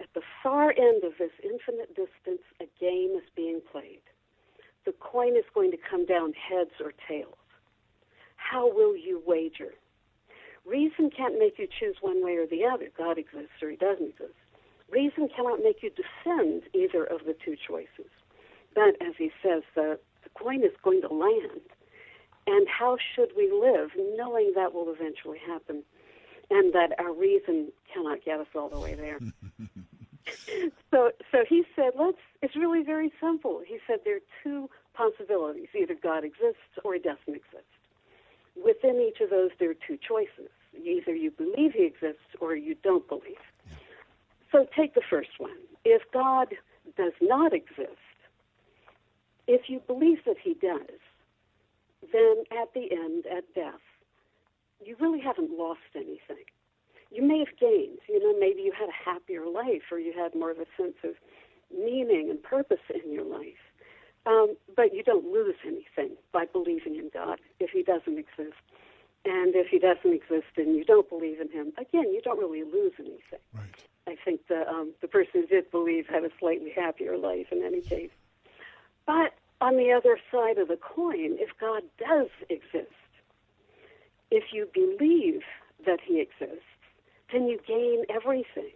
[0.00, 4.02] At the far end of this infinite distance, a game is being played.
[4.84, 7.38] The coin is going to come down heads or tails.
[8.36, 9.74] How will you wager?
[10.64, 12.88] Reason can't make you choose one way or the other.
[12.96, 14.34] God exists or he doesn't exist.
[14.90, 18.10] Reason cannot make you defend either of the two choices.
[18.74, 19.98] But as he says, the,
[20.34, 21.60] coin is going to land.
[22.46, 25.82] And how should we live knowing that will eventually happen
[26.50, 29.18] and that our reason cannot get us all the way there?
[30.90, 33.62] so, so he said, let's, it's really very simple.
[33.66, 37.64] He said there are two possibilities either God exists or he doesn't exist.
[38.62, 40.50] Within each of those, there are two choices.
[40.84, 43.42] Either you believe he exists or you don't believe.
[44.52, 45.56] So take the first one.
[45.84, 46.54] If God
[46.96, 47.98] does not exist,
[49.46, 51.00] if you believe that he does,
[52.12, 53.80] then at the end, at death,
[54.84, 56.44] you really haven't lost anything.
[57.10, 60.34] You may have gained, you know, maybe you had a happier life or you had
[60.34, 61.14] more of a sense of
[61.72, 63.62] meaning and purpose in your life.
[64.26, 68.58] Um, but you don't lose anything by believing in God if He doesn't exist.
[69.26, 72.64] And if He doesn't exist and you don't believe in Him, again, you don't really
[72.64, 73.44] lose anything.
[73.52, 73.84] Right.
[74.06, 77.62] I think the um, the person who did believe had a slightly happier life in
[77.62, 78.10] any case.
[79.06, 82.92] But on the other side of the coin, if God does exist,
[84.30, 85.42] if you believe
[85.86, 86.64] that He exists,
[87.32, 88.72] then you gain everything.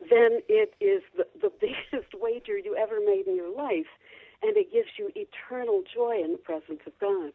[0.00, 3.86] Then it is the, the biggest wager you ever made in your life,
[4.42, 7.32] and it gives you eternal joy in the presence of God.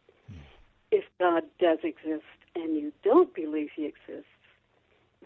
[0.92, 2.24] If God does exist
[2.56, 4.26] and you don't believe He exists,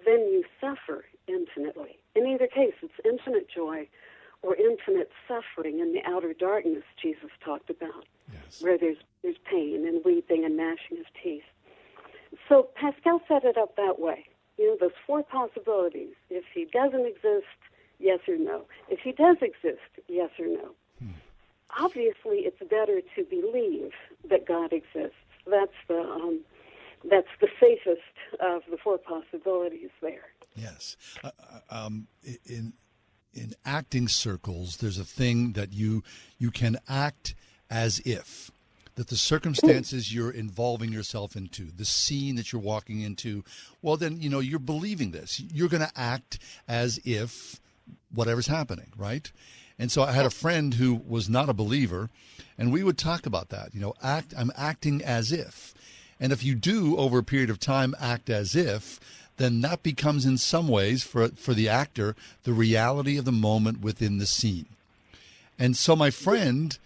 [0.06, 1.98] then you suffer infinitely.
[2.16, 3.88] In either case, it's infinite joy
[4.44, 8.62] or infinite suffering in the outer darkness Jesus talked about, yes.
[8.62, 11.44] where there's there's pain and weeping and gnashing of teeth.
[12.50, 14.26] So Pascal set it up that way.
[14.58, 16.14] You know, those four possibilities.
[16.30, 17.46] If he doesn't exist,
[18.00, 18.64] yes or no.
[18.90, 20.72] If he does exist, yes or no.
[21.00, 21.12] Hmm.
[21.80, 23.92] Obviously, it's better to believe
[24.30, 25.16] that God exists.
[25.48, 26.42] That's the um,
[27.10, 28.02] that's the safest
[28.40, 30.26] of the four possibilities there.
[30.56, 30.98] Yes.
[31.24, 31.32] Uh,
[31.70, 32.08] um,
[32.46, 32.74] in
[33.34, 36.03] in acting circles, there's a thing that you
[36.38, 37.36] you can act
[37.70, 38.52] as if
[38.95, 43.44] that the circumstances you're involving yourself into, the scene that you're walking into,
[43.82, 45.40] well, then you know you're believing this.
[45.40, 47.60] You're going to act as if
[48.14, 49.32] whatever's happening, right?
[49.80, 52.10] And so I had a friend who was not a believer,
[52.58, 53.74] and we would talk about that.
[53.74, 54.34] You know, act.
[54.38, 55.74] I'm acting as if,
[56.20, 58.99] and if you do over a period of time act as if,
[59.42, 63.82] then that becomes in some ways for for the actor the reality of the moment
[63.82, 64.68] within the scene.
[65.58, 66.78] And so my friend,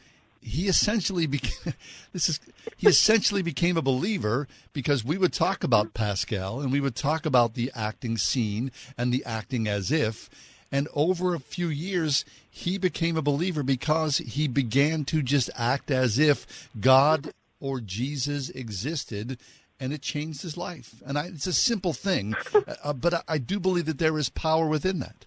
[0.41, 1.73] he essentially became
[2.13, 2.39] this is
[2.77, 7.25] he essentially became a believer because we would talk about Pascal and we would talk
[7.25, 10.29] about the acting scene and the acting as if
[10.71, 15.89] and over a few years he became a believer because he began to just act
[15.89, 19.37] as if God or Jesus existed
[19.79, 21.01] and it changed his life.
[21.05, 22.35] And I, it's a simple thing,
[22.83, 25.25] uh, but I, I, do believe that there is power within that.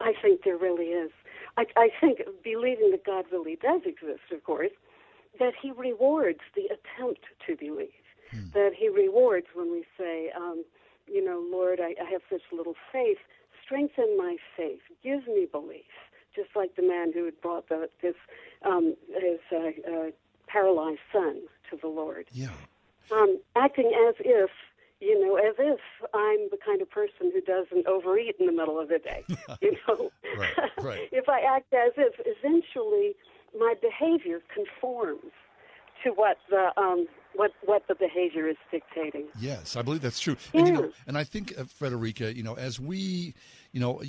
[0.00, 1.10] I think there really is.
[1.56, 4.70] I, I think believing that God really does exist, of course,
[5.38, 7.88] that He rewards the attempt to believe.
[8.30, 8.50] Hmm.
[8.54, 10.64] That He rewards when we say, um,
[11.06, 13.18] you know, Lord, I, I have such little faith.
[13.64, 14.80] Strengthen my faith.
[15.02, 15.84] Give me belief.
[16.34, 18.14] Just like the man who had brought the, this
[18.64, 20.10] um, his uh, uh,
[20.46, 22.26] paralyzed son to the Lord.
[22.32, 22.48] Yeah
[24.24, 24.50] if
[25.02, 25.80] you know, as if
[26.14, 29.24] I'm the kind of person who doesn't overeat in the middle of the day.
[29.60, 31.08] You know, right, right.
[31.12, 33.14] if I act as if, eventually
[33.58, 35.32] my behavior conforms
[36.04, 39.26] to what the um, what what the behavior is dictating.
[39.40, 40.36] Yes, I believe that's true.
[40.52, 40.60] Yeah.
[40.60, 43.34] And you know, and I think uh, Frederica, you know, as we,
[43.72, 44.02] you know,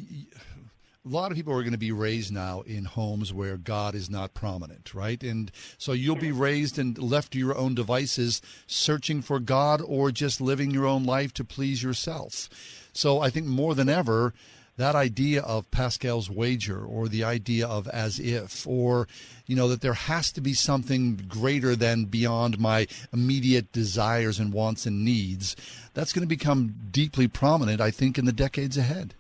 [1.06, 4.10] a lot of people are going to be raised now in homes where God is
[4.10, 5.22] not prominent, right?
[5.22, 10.12] And so you'll be raised and left to your own devices, searching for God or
[10.12, 12.48] just living your own life to please yourself.
[12.94, 14.34] So I think more than ever,
[14.78, 19.08] that idea of Pascal's wager or the idea of as if or
[19.46, 24.52] you know that there has to be something greater than beyond my immediate desires and
[24.52, 25.56] wants and needs
[25.94, 29.14] that's going to become deeply prominent I think in the decades ahead.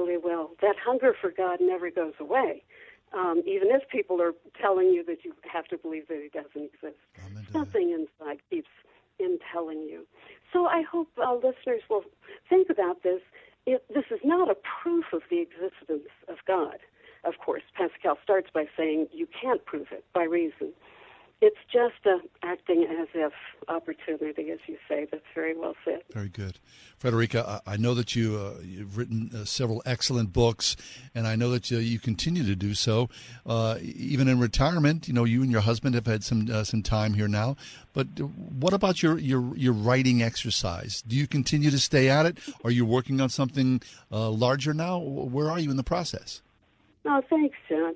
[0.00, 0.50] I think it really will.
[0.62, 2.62] That hunger for God never goes away.
[3.12, 6.70] Um, even if people are telling you that you have to believe that He doesn't
[6.74, 7.00] exist,
[7.52, 8.68] something inside keeps
[9.18, 10.06] in telling you.
[10.52, 12.04] So I hope uh, listeners will
[12.48, 13.20] think about this.
[13.66, 16.78] It, this is not a proof of the existence of God.
[17.24, 20.72] Of course, Pascal starts by saying you can't prove it by reason.
[21.42, 23.32] It's just a acting as if
[23.68, 25.06] opportunity, as you say.
[25.10, 26.02] That's very well said.
[26.12, 26.58] Very good.
[26.98, 30.76] Frederica, I, I know that you, uh, you've written uh, several excellent books,
[31.14, 33.08] and I know that you, you continue to do so.
[33.46, 36.82] Uh, even in retirement, you know, you and your husband have had some uh, some
[36.82, 37.56] time here now.
[37.94, 41.02] But what about your, your, your writing exercise?
[41.02, 42.38] Do you continue to stay at it?
[42.62, 43.80] Are you working on something
[44.12, 44.98] uh, larger now?
[44.98, 46.40] Where are you in the process?
[47.04, 47.94] Oh, thanks, John.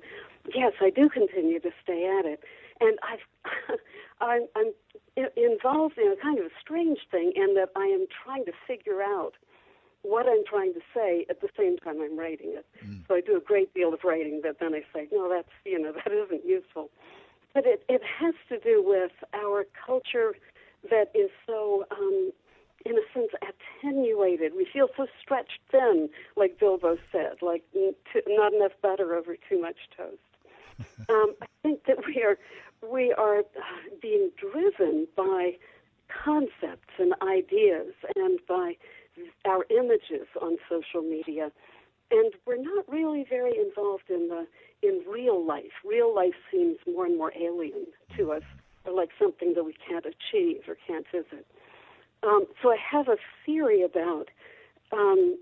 [0.53, 2.43] Yes, I do continue to stay at it
[2.79, 3.19] and I've
[4.21, 4.71] I'm, I'm
[5.35, 9.01] involved in a kind of a strange thing in that I am trying to figure
[9.01, 9.33] out
[10.01, 12.65] what I'm trying to say at the same time I'm writing it.
[12.85, 13.07] Mm.
[13.07, 15.79] So I do a great deal of writing, but then I say, no, that's you
[15.81, 16.89] know that isn't useful.
[17.53, 20.35] But it it has to do with our culture
[20.89, 21.85] that is so.
[21.91, 22.31] Um,
[22.85, 24.53] in a sense, attenuated.
[24.55, 26.07] We feel so stretched thin,
[26.37, 27.63] like Bilbo said, like
[28.27, 30.19] not enough butter over too much toast.
[31.09, 32.37] um, I think that we are
[32.89, 33.43] we are
[34.01, 35.57] being driven by
[36.23, 38.75] concepts and ideas and by
[39.45, 41.51] our images on social media.
[42.11, 44.45] And we're not really very involved in the
[44.83, 45.71] in real life.
[45.83, 47.87] Real life seems more and more alien
[48.17, 48.43] to us
[48.85, 51.45] or like something that we can't achieve or can't visit.
[52.23, 54.29] Um, so i have a theory about
[54.91, 55.37] um,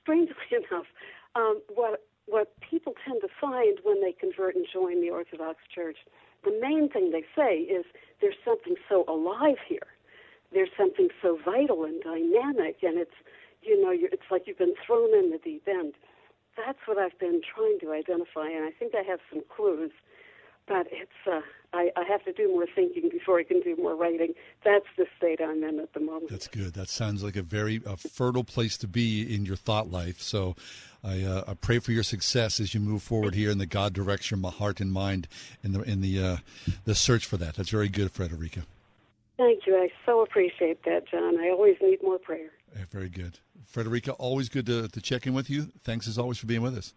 [0.00, 0.86] strangely enough
[1.34, 5.98] um, what what people tend to find when they convert and join the Orthodox Church,
[6.44, 7.84] the main thing they say is
[8.20, 9.86] there's something so alive here.
[10.52, 13.14] There's something so vital and dynamic, and it's,
[13.62, 15.94] you know, it's like you've been thrown in the deep end.
[16.56, 19.92] That's what I've been trying to identify, and I think I have some clues.
[20.66, 21.40] But it's, uh,
[21.72, 24.34] I, I have to do more thinking before I can do more writing.
[24.64, 26.30] That's the state I'm in at the moment.
[26.30, 26.74] That's good.
[26.74, 30.20] That sounds like a very a fertile place to be in your thought life.
[30.20, 30.56] So
[31.04, 33.92] I, uh, I pray for your success as you move forward here, and that God
[33.92, 35.28] directs your heart and mind
[35.62, 36.36] in the in the uh,
[36.84, 37.54] the search for that.
[37.54, 38.62] That's very good, Frederica.
[39.36, 39.76] Thank you.
[39.76, 41.38] I so appreciate that, John.
[41.40, 42.50] I always need more prayer.
[42.76, 44.12] Yeah, very good, Frederica.
[44.12, 45.68] Always good to, to check in with you.
[45.82, 46.92] Thanks as always for being with us.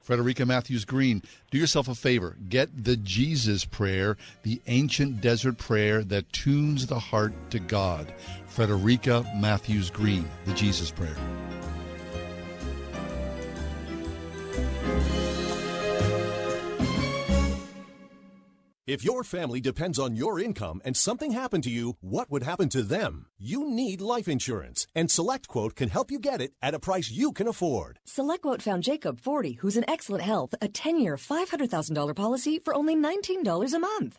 [0.00, 2.36] Frederica Mathewes-Green, do yourself a favor.
[2.48, 8.12] Get the Jesus prayer, the ancient desert prayer that tunes the heart to God.
[8.46, 11.16] Frederica Mathewes-Green, the Jesus prayer.
[18.90, 22.68] If your family depends on your income and something happened to you, what would happen
[22.70, 23.26] to them?
[23.38, 27.30] You need life insurance, and SelectQuote can help you get it at a price you
[27.30, 28.00] can afford.
[28.04, 32.96] SelectQuote found Jacob, 40, who's in excellent health, a 10 year, $500,000 policy for only
[32.96, 34.18] $19 a month.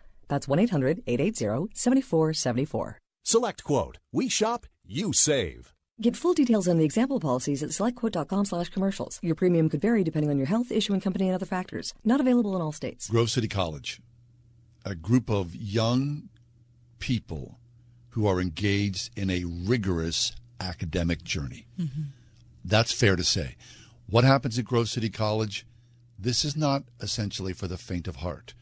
[0.31, 2.99] That's 1 800 880 7474.
[3.27, 3.97] SelectQuote.
[4.13, 5.73] We shop, you save.
[5.99, 9.19] Get full details on the example policies at selectquote.com slash commercials.
[9.21, 11.93] Your premium could vary depending on your health, issuing company, and other factors.
[12.05, 13.09] Not available in all states.
[13.09, 14.01] Grove City College,
[14.85, 16.29] a group of young
[16.99, 17.59] people
[18.11, 20.31] who are engaged in a rigorous
[20.61, 21.67] academic journey.
[21.77, 22.03] Mm-hmm.
[22.63, 23.57] That's fair to say.
[24.09, 25.65] What happens at Grove City College?
[26.17, 28.53] This is not essentially for the faint of heart.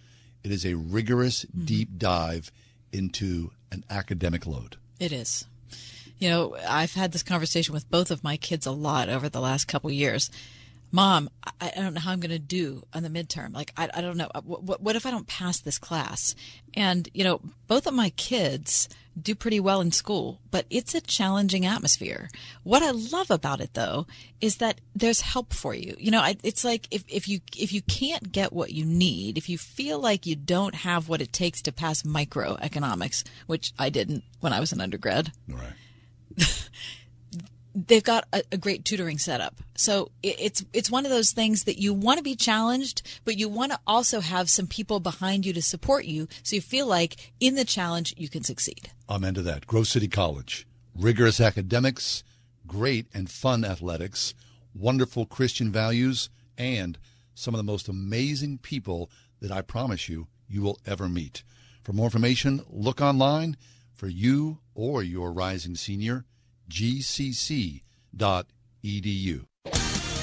[0.44, 1.66] It is a rigorous mm-hmm.
[1.66, 2.52] deep dive
[2.92, 4.78] into an academic load.
[5.00, 5.46] It is.
[6.18, 9.40] You know, I've had this conversation with both of my kids a lot over the
[9.40, 10.30] last couple years.
[10.92, 13.54] Mom, I, I don't know how I'm going to do on the midterm.
[13.54, 14.30] Like, I, I don't know.
[14.34, 16.36] Uh, what, what if I don't pass this class?
[16.74, 18.90] And, you know, both of my kids
[19.22, 22.30] do pretty well in school, but it's a challenging atmosphere.
[22.64, 24.08] What I love about it though
[24.42, 25.96] is that there's help for you.
[26.00, 29.50] You know, it's like if, if you if you can't get what you need, if
[29.50, 34.24] you feel like you don't have what it takes to pass microeconomics, which I didn't
[34.40, 35.32] when I was an undergrad.
[35.48, 35.74] Right.
[37.76, 39.56] they've got a, a, great tutoring setup.
[39.76, 43.38] So it, it's it's one of those things that you want to be challenged, but
[43.38, 46.88] you want to also have some people behind you to support you, so you feel
[46.88, 48.92] like in the challenge you can succeed.
[49.10, 49.68] Amen to that.
[49.68, 52.24] Grove City College, rigorous academics,
[52.68, 54.34] great and fun athletics,
[54.74, 56.98] wonderful Christian values, and
[57.34, 59.10] some of the most amazing people
[59.42, 61.44] that I promise you you will ever meet.
[61.84, 63.56] For more information, look online
[63.94, 66.26] for you or your rising senior
[66.70, 67.82] gcc.edu.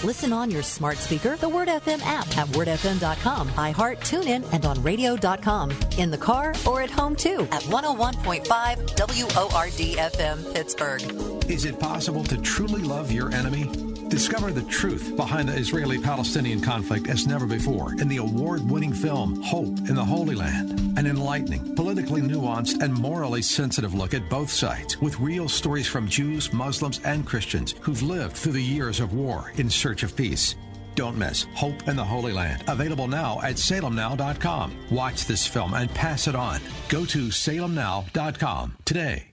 [0.05, 4.83] Listen on your smart speaker, the Word FM app at wordfm.com, iHeart, TuneIn, and on
[4.83, 5.73] radio.com.
[5.97, 11.51] In the car or at home too at 101.5 WORD FM Pittsburgh.
[11.51, 13.96] Is it possible to truly love your enemy?
[14.09, 18.93] Discover the truth behind the Israeli Palestinian conflict as never before in the award winning
[18.93, 20.99] film Hope in the Holy Land.
[20.99, 26.09] An enlightening, politically nuanced, and morally sensitive look at both sides with real stories from
[26.09, 30.55] Jews, Muslims, and Christians who've lived through the years of war in search of peace.
[30.95, 32.65] Don't miss Hope in the Holy Land.
[32.69, 34.73] Available now at salemnow.com.
[34.91, 36.61] Watch this film and pass it on.
[36.89, 39.33] Go to salemnow.com today.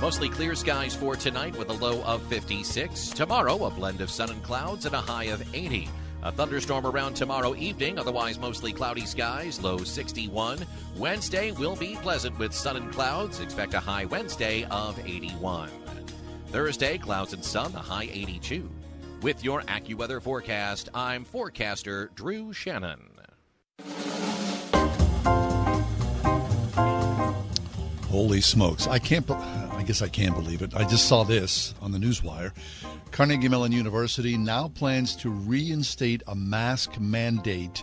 [0.00, 3.08] Mostly clear skies for tonight with a low of 56.
[3.10, 5.88] Tomorrow, a blend of sun and clouds and a high of 80.
[6.22, 10.64] A thunderstorm around tomorrow evening, otherwise mostly cloudy skies, low 61.
[10.96, 13.40] Wednesday will be pleasant with sun and clouds.
[13.40, 15.68] Expect a high Wednesday of 81.
[16.48, 18.70] Thursday, clouds and sun, a high 82.
[19.22, 23.00] With your AccuWeather forecast, I'm forecaster Drew Shannon.
[28.08, 28.86] Holy smokes.
[28.86, 29.57] I can't, be- I
[29.88, 30.76] guess I can't believe it.
[30.76, 32.52] I just saw this on the Newswire.
[33.10, 37.82] Carnegie Mellon University now plans to reinstate a mask mandate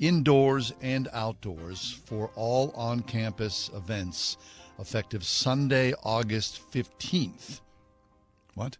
[0.00, 4.36] indoors and outdoors for all on campus events
[4.80, 7.60] effective Sunday, August 15th.
[8.54, 8.76] What?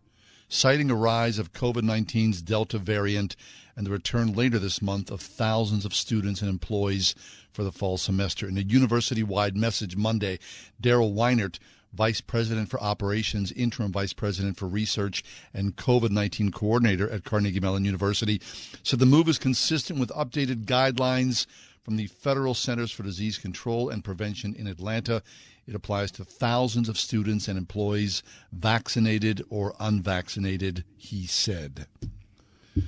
[0.49, 3.37] Citing a rise of COVID 19's Delta variant
[3.77, 7.15] and the return later this month of thousands of students and employees
[7.53, 8.49] for the fall semester.
[8.49, 10.41] In a university wide message Monday,
[10.83, 11.61] Daryl Weinert,
[11.95, 15.23] Vice President for Operations, Interim Vice President for Research,
[15.53, 18.41] and COVID 19 Coordinator at Carnegie Mellon University,
[18.83, 21.47] said the move is consistent with updated guidelines
[21.85, 25.23] from the Federal Centers for Disease Control and Prevention in Atlanta.
[25.67, 28.23] It applies to thousands of students and employees,
[28.53, 31.87] vaccinated or unvaccinated, he said.
[32.75, 32.87] what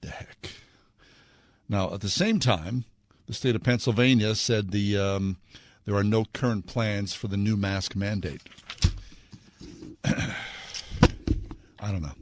[0.00, 0.50] the heck?
[1.68, 2.84] Now, at the same time,
[3.26, 5.36] the state of Pennsylvania said the um,
[5.84, 8.42] there are no current plans for the new mask mandate.
[10.04, 10.32] I
[11.80, 12.12] don't know.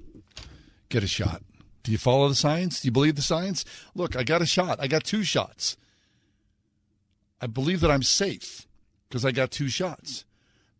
[0.88, 1.42] Get a shot.
[1.82, 2.80] Do you follow the science?
[2.80, 3.64] Do you believe the science?
[3.94, 4.78] Look, I got a shot.
[4.80, 5.76] I got two shots.
[7.40, 8.66] I believe that I'm safe
[9.08, 10.24] because I got two shots.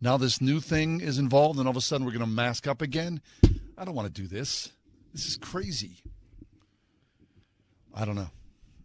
[0.00, 2.66] Now this new thing is involved, and all of a sudden we're going to mask
[2.66, 3.20] up again.
[3.76, 4.70] I don't want to do this.
[5.12, 6.02] This is crazy.
[7.94, 8.30] I don't know.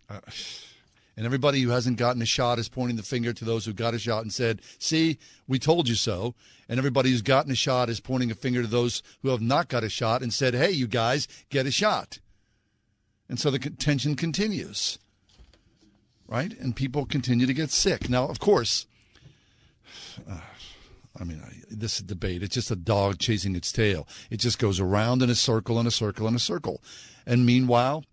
[0.09, 0.19] Uh,
[1.17, 3.95] and everybody who hasn't gotten a shot is pointing the finger to those who got
[3.95, 5.17] a shot and said, See,
[5.47, 6.35] we told you so.
[6.69, 9.67] And everybody who's gotten a shot is pointing a finger to those who have not
[9.67, 12.19] got a shot and said, Hey, you guys, get a shot.
[13.27, 14.99] And so the tension continues,
[16.27, 16.57] right?
[16.59, 18.09] And people continue to get sick.
[18.09, 18.85] Now, of course,
[20.29, 20.39] uh,
[21.19, 24.07] I mean, I, this is debate, it's just a dog chasing its tail.
[24.29, 26.81] It just goes around in a circle and a circle and a circle.
[27.25, 28.05] And meanwhile,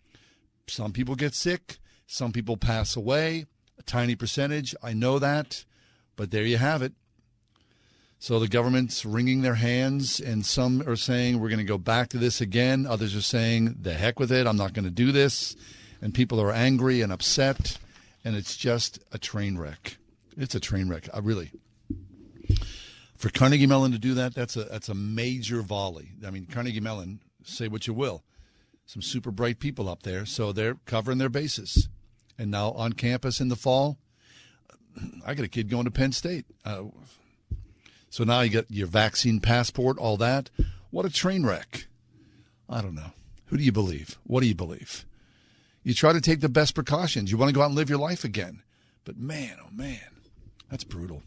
[0.66, 3.46] some people get sick, some people pass away,
[3.78, 4.74] a tiny percentage.
[4.82, 5.64] I know that,
[6.16, 6.92] but there you have it.
[8.18, 12.08] So the government's wringing their hands, and some are saying we're going to go back
[12.10, 12.86] to this again.
[12.86, 15.56] Others are saying the heck with it, I'm not going to do this.
[16.00, 17.78] And people are angry and upset,
[18.24, 19.98] and it's just a train wreck.
[20.36, 21.08] It's a train wreck.
[21.12, 21.50] I really.
[23.16, 26.10] For Carnegie Mellon to do that, that's a that's a major volley.
[26.26, 28.22] I mean, Carnegie Mellon, say what you will,
[28.86, 31.88] some super bright people up there, so they're covering their bases.
[32.38, 33.98] And now on campus in the fall,
[35.24, 36.44] I got a kid going to Penn State.
[36.64, 36.84] Uh,
[38.10, 40.50] so now you get your vaccine passport, all that.
[40.90, 41.86] What a train wreck.
[42.68, 43.12] I don't know.
[43.46, 44.18] Who do you believe?
[44.24, 45.04] What do you believe?
[45.82, 47.30] You try to take the best precautions.
[47.30, 48.62] You want to go out and live your life again.
[49.04, 50.00] But man, oh man,
[50.70, 51.22] that's brutal.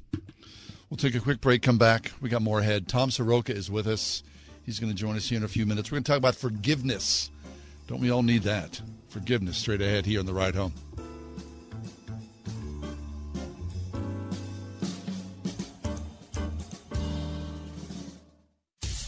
[0.89, 2.11] We'll take a quick break, come back.
[2.21, 2.87] We got more ahead.
[2.87, 4.23] Tom Soroka is with us.
[4.63, 5.91] He's going to join us here in a few minutes.
[5.91, 7.29] We're going to talk about forgiveness.
[7.87, 8.81] Don't we all need that?
[9.07, 10.73] Forgiveness straight ahead here on the ride home.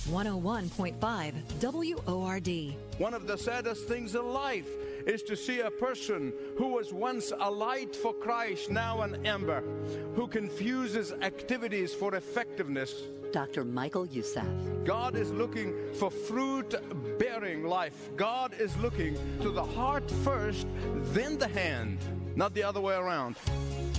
[0.10, 1.34] 101.5
[2.06, 2.76] WORD.
[2.98, 4.68] One of the saddest things in life
[5.06, 9.64] is to see a person who was once a light for Christ, now an ember,
[10.16, 12.94] who confuses activities for effectiveness.
[13.32, 13.64] Dr.
[13.64, 14.48] Michael Youssef.
[14.84, 16.74] God is looking for fruit
[17.20, 18.10] bearing life.
[18.16, 20.66] God is looking to the heart first,
[21.14, 22.00] then the hand.
[22.36, 23.36] not the other way around.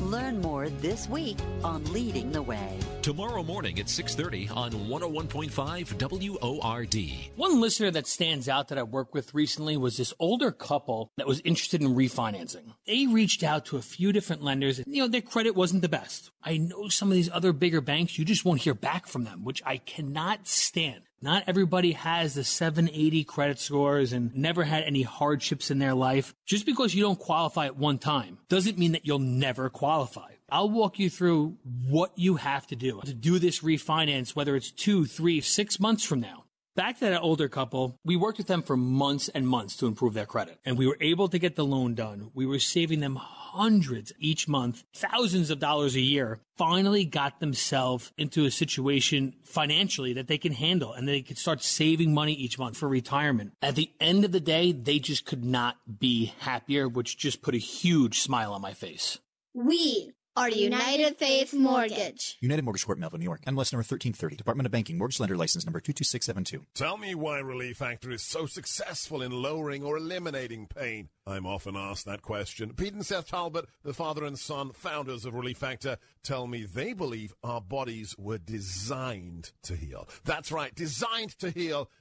[0.00, 2.78] Learn more this week on Leading the Way.
[3.02, 6.96] Tomorrow morning at 6:30 on 101.5 WORD.
[7.36, 11.26] One listener that stands out that I worked with recently was this older couple that
[11.26, 12.72] was interested in refinancing.
[12.86, 15.88] They reached out to a few different lenders and you know their credit wasn't the
[15.90, 16.30] best.
[16.42, 19.44] I know some of these other bigger banks you just won't hear back from them,
[19.44, 21.02] which I cannot stand.
[21.22, 26.34] Not everybody has the 780 credit scores and never had any hardships in their life.
[26.46, 30.30] Just because you don't qualify at one time doesn't mean that you'll never qualify.
[30.48, 34.70] I'll walk you through what you have to do to do this refinance, whether it's
[34.70, 36.44] two, three, six months from now.
[36.74, 40.14] Back to that older couple, we worked with them for months and months to improve
[40.14, 40.58] their credit.
[40.64, 42.30] And we were able to get the loan done.
[42.32, 43.16] We were saving them
[43.52, 50.12] hundreds each month, thousands of dollars a year, finally got themselves into a situation financially
[50.12, 53.52] that they can handle and they could start saving money each month for retirement.
[53.62, 57.54] At the end of the day, they just could not be happier, which just put
[57.54, 59.18] a huge smile on my face.
[59.52, 62.38] We are United Faith Mortgage.
[62.40, 63.42] United Mortgage Corp, Melville, New York.
[63.42, 64.36] MLS number 1330.
[64.36, 64.96] Department of Banking.
[64.96, 66.64] Mortgage Lender License number 22672.
[66.72, 71.10] Tell me why Relief Factor is so successful in lowering or eliminating pain.
[71.26, 72.72] I'm often asked that question.
[72.72, 76.64] Pete and Seth Talbot, the father and son founders of Relief Factor, uh, tell me
[76.64, 80.08] they believe our bodies were designed to heal.
[80.24, 81.90] That's right, designed to heal.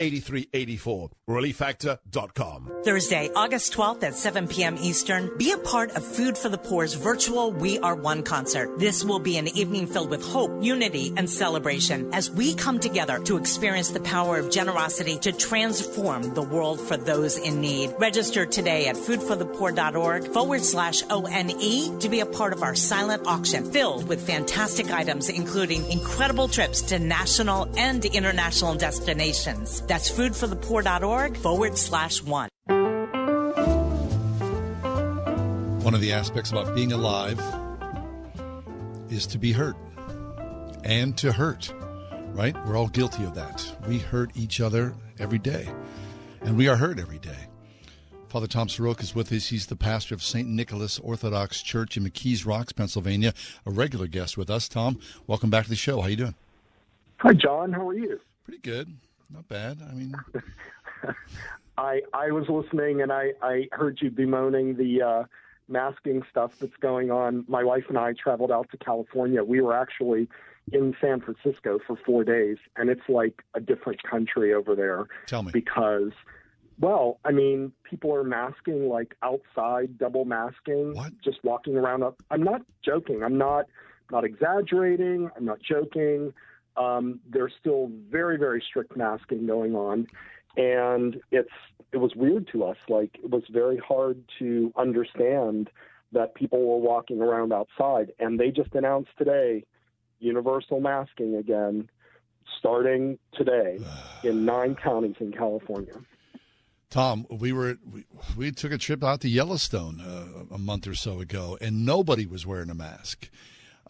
[0.00, 1.10] 8384.
[1.28, 2.72] ReliefFactor.com.
[2.84, 4.76] Thursday, August 12th at 7 p.m.
[4.80, 8.78] Eastern, be a part of Food for the Poor's virtual We Are One concert.
[8.78, 13.18] This will be an evening filled with hope, unity, and celebration as we come together
[13.20, 17.94] to experience the power of generosity to transform the world for those in need.
[17.98, 23.70] Register today at foodforthepoor.org forward slash O-N-E to be a part of our silent auction
[23.70, 29.82] filled with fantastic items, including incredible trips to national and international destinations.
[29.90, 32.48] That's foodforthepoor.org forward slash one.
[35.82, 37.40] One of the aspects about being alive
[39.10, 39.74] is to be hurt
[40.84, 41.74] and to hurt,
[42.28, 42.54] right?
[42.64, 43.66] We're all guilty of that.
[43.88, 45.68] We hurt each other every day,
[46.42, 47.48] and we are hurt every day.
[48.28, 49.48] Father Tom Soroka is with us.
[49.48, 50.46] He's the pastor of St.
[50.46, 53.34] Nicholas Orthodox Church in McKees Rocks, Pennsylvania,
[53.66, 54.68] a regular guest with us.
[54.68, 55.96] Tom, welcome back to the show.
[55.96, 56.34] How are you doing?
[57.16, 57.72] Hi, John.
[57.72, 58.20] How are you?
[58.44, 58.96] Pretty good.
[59.32, 59.78] Not bad.
[59.88, 60.14] I mean,
[61.78, 65.24] I I was listening and I I heard you bemoaning the uh,
[65.68, 67.44] masking stuff that's going on.
[67.48, 69.44] My wife and I traveled out to California.
[69.44, 70.28] We were actually
[70.72, 75.06] in San Francisco for four days, and it's like a different country over there.
[75.26, 76.12] Tell me because.
[76.78, 81.12] Well, I mean, people are masking like outside, double masking, what?
[81.22, 82.02] just walking around.
[82.02, 82.16] Up.
[82.30, 83.22] I'm not joking.
[83.22, 83.66] I'm not
[84.10, 85.30] not exaggerating.
[85.36, 86.32] I'm not joking
[86.80, 90.06] um, there's still very very strict masking going on,
[90.56, 91.50] and it's
[91.92, 92.78] it was weird to us.
[92.88, 95.70] Like it was very hard to understand
[96.12, 99.64] that people were walking around outside, and they just announced today
[100.20, 101.88] universal masking again,
[102.58, 103.78] starting today
[104.24, 105.94] in nine counties in California.
[106.88, 108.04] Tom, we were we,
[108.36, 112.26] we took a trip out to Yellowstone uh, a month or so ago, and nobody
[112.26, 113.28] was wearing a mask.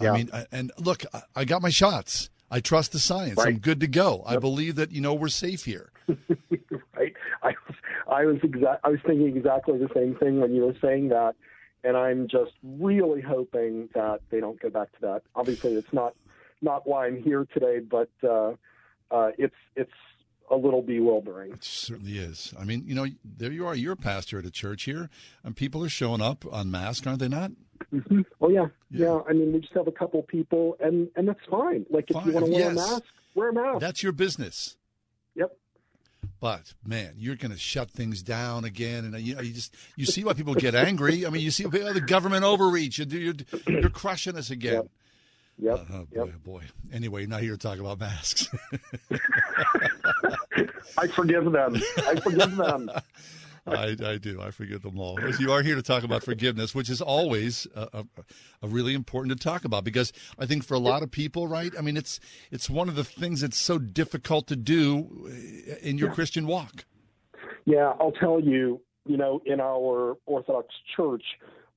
[0.01, 0.12] Yeah.
[0.12, 2.31] I mean, I, and look, I, I got my shots.
[2.51, 3.37] I trust the science.
[3.37, 3.49] Right.
[3.49, 4.23] I'm good to go.
[4.27, 5.93] I believe that you know we're safe here.
[6.97, 7.15] right?
[7.43, 7.77] I was
[8.11, 11.37] I was exact I was thinking exactly the same thing when you were saying that,
[11.85, 15.23] and I'm just really hoping that they don't go back to that.
[15.35, 16.15] Obviously, it's not
[16.63, 18.53] not why I'm here today, but uh,
[19.11, 19.93] uh, it's it's
[20.51, 21.53] a little bewildering.
[21.53, 22.53] It certainly is.
[22.59, 23.75] I mean, you know, there you are.
[23.75, 25.09] You're a pastor at a church here,
[25.45, 27.53] and people are showing up on mask, aren't they not?
[27.91, 28.67] hmm Oh yeah.
[28.91, 31.87] yeah, I mean, we just have a couple people, and and that's fine.
[31.89, 32.73] Like if you want to wear yes.
[32.73, 33.03] a mask,
[33.35, 33.81] wear a mask.
[33.81, 34.77] That's your business.
[35.35, 35.57] Yep.
[36.41, 39.75] But man, you're going to shut things down again, and uh, you know, you just
[39.97, 41.27] you see why people get angry.
[41.27, 42.99] I mean, you see oh, the government overreach.
[42.99, 43.35] You're, you're,
[43.67, 44.89] you're crushing us again.
[45.59, 45.87] Yep.
[45.93, 46.63] oh boy, oh boy.
[46.93, 48.49] Anyway, not here to talk about masks.
[50.99, 51.77] I forgive them.
[51.99, 52.91] I forgive them.
[53.66, 54.41] I, I do.
[54.41, 55.16] I forgive them all.
[55.16, 58.05] But you are here to talk about forgiveness, which is always a, a,
[58.62, 61.73] a, really important to talk about because I think for a lot of people, right?
[61.78, 62.20] I mean, it's
[62.51, 65.31] it's one of the things that's so difficult to do
[65.82, 66.15] in your yeah.
[66.15, 66.85] Christian walk.
[67.65, 68.81] Yeah, I'll tell you.
[69.07, 71.24] You know, in our Orthodox Church,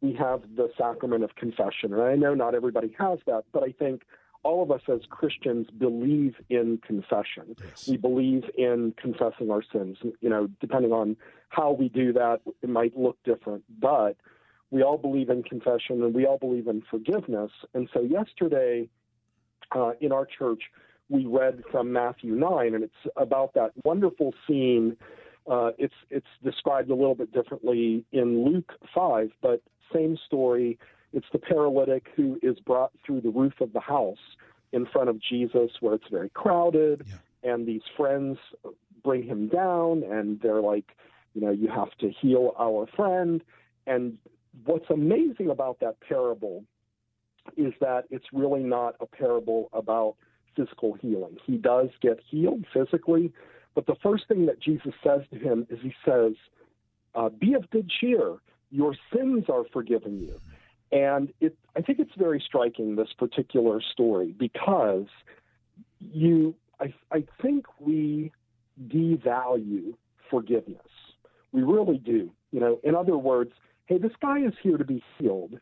[0.01, 3.71] we have the sacrament of confession, and I know not everybody has that, but I
[3.71, 4.03] think
[4.43, 7.55] all of us as Christians believe in confession.
[7.63, 7.87] Yes.
[7.87, 9.97] We believe in confessing our sins.
[10.21, 11.15] You know, depending on
[11.49, 14.17] how we do that, it might look different, but
[14.69, 17.51] we all believe in confession and we all believe in forgiveness.
[17.73, 18.89] And so yesterday
[19.73, 20.63] uh, in our church,
[21.09, 24.97] we read from Matthew 9, and it's about that wonderful scene.
[25.49, 29.61] Uh, it's it's described a little bit differently in Luke 5, but
[29.93, 30.79] same story
[31.13, 34.17] it's the paralytic who is brought through the roof of the house
[34.71, 37.51] in front of Jesus where it's very crowded, yeah.
[37.51, 38.37] and these friends
[39.03, 40.95] bring him down, and they're like,
[41.33, 43.43] you know, you have to heal our friend.
[43.85, 44.17] And
[44.65, 46.63] what's amazing about that parable
[47.57, 50.15] is that it's really not a parable about
[50.55, 51.37] physical healing.
[51.45, 53.31] He does get healed physically,
[53.75, 56.33] but the first thing that Jesus says to him is he says,
[57.15, 58.35] uh, Be of good cheer,
[58.71, 60.39] your sins are forgiven you.
[60.93, 65.07] And it, I think it's very striking, this particular story, because
[65.99, 68.31] you, I, I think we
[68.87, 69.95] devalue
[70.29, 70.77] forgiveness.
[71.51, 72.29] We really do.
[72.51, 73.53] You know, in other words,
[73.87, 75.59] hey, this guy is here to be healed.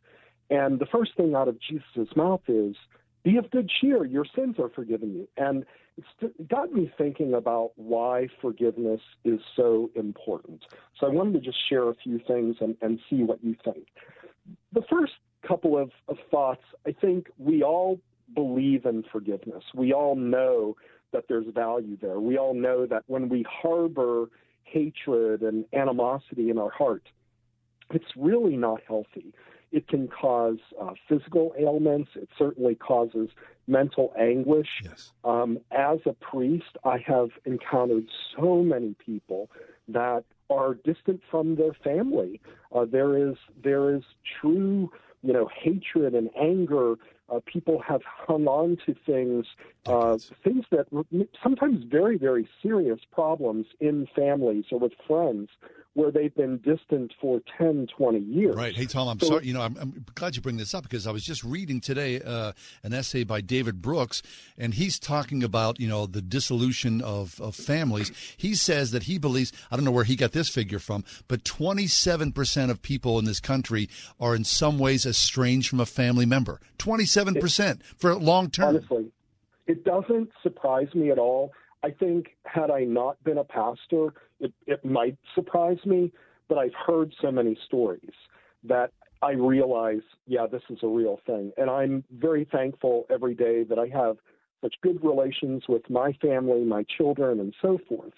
[0.49, 2.75] And the first thing out of Jesus' mouth is,
[3.23, 5.29] be of good cheer, your sins are forgiven you.
[5.37, 5.63] And
[5.97, 10.65] it's got me thinking about why forgiveness is so important.
[10.99, 13.87] So I wanted to just share a few things and, and see what you think
[14.73, 15.13] the first
[15.47, 17.99] couple of, of thoughts, I think we all
[18.33, 19.63] believe in forgiveness.
[19.75, 20.77] We all know
[21.11, 22.19] that there's value there.
[22.19, 24.29] We all know that when we harbor
[24.63, 27.03] hatred and animosity in our heart,
[27.89, 29.33] it's really not healthy.
[29.71, 32.11] It can cause uh, physical ailments.
[32.15, 33.29] It certainly causes
[33.67, 34.67] mental anguish.
[34.83, 35.11] Yes.
[35.23, 39.49] Um, as a priest, I have encountered so many people
[39.87, 42.41] that are distant from their family.
[42.73, 44.03] Uh, there is there is
[44.39, 44.91] true
[45.23, 46.95] you know hatred and anger.
[47.29, 49.45] Uh, people have hung on to things,
[49.85, 50.85] uh, things that
[51.41, 55.49] sometimes very very serious problems in families or with friends
[55.93, 58.55] where they've been distant for 10, 20 years.
[58.55, 58.73] Right.
[58.73, 59.47] Hey, Tom, I'm so, sorry.
[59.47, 62.21] You know, I'm, I'm, glad you bring this up because I was just reading today
[62.21, 62.53] uh,
[62.83, 64.21] an essay by David Brooks,
[64.57, 68.11] and he's talking about, you know, the dissolution of, of families.
[68.37, 71.43] He says that he believes, I don't know where he got this figure from, but
[71.43, 73.89] 27% of people in this country
[74.19, 76.61] are in some ways estranged from a family member.
[76.79, 78.75] 27% it, for long term.
[78.75, 79.11] Honestly,
[79.67, 81.51] it doesn't surprise me at all.
[81.83, 86.11] I think had I not been a pastor, it, it might surprise me,
[86.47, 88.13] but I've heard so many stories
[88.63, 88.91] that
[89.21, 91.51] I realize, yeah, this is a real thing.
[91.57, 94.17] And I'm very thankful every day that I have
[94.61, 98.13] such good relations with my family, my children, and so forth.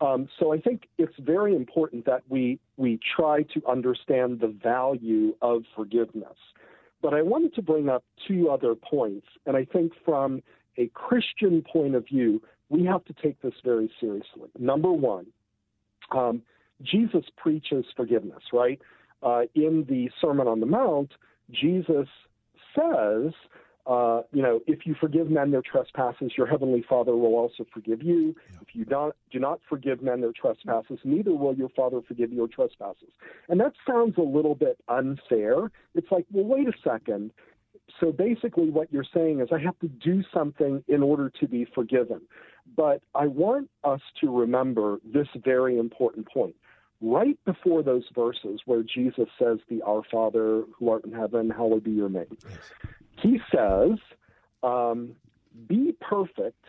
[0.00, 5.34] Um, so I think it's very important that we we try to understand the value
[5.42, 6.36] of forgiveness.
[7.02, 10.42] But I wanted to bring up two other points, and I think from
[10.76, 14.50] a Christian point of view, we have to take this very seriously.
[14.58, 15.26] Number one,
[16.10, 16.42] um,
[16.82, 18.80] Jesus preaches forgiveness, right?
[19.22, 21.12] Uh, in the Sermon on the Mount,
[21.50, 22.08] Jesus
[22.74, 23.32] says,
[23.86, 28.02] uh, you know, if you forgive men their trespasses, your heavenly Father will also forgive
[28.02, 28.34] you.
[28.52, 28.58] Yeah.
[28.60, 32.48] If you not, do not forgive men their trespasses, neither will your Father forgive your
[32.48, 33.08] trespasses.
[33.48, 35.70] And that sounds a little bit unfair.
[35.94, 37.32] It's like, well, wait a second.
[37.98, 41.66] So basically, what you're saying is, I have to do something in order to be
[41.74, 42.20] forgiven.
[42.78, 46.54] But I want us to remember this very important point.
[47.00, 51.82] Right before those verses where Jesus says, The Our Father who art in heaven, hallowed
[51.82, 52.58] be your name, yes.
[53.20, 53.98] he says,
[54.62, 55.16] um,
[55.66, 56.66] Be perfect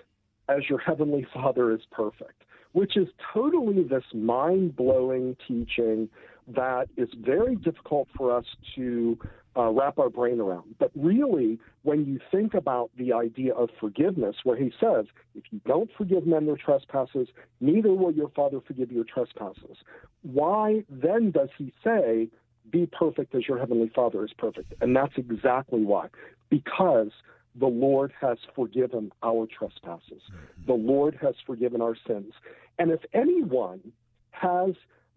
[0.50, 6.10] as your heavenly Father is perfect, which is totally this mind blowing teaching
[6.48, 8.46] that is very difficult for us
[8.76, 9.16] to
[9.58, 10.76] uh, wrap our brain around.
[10.80, 15.06] But really, when you think about the idea of forgiveness, where he says,
[15.36, 17.28] if you don't forgive men their trespasses,
[17.60, 19.78] neither will your Father forgive your trespasses.
[20.22, 22.30] Why then does he say,
[22.72, 24.74] be perfect as your heavenly Father is perfect?
[24.82, 26.08] And that's exactly why.
[26.50, 27.12] Because
[27.60, 30.22] the Lord has forgiven our trespasses.
[30.68, 32.34] The Lord has forgiven our sins.
[32.78, 33.80] And if anyone
[34.32, 34.72] has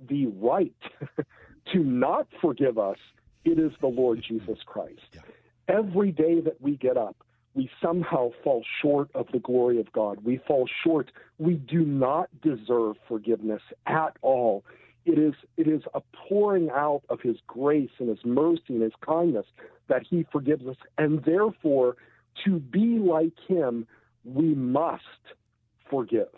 [0.09, 0.75] the right
[1.73, 2.97] to not forgive us,
[3.45, 5.01] it is the Lord Jesus Christ.
[5.13, 5.21] Yeah.
[5.69, 7.17] Every day that we get up,
[7.55, 10.25] we somehow fall short of the glory of God.
[10.25, 11.13] We fall short.
[11.39, 14.65] We do not deserve forgiveness at all.
[15.05, 18.93] It is it is a pouring out of His grace and His mercy and His
[19.05, 19.47] kindness
[19.89, 21.97] that He forgives us, and therefore,
[22.45, 23.87] to be like Him,
[24.25, 25.03] we must
[25.91, 26.29] forgive.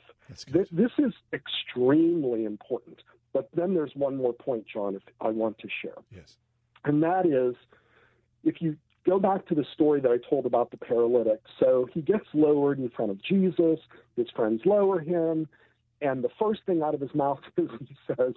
[0.51, 3.03] This, this is extremely important.
[3.33, 5.99] But then there's one more point, John, if I want to share.
[6.11, 6.37] Yes.
[6.85, 7.55] And that is
[8.45, 11.41] if you go back to the story that I told about the paralytic.
[11.61, 13.79] So he gets lowered in front of Jesus,
[14.17, 15.49] his friends lower him,
[16.01, 18.35] and the first thing out of his mouth is he says,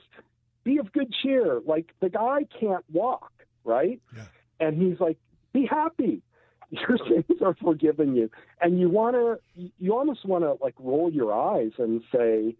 [0.63, 1.61] Be of good cheer.
[1.65, 3.31] Like the guy can't walk,
[3.63, 4.01] right?
[4.15, 4.25] Yeah.
[4.59, 5.17] And he's like,
[5.53, 6.21] Be happy.
[6.69, 8.29] Your sins are forgiven you.
[8.61, 12.55] And you wanna you almost wanna like roll your eyes and say,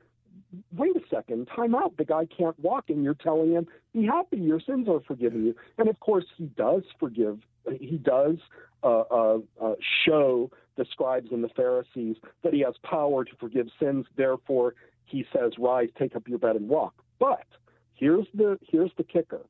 [0.76, 1.98] wait a second, time out.
[1.98, 5.56] The guy can't walk, and you're telling him, be happy, your sins are forgiven you.
[5.78, 7.40] And of course, he does forgive.
[7.80, 8.38] He does
[8.84, 9.74] uh, uh, uh,
[10.06, 14.06] show the scribes and the Pharisees that he has power to forgive sins.
[14.16, 14.76] Therefore,
[15.06, 16.94] he says, rise, take up your bed, and walk.
[17.20, 17.46] But
[17.96, 19.42] here's the here's the kicker.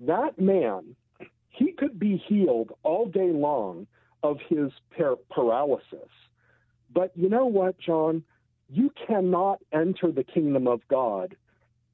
[0.00, 0.94] That man,
[1.50, 3.86] he could be healed all day long
[4.22, 6.10] of his par- paralysis.
[6.94, 8.22] But you know what, John?
[8.68, 11.36] You cannot enter the kingdom of God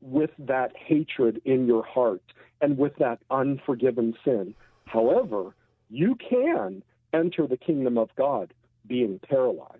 [0.00, 2.22] with that hatred in your heart
[2.60, 4.54] and with that unforgiven sin.
[4.84, 5.54] However,
[5.90, 6.82] you can
[7.12, 8.52] enter the kingdom of God
[8.86, 9.78] being paralyzed.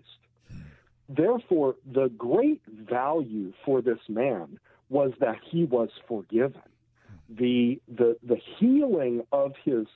[1.09, 4.59] Therefore, the great value for this man
[4.89, 6.61] was that he was forgiven.
[7.29, 9.87] The, the, the healing of his,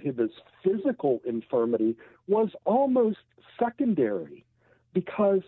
[0.00, 0.14] his
[0.62, 1.96] physical infirmity
[2.26, 3.18] was almost
[3.58, 4.44] secondary
[4.92, 5.42] because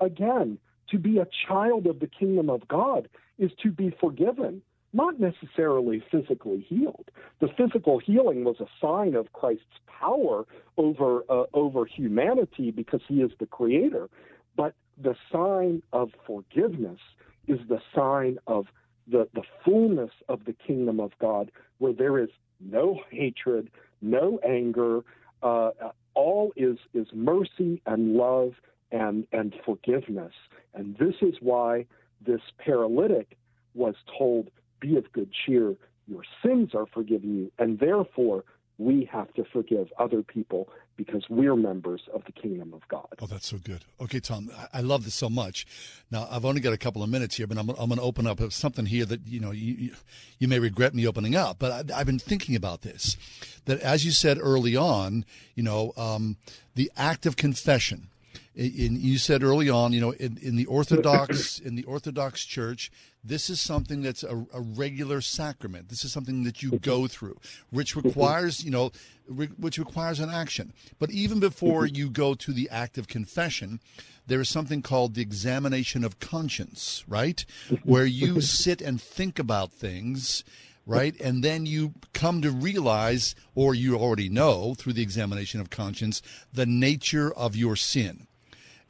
[0.00, 0.58] again,
[0.90, 3.08] to be a child of the kingdom of God
[3.38, 4.62] is to be forgiven,
[4.92, 7.10] not necessarily physically healed.
[7.40, 10.44] The physical healing was a sign of Christ's power
[10.76, 14.08] over uh, over humanity because he is the creator,
[14.56, 17.00] but the sign of forgiveness
[17.48, 18.66] is the sign of
[19.08, 22.28] the, the fullness of the kingdom of God, where there is
[22.60, 23.70] no hatred,
[24.00, 25.00] no anger,
[25.42, 25.70] uh,
[26.14, 28.52] all is is mercy and love
[28.92, 30.34] and, and forgiveness.
[30.74, 31.86] And this is why
[32.24, 33.36] this paralytic
[33.74, 34.50] was told,
[34.80, 35.74] Be of good cheer,
[36.06, 37.52] your sins are forgiven you.
[37.58, 38.44] And therefore,
[38.78, 43.06] we have to forgive other people because we're members of the kingdom of God.
[43.20, 43.84] Oh, that's so good.
[44.00, 45.66] Okay, Tom, I love this so much.
[46.10, 48.26] Now, I've only got a couple of minutes here, but I'm, I'm going to open
[48.26, 49.92] up something here that you know you,
[50.38, 51.58] you may regret me opening up.
[51.58, 53.16] But I, have been thinking about this.
[53.64, 55.24] That as you said early on,
[55.54, 56.36] you know, um,
[56.74, 58.08] the act of confession
[58.54, 62.90] in, you said early on, you know, in, in the Orthodox in the Orthodox Church,
[63.24, 65.88] this is something that's a, a, regular sacrament.
[65.88, 66.78] This is something that you mm-hmm.
[66.78, 67.38] go through,
[67.70, 68.08] which mm-hmm.
[68.08, 68.92] requires, you know,
[69.26, 70.72] re, which requires an action.
[70.98, 71.96] But even before mm-hmm.
[71.96, 73.80] you go to the act of confession,
[74.26, 77.44] there is something called the examination of conscience, right,
[77.84, 80.44] where you sit and think about things
[80.84, 81.14] right?
[81.20, 86.22] And then you come to realize, or you already know through the examination of conscience,
[86.52, 88.26] the nature of your sin.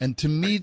[0.03, 0.63] And to me,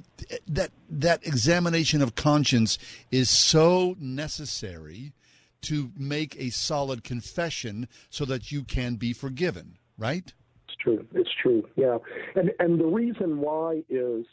[0.50, 2.78] that that examination of conscience
[3.10, 5.14] is so necessary
[5.62, 10.34] to make a solid confession so that you can be forgiven, right?
[10.68, 11.08] It's true.
[11.14, 11.66] It's true.
[11.78, 12.00] Yeah.
[12.36, 14.26] And and the reason why is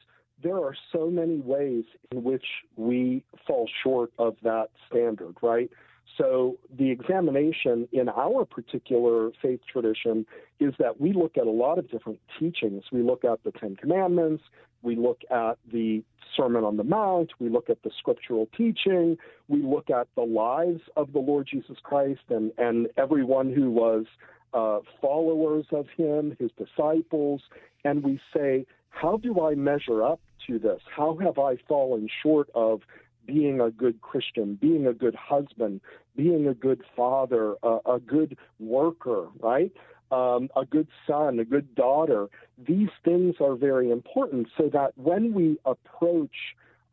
[0.43, 5.71] there are so many ways in which we fall short of that standard, right?
[6.17, 10.27] So the examination in our particular faith tradition
[10.61, 12.85] is that we look at a lot of different teachings.
[12.91, 14.43] We look at the Ten Commandments,
[14.83, 16.03] we look at the
[16.37, 19.17] Sermon on the Mount, we look at the scriptural teaching,
[19.49, 24.07] we look at the lives of the Lord Jesus Christ and, and everyone who was
[24.55, 27.43] uh, followers of him, his disciples,
[27.85, 30.81] and we say, how do I measure up to this?
[30.95, 32.81] How have I fallen short of
[33.27, 35.81] being a good Christian, being a good husband,
[36.17, 39.73] being a good father, uh, a good worker, right?
[40.11, 42.29] Um, a good son, a good daughter.
[42.59, 46.37] These things are very important so that when we approach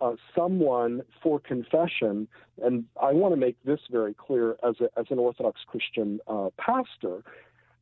[0.02, 2.28] uh, someone for confession,
[2.62, 6.50] and I want to make this very clear as, a, as an Orthodox Christian uh,
[6.58, 7.24] pastor,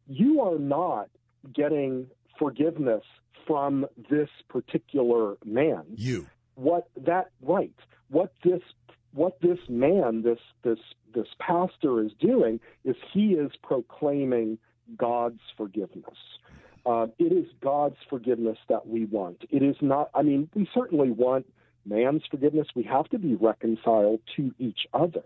[0.07, 1.09] you are not
[1.53, 2.07] getting
[2.37, 3.03] forgiveness
[3.47, 5.83] from this particular man.
[5.95, 6.27] You.
[6.61, 7.73] What that right
[8.11, 8.61] what this
[9.13, 10.79] what this man, this this
[11.13, 14.57] this pastor is doing is he is proclaiming
[14.97, 16.17] God's forgiveness.
[16.85, 19.43] Uh, it is God's forgiveness that we want.
[19.49, 20.09] It is not.
[20.13, 21.45] I mean, we certainly want
[21.85, 22.67] man's forgiveness.
[22.75, 25.23] We have to be reconciled to each other,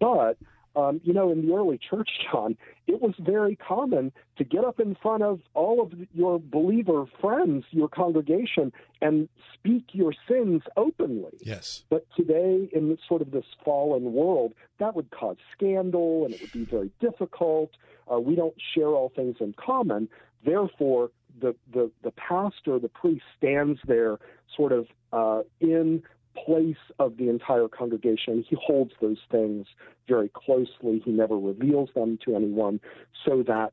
[0.00, 0.38] but
[0.74, 4.80] um, you know, in the early church, John, it was very common to get up
[4.80, 11.38] in front of all of your believer friends, your congregation, and speak your sins openly.
[11.40, 11.84] Yes.
[11.90, 16.52] But today, in sort of this fallen world, that would cause scandal and it would
[16.52, 17.70] be very difficult.
[18.10, 20.08] Uh, we don't share all things in common.
[20.44, 24.18] Therefore, the, the, the pastor, the priest stands there
[24.56, 26.02] sort of uh, in
[26.34, 28.44] place of the entire congregation.
[28.48, 29.66] He holds those things
[30.08, 31.02] very closely.
[31.04, 32.80] He never reveals them to anyone
[33.24, 33.72] so that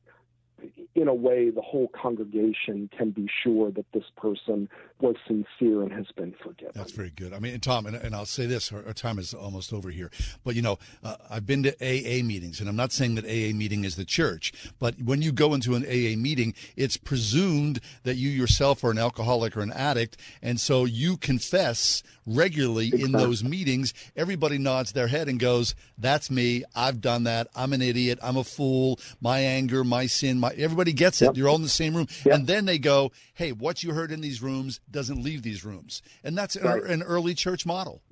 [0.94, 4.68] in a way, the whole congregation can be sure that this person
[5.00, 6.72] was sincere and has been forgiven.
[6.74, 7.32] That's very good.
[7.32, 10.10] I mean, Tom, and, and I'll say this: our, our, time is almost over here.
[10.44, 13.54] But you know, uh, I've been to AA meetings, and I'm not saying that AA
[13.54, 18.16] meeting is the church, but when you go into an AA meeting, it's presumed that
[18.16, 23.04] you yourself are an alcoholic or an addict, and so you confess regularly exactly.
[23.04, 23.94] in those meetings.
[24.16, 26.64] Everybody nods their head and goes, "That's me.
[26.74, 27.46] I've done that.
[27.54, 28.18] I'm an idiot.
[28.22, 28.98] I'm a fool.
[29.20, 31.26] My anger, my sin, my everybody gets it.
[31.26, 31.36] Yep.
[31.36, 32.34] You're all in the same room, yep.
[32.34, 36.02] and then they go, "Hey, what you heard in these rooms doesn't leave these rooms,"
[36.24, 36.82] and that's right.
[36.82, 38.02] an early church model.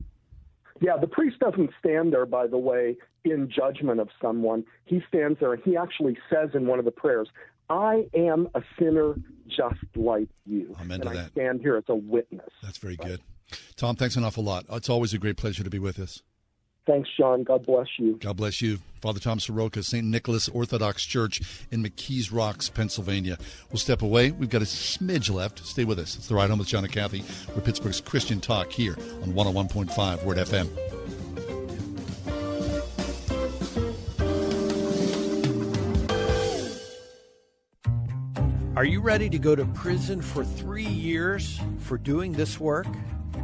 [0.81, 4.65] Yeah, the priest doesn't stand there, by the way, in judgment of someone.
[4.85, 7.29] He stands there and he actually says in one of the prayers,
[7.69, 9.15] I am a sinner
[9.49, 10.75] just like you.
[10.81, 11.31] Amen and I that.
[11.33, 12.49] stand here as a witness.
[12.63, 13.09] That's very right?
[13.09, 13.21] good.
[13.77, 14.67] Tom, thanks an awful lot.
[14.71, 16.23] It's always a great pleasure to be with us.
[16.89, 17.45] Thanks, John.
[17.45, 18.17] God bless you.
[18.17, 18.79] God bless you.
[19.03, 20.07] Father Tom Soroka, St.
[20.07, 23.37] Nicholas Orthodox Church in McKees Rocks, Pennsylvania.
[23.71, 24.31] We'll step away.
[24.31, 25.65] We've got a smidge left.
[25.67, 26.17] Stay with us.
[26.17, 27.25] It's the Ride Home with John and Kathy.
[27.55, 30.69] We're Pittsburgh's Christian Talk here on 101.5 Word FM.
[38.77, 42.87] Are you ready to go to prison for three years for doing this work?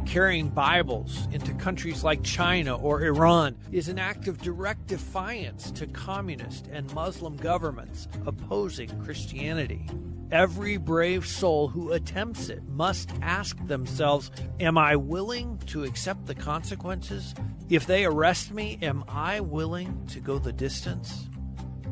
[0.05, 5.87] Carrying Bibles into countries like China or Iran is an act of direct defiance to
[5.87, 9.87] communist and Muslim governments opposing Christianity.
[10.31, 16.35] Every brave soul who attempts it must ask themselves Am I willing to accept the
[16.35, 17.33] consequences?
[17.69, 21.29] If they arrest me, am I willing to go the distance?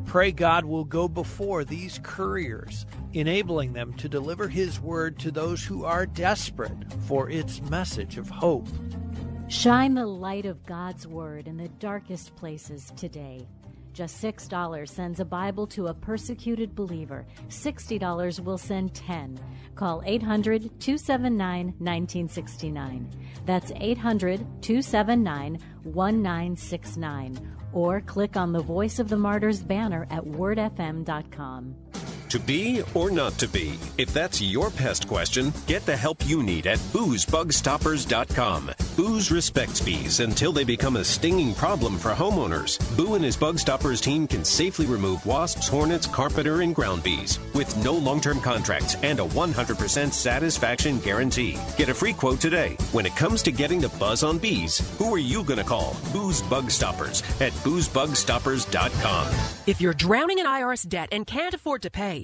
[0.04, 5.64] Pray God will go before these couriers, enabling them to deliver His word to those
[5.64, 8.68] who are desperate for its message of hope.
[9.48, 13.46] Shine the light of God's word in the darkest places today.
[13.92, 17.24] Just $6 sends a Bible to a persecuted believer.
[17.48, 19.38] $60 will send 10.
[19.76, 23.08] Call 800 279 1969.
[23.46, 31.76] That's 800 279 1969 or click on the Voice of the Martyrs banner at wordfm.com.
[32.34, 33.78] To be or not to be?
[33.96, 38.72] If that's your pest question, get the help you need at boozebugstoppers.com.
[38.96, 42.80] Booze respects bees until they become a stinging problem for homeowners.
[42.96, 47.38] Boo and his Bug Stoppers team can safely remove wasps, hornets, carpenter, and ground bees
[47.54, 51.56] with no long term contracts and a 100% satisfaction guarantee.
[51.76, 52.76] Get a free quote today.
[52.90, 55.96] When it comes to getting the buzz on bees, who are you going to call?
[56.12, 59.28] Booze Bug Stoppers at boozebugstoppers.com.
[59.66, 62.23] If you're drowning in IRS debt and can't afford to pay,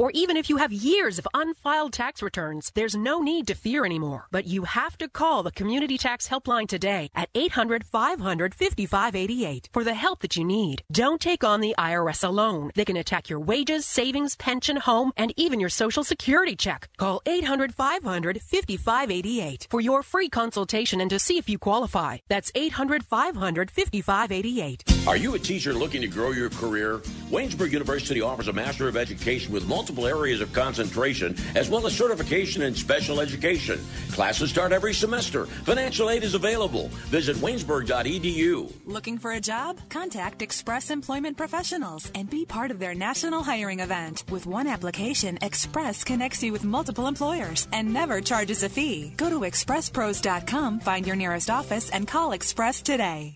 [0.00, 3.84] or even if you have years of unfiled tax returns, there's no need to fear
[3.84, 4.28] anymore.
[4.30, 9.84] But you have to call the Community Tax Helpline today at 800 500 5588 for
[9.84, 10.84] the help that you need.
[10.90, 12.70] Don't take on the IRS alone.
[12.74, 16.88] They can attack your wages, savings, pension, home, and even your social security check.
[16.96, 22.18] Call 800 500 5588 for your free consultation and to see if you qualify.
[22.28, 24.99] That's 800 500 5588.
[25.06, 26.98] Are you a teacher looking to grow your career?
[27.30, 31.96] Waynesburg University offers a Master of Education with multiple areas of concentration, as well as
[31.96, 33.80] certification in special education.
[34.12, 35.46] Classes start every semester.
[35.46, 36.88] Financial aid is available.
[37.08, 38.72] Visit waynesburg.edu.
[38.84, 39.80] Looking for a job?
[39.88, 44.24] Contact Express Employment Professionals and be part of their national hiring event.
[44.30, 49.14] With one application, Express connects you with multiple employers and never charges a fee.
[49.16, 53.34] Go to expresspros.com, find your nearest office, and call Express today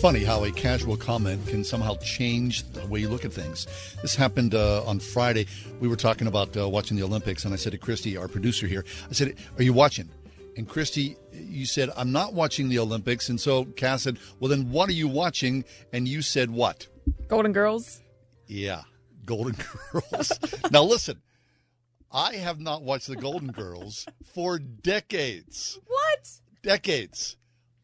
[0.00, 3.66] funny how a casual comment can somehow change the way you look at things.
[4.02, 5.46] This happened uh, on Friday.
[5.80, 8.66] We were talking about uh, watching the Olympics, and I said to Christy, our producer
[8.66, 10.10] here, I said, Are you watching?
[10.56, 13.30] And Christy, you said, I'm not watching the Olympics.
[13.30, 15.64] And so Kath said, Well, then what are you watching?
[15.94, 16.86] And you said, What?
[17.28, 18.00] Golden Girls.
[18.46, 18.82] Yeah,
[19.24, 19.56] Golden
[19.92, 20.32] Girls.
[20.70, 21.22] now, listen,
[22.12, 25.78] I have not watched the Golden Girls for decades.
[25.86, 26.30] What?
[26.62, 27.36] Decades.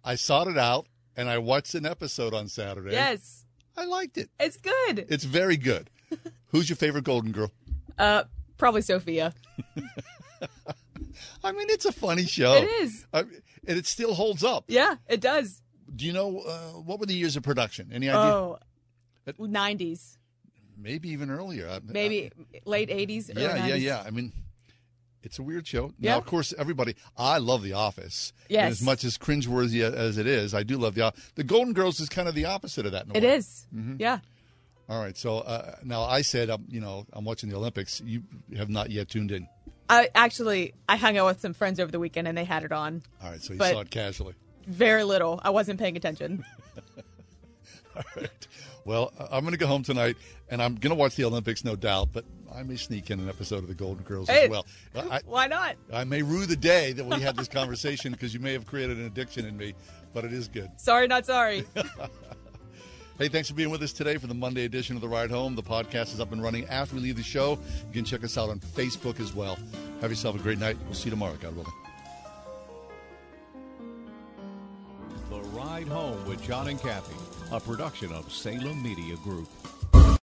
[0.04, 0.86] I sought it out
[1.16, 2.92] and I watched an episode on Saturday.
[2.92, 3.44] Yes.
[3.76, 4.30] I liked it.
[4.38, 5.06] It's good.
[5.08, 5.90] It's very good.
[6.48, 7.50] Who's your favorite Golden Girl?
[7.98, 8.24] Uh,
[8.58, 9.32] probably Sophia.
[11.44, 12.54] I mean, it's a funny show.
[12.54, 13.06] It is.
[13.12, 14.64] I, and it still holds up.
[14.68, 15.62] Yeah, it does.
[15.94, 17.90] Do you know uh, what were the years of production?
[17.92, 18.20] Any idea?
[18.20, 18.58] Oh,
[19.38, 20.16] 90s.
[20.76, 21.68] Maybe even earlier.
[21.68, 22.30] I- Maybe
[22.64, 23.30] late 80s.
[23.30, 24.02] early yeah, yeah, yeah.
[24.04, 24.32] I mean,
[25.22, 25.92] it's a weird show.
[25.98, 26.12] Yeah.
[26.12, 26.94] Now, of course, everybody.
[27.16, 28.32] I love The Office.
[28.42, 28.72] And Yes.
[28.72, 31.32] as much as cringeworthy as it is, I do love The Office.
[31.36, 33.06] The Golden Girls is kind of the opposite of that.
[33.14, 33.66] It is.
[33.74, 33.98] Mhm.
[34.00, 34.18] Yeah.
[34.88, 35.16] All right.
[35.16, 38.00] So uh, now I said, um, you know, I'm watching the Olympics.
[38.04, 38.22] You
[38.56, 39.48] have not yet tuned in.
[39.88, 42.72] I actually I hung out with some friends over the weekend and they had it
[42.72, 43.02] on.
[43.22, 43.42] All right.
[43.42, 44.34] So you saw it casually.
[44.66, 45.40] Very little.
[45.42, 46.44] I wasn't paying attention.
[47.96, 48.46] All right.
[48.84, 50.16] Well, I'm going to go home tonight,
[50.48, 52.08] and I'm going to watch the Olympics, no doubt.
[52.12, 52.24] But
[52.54, 54.66] I may sneak in an episode of the Golden Girls Hey, as well.
[54.94, 55.76] I, Why not?
[55.92, 58.98] I may rue the day that we had this conversation because you may have created
[58.98, 59.74] an addiction in me,
[60.12, 60.70] but it is good.
[60.76, 61.64] Sorry, not sorry.
[63.18, 65.54] Hey, thanks for being with us today for the Monday edition of The Ride Home.
[65.54, 67.58] The podcast is up and running after we leave the show.
[67.86, 69.58] You can check us out on Facebook as well.
[70.00, 70.76] Have yourself a great night.
[70.86, 71.72] We'll see you tomorrow, God willing.
[75.30, 77.14] The Ride Home with John and Kathy,
[77.52, 79.48] a production of Salem Media Group.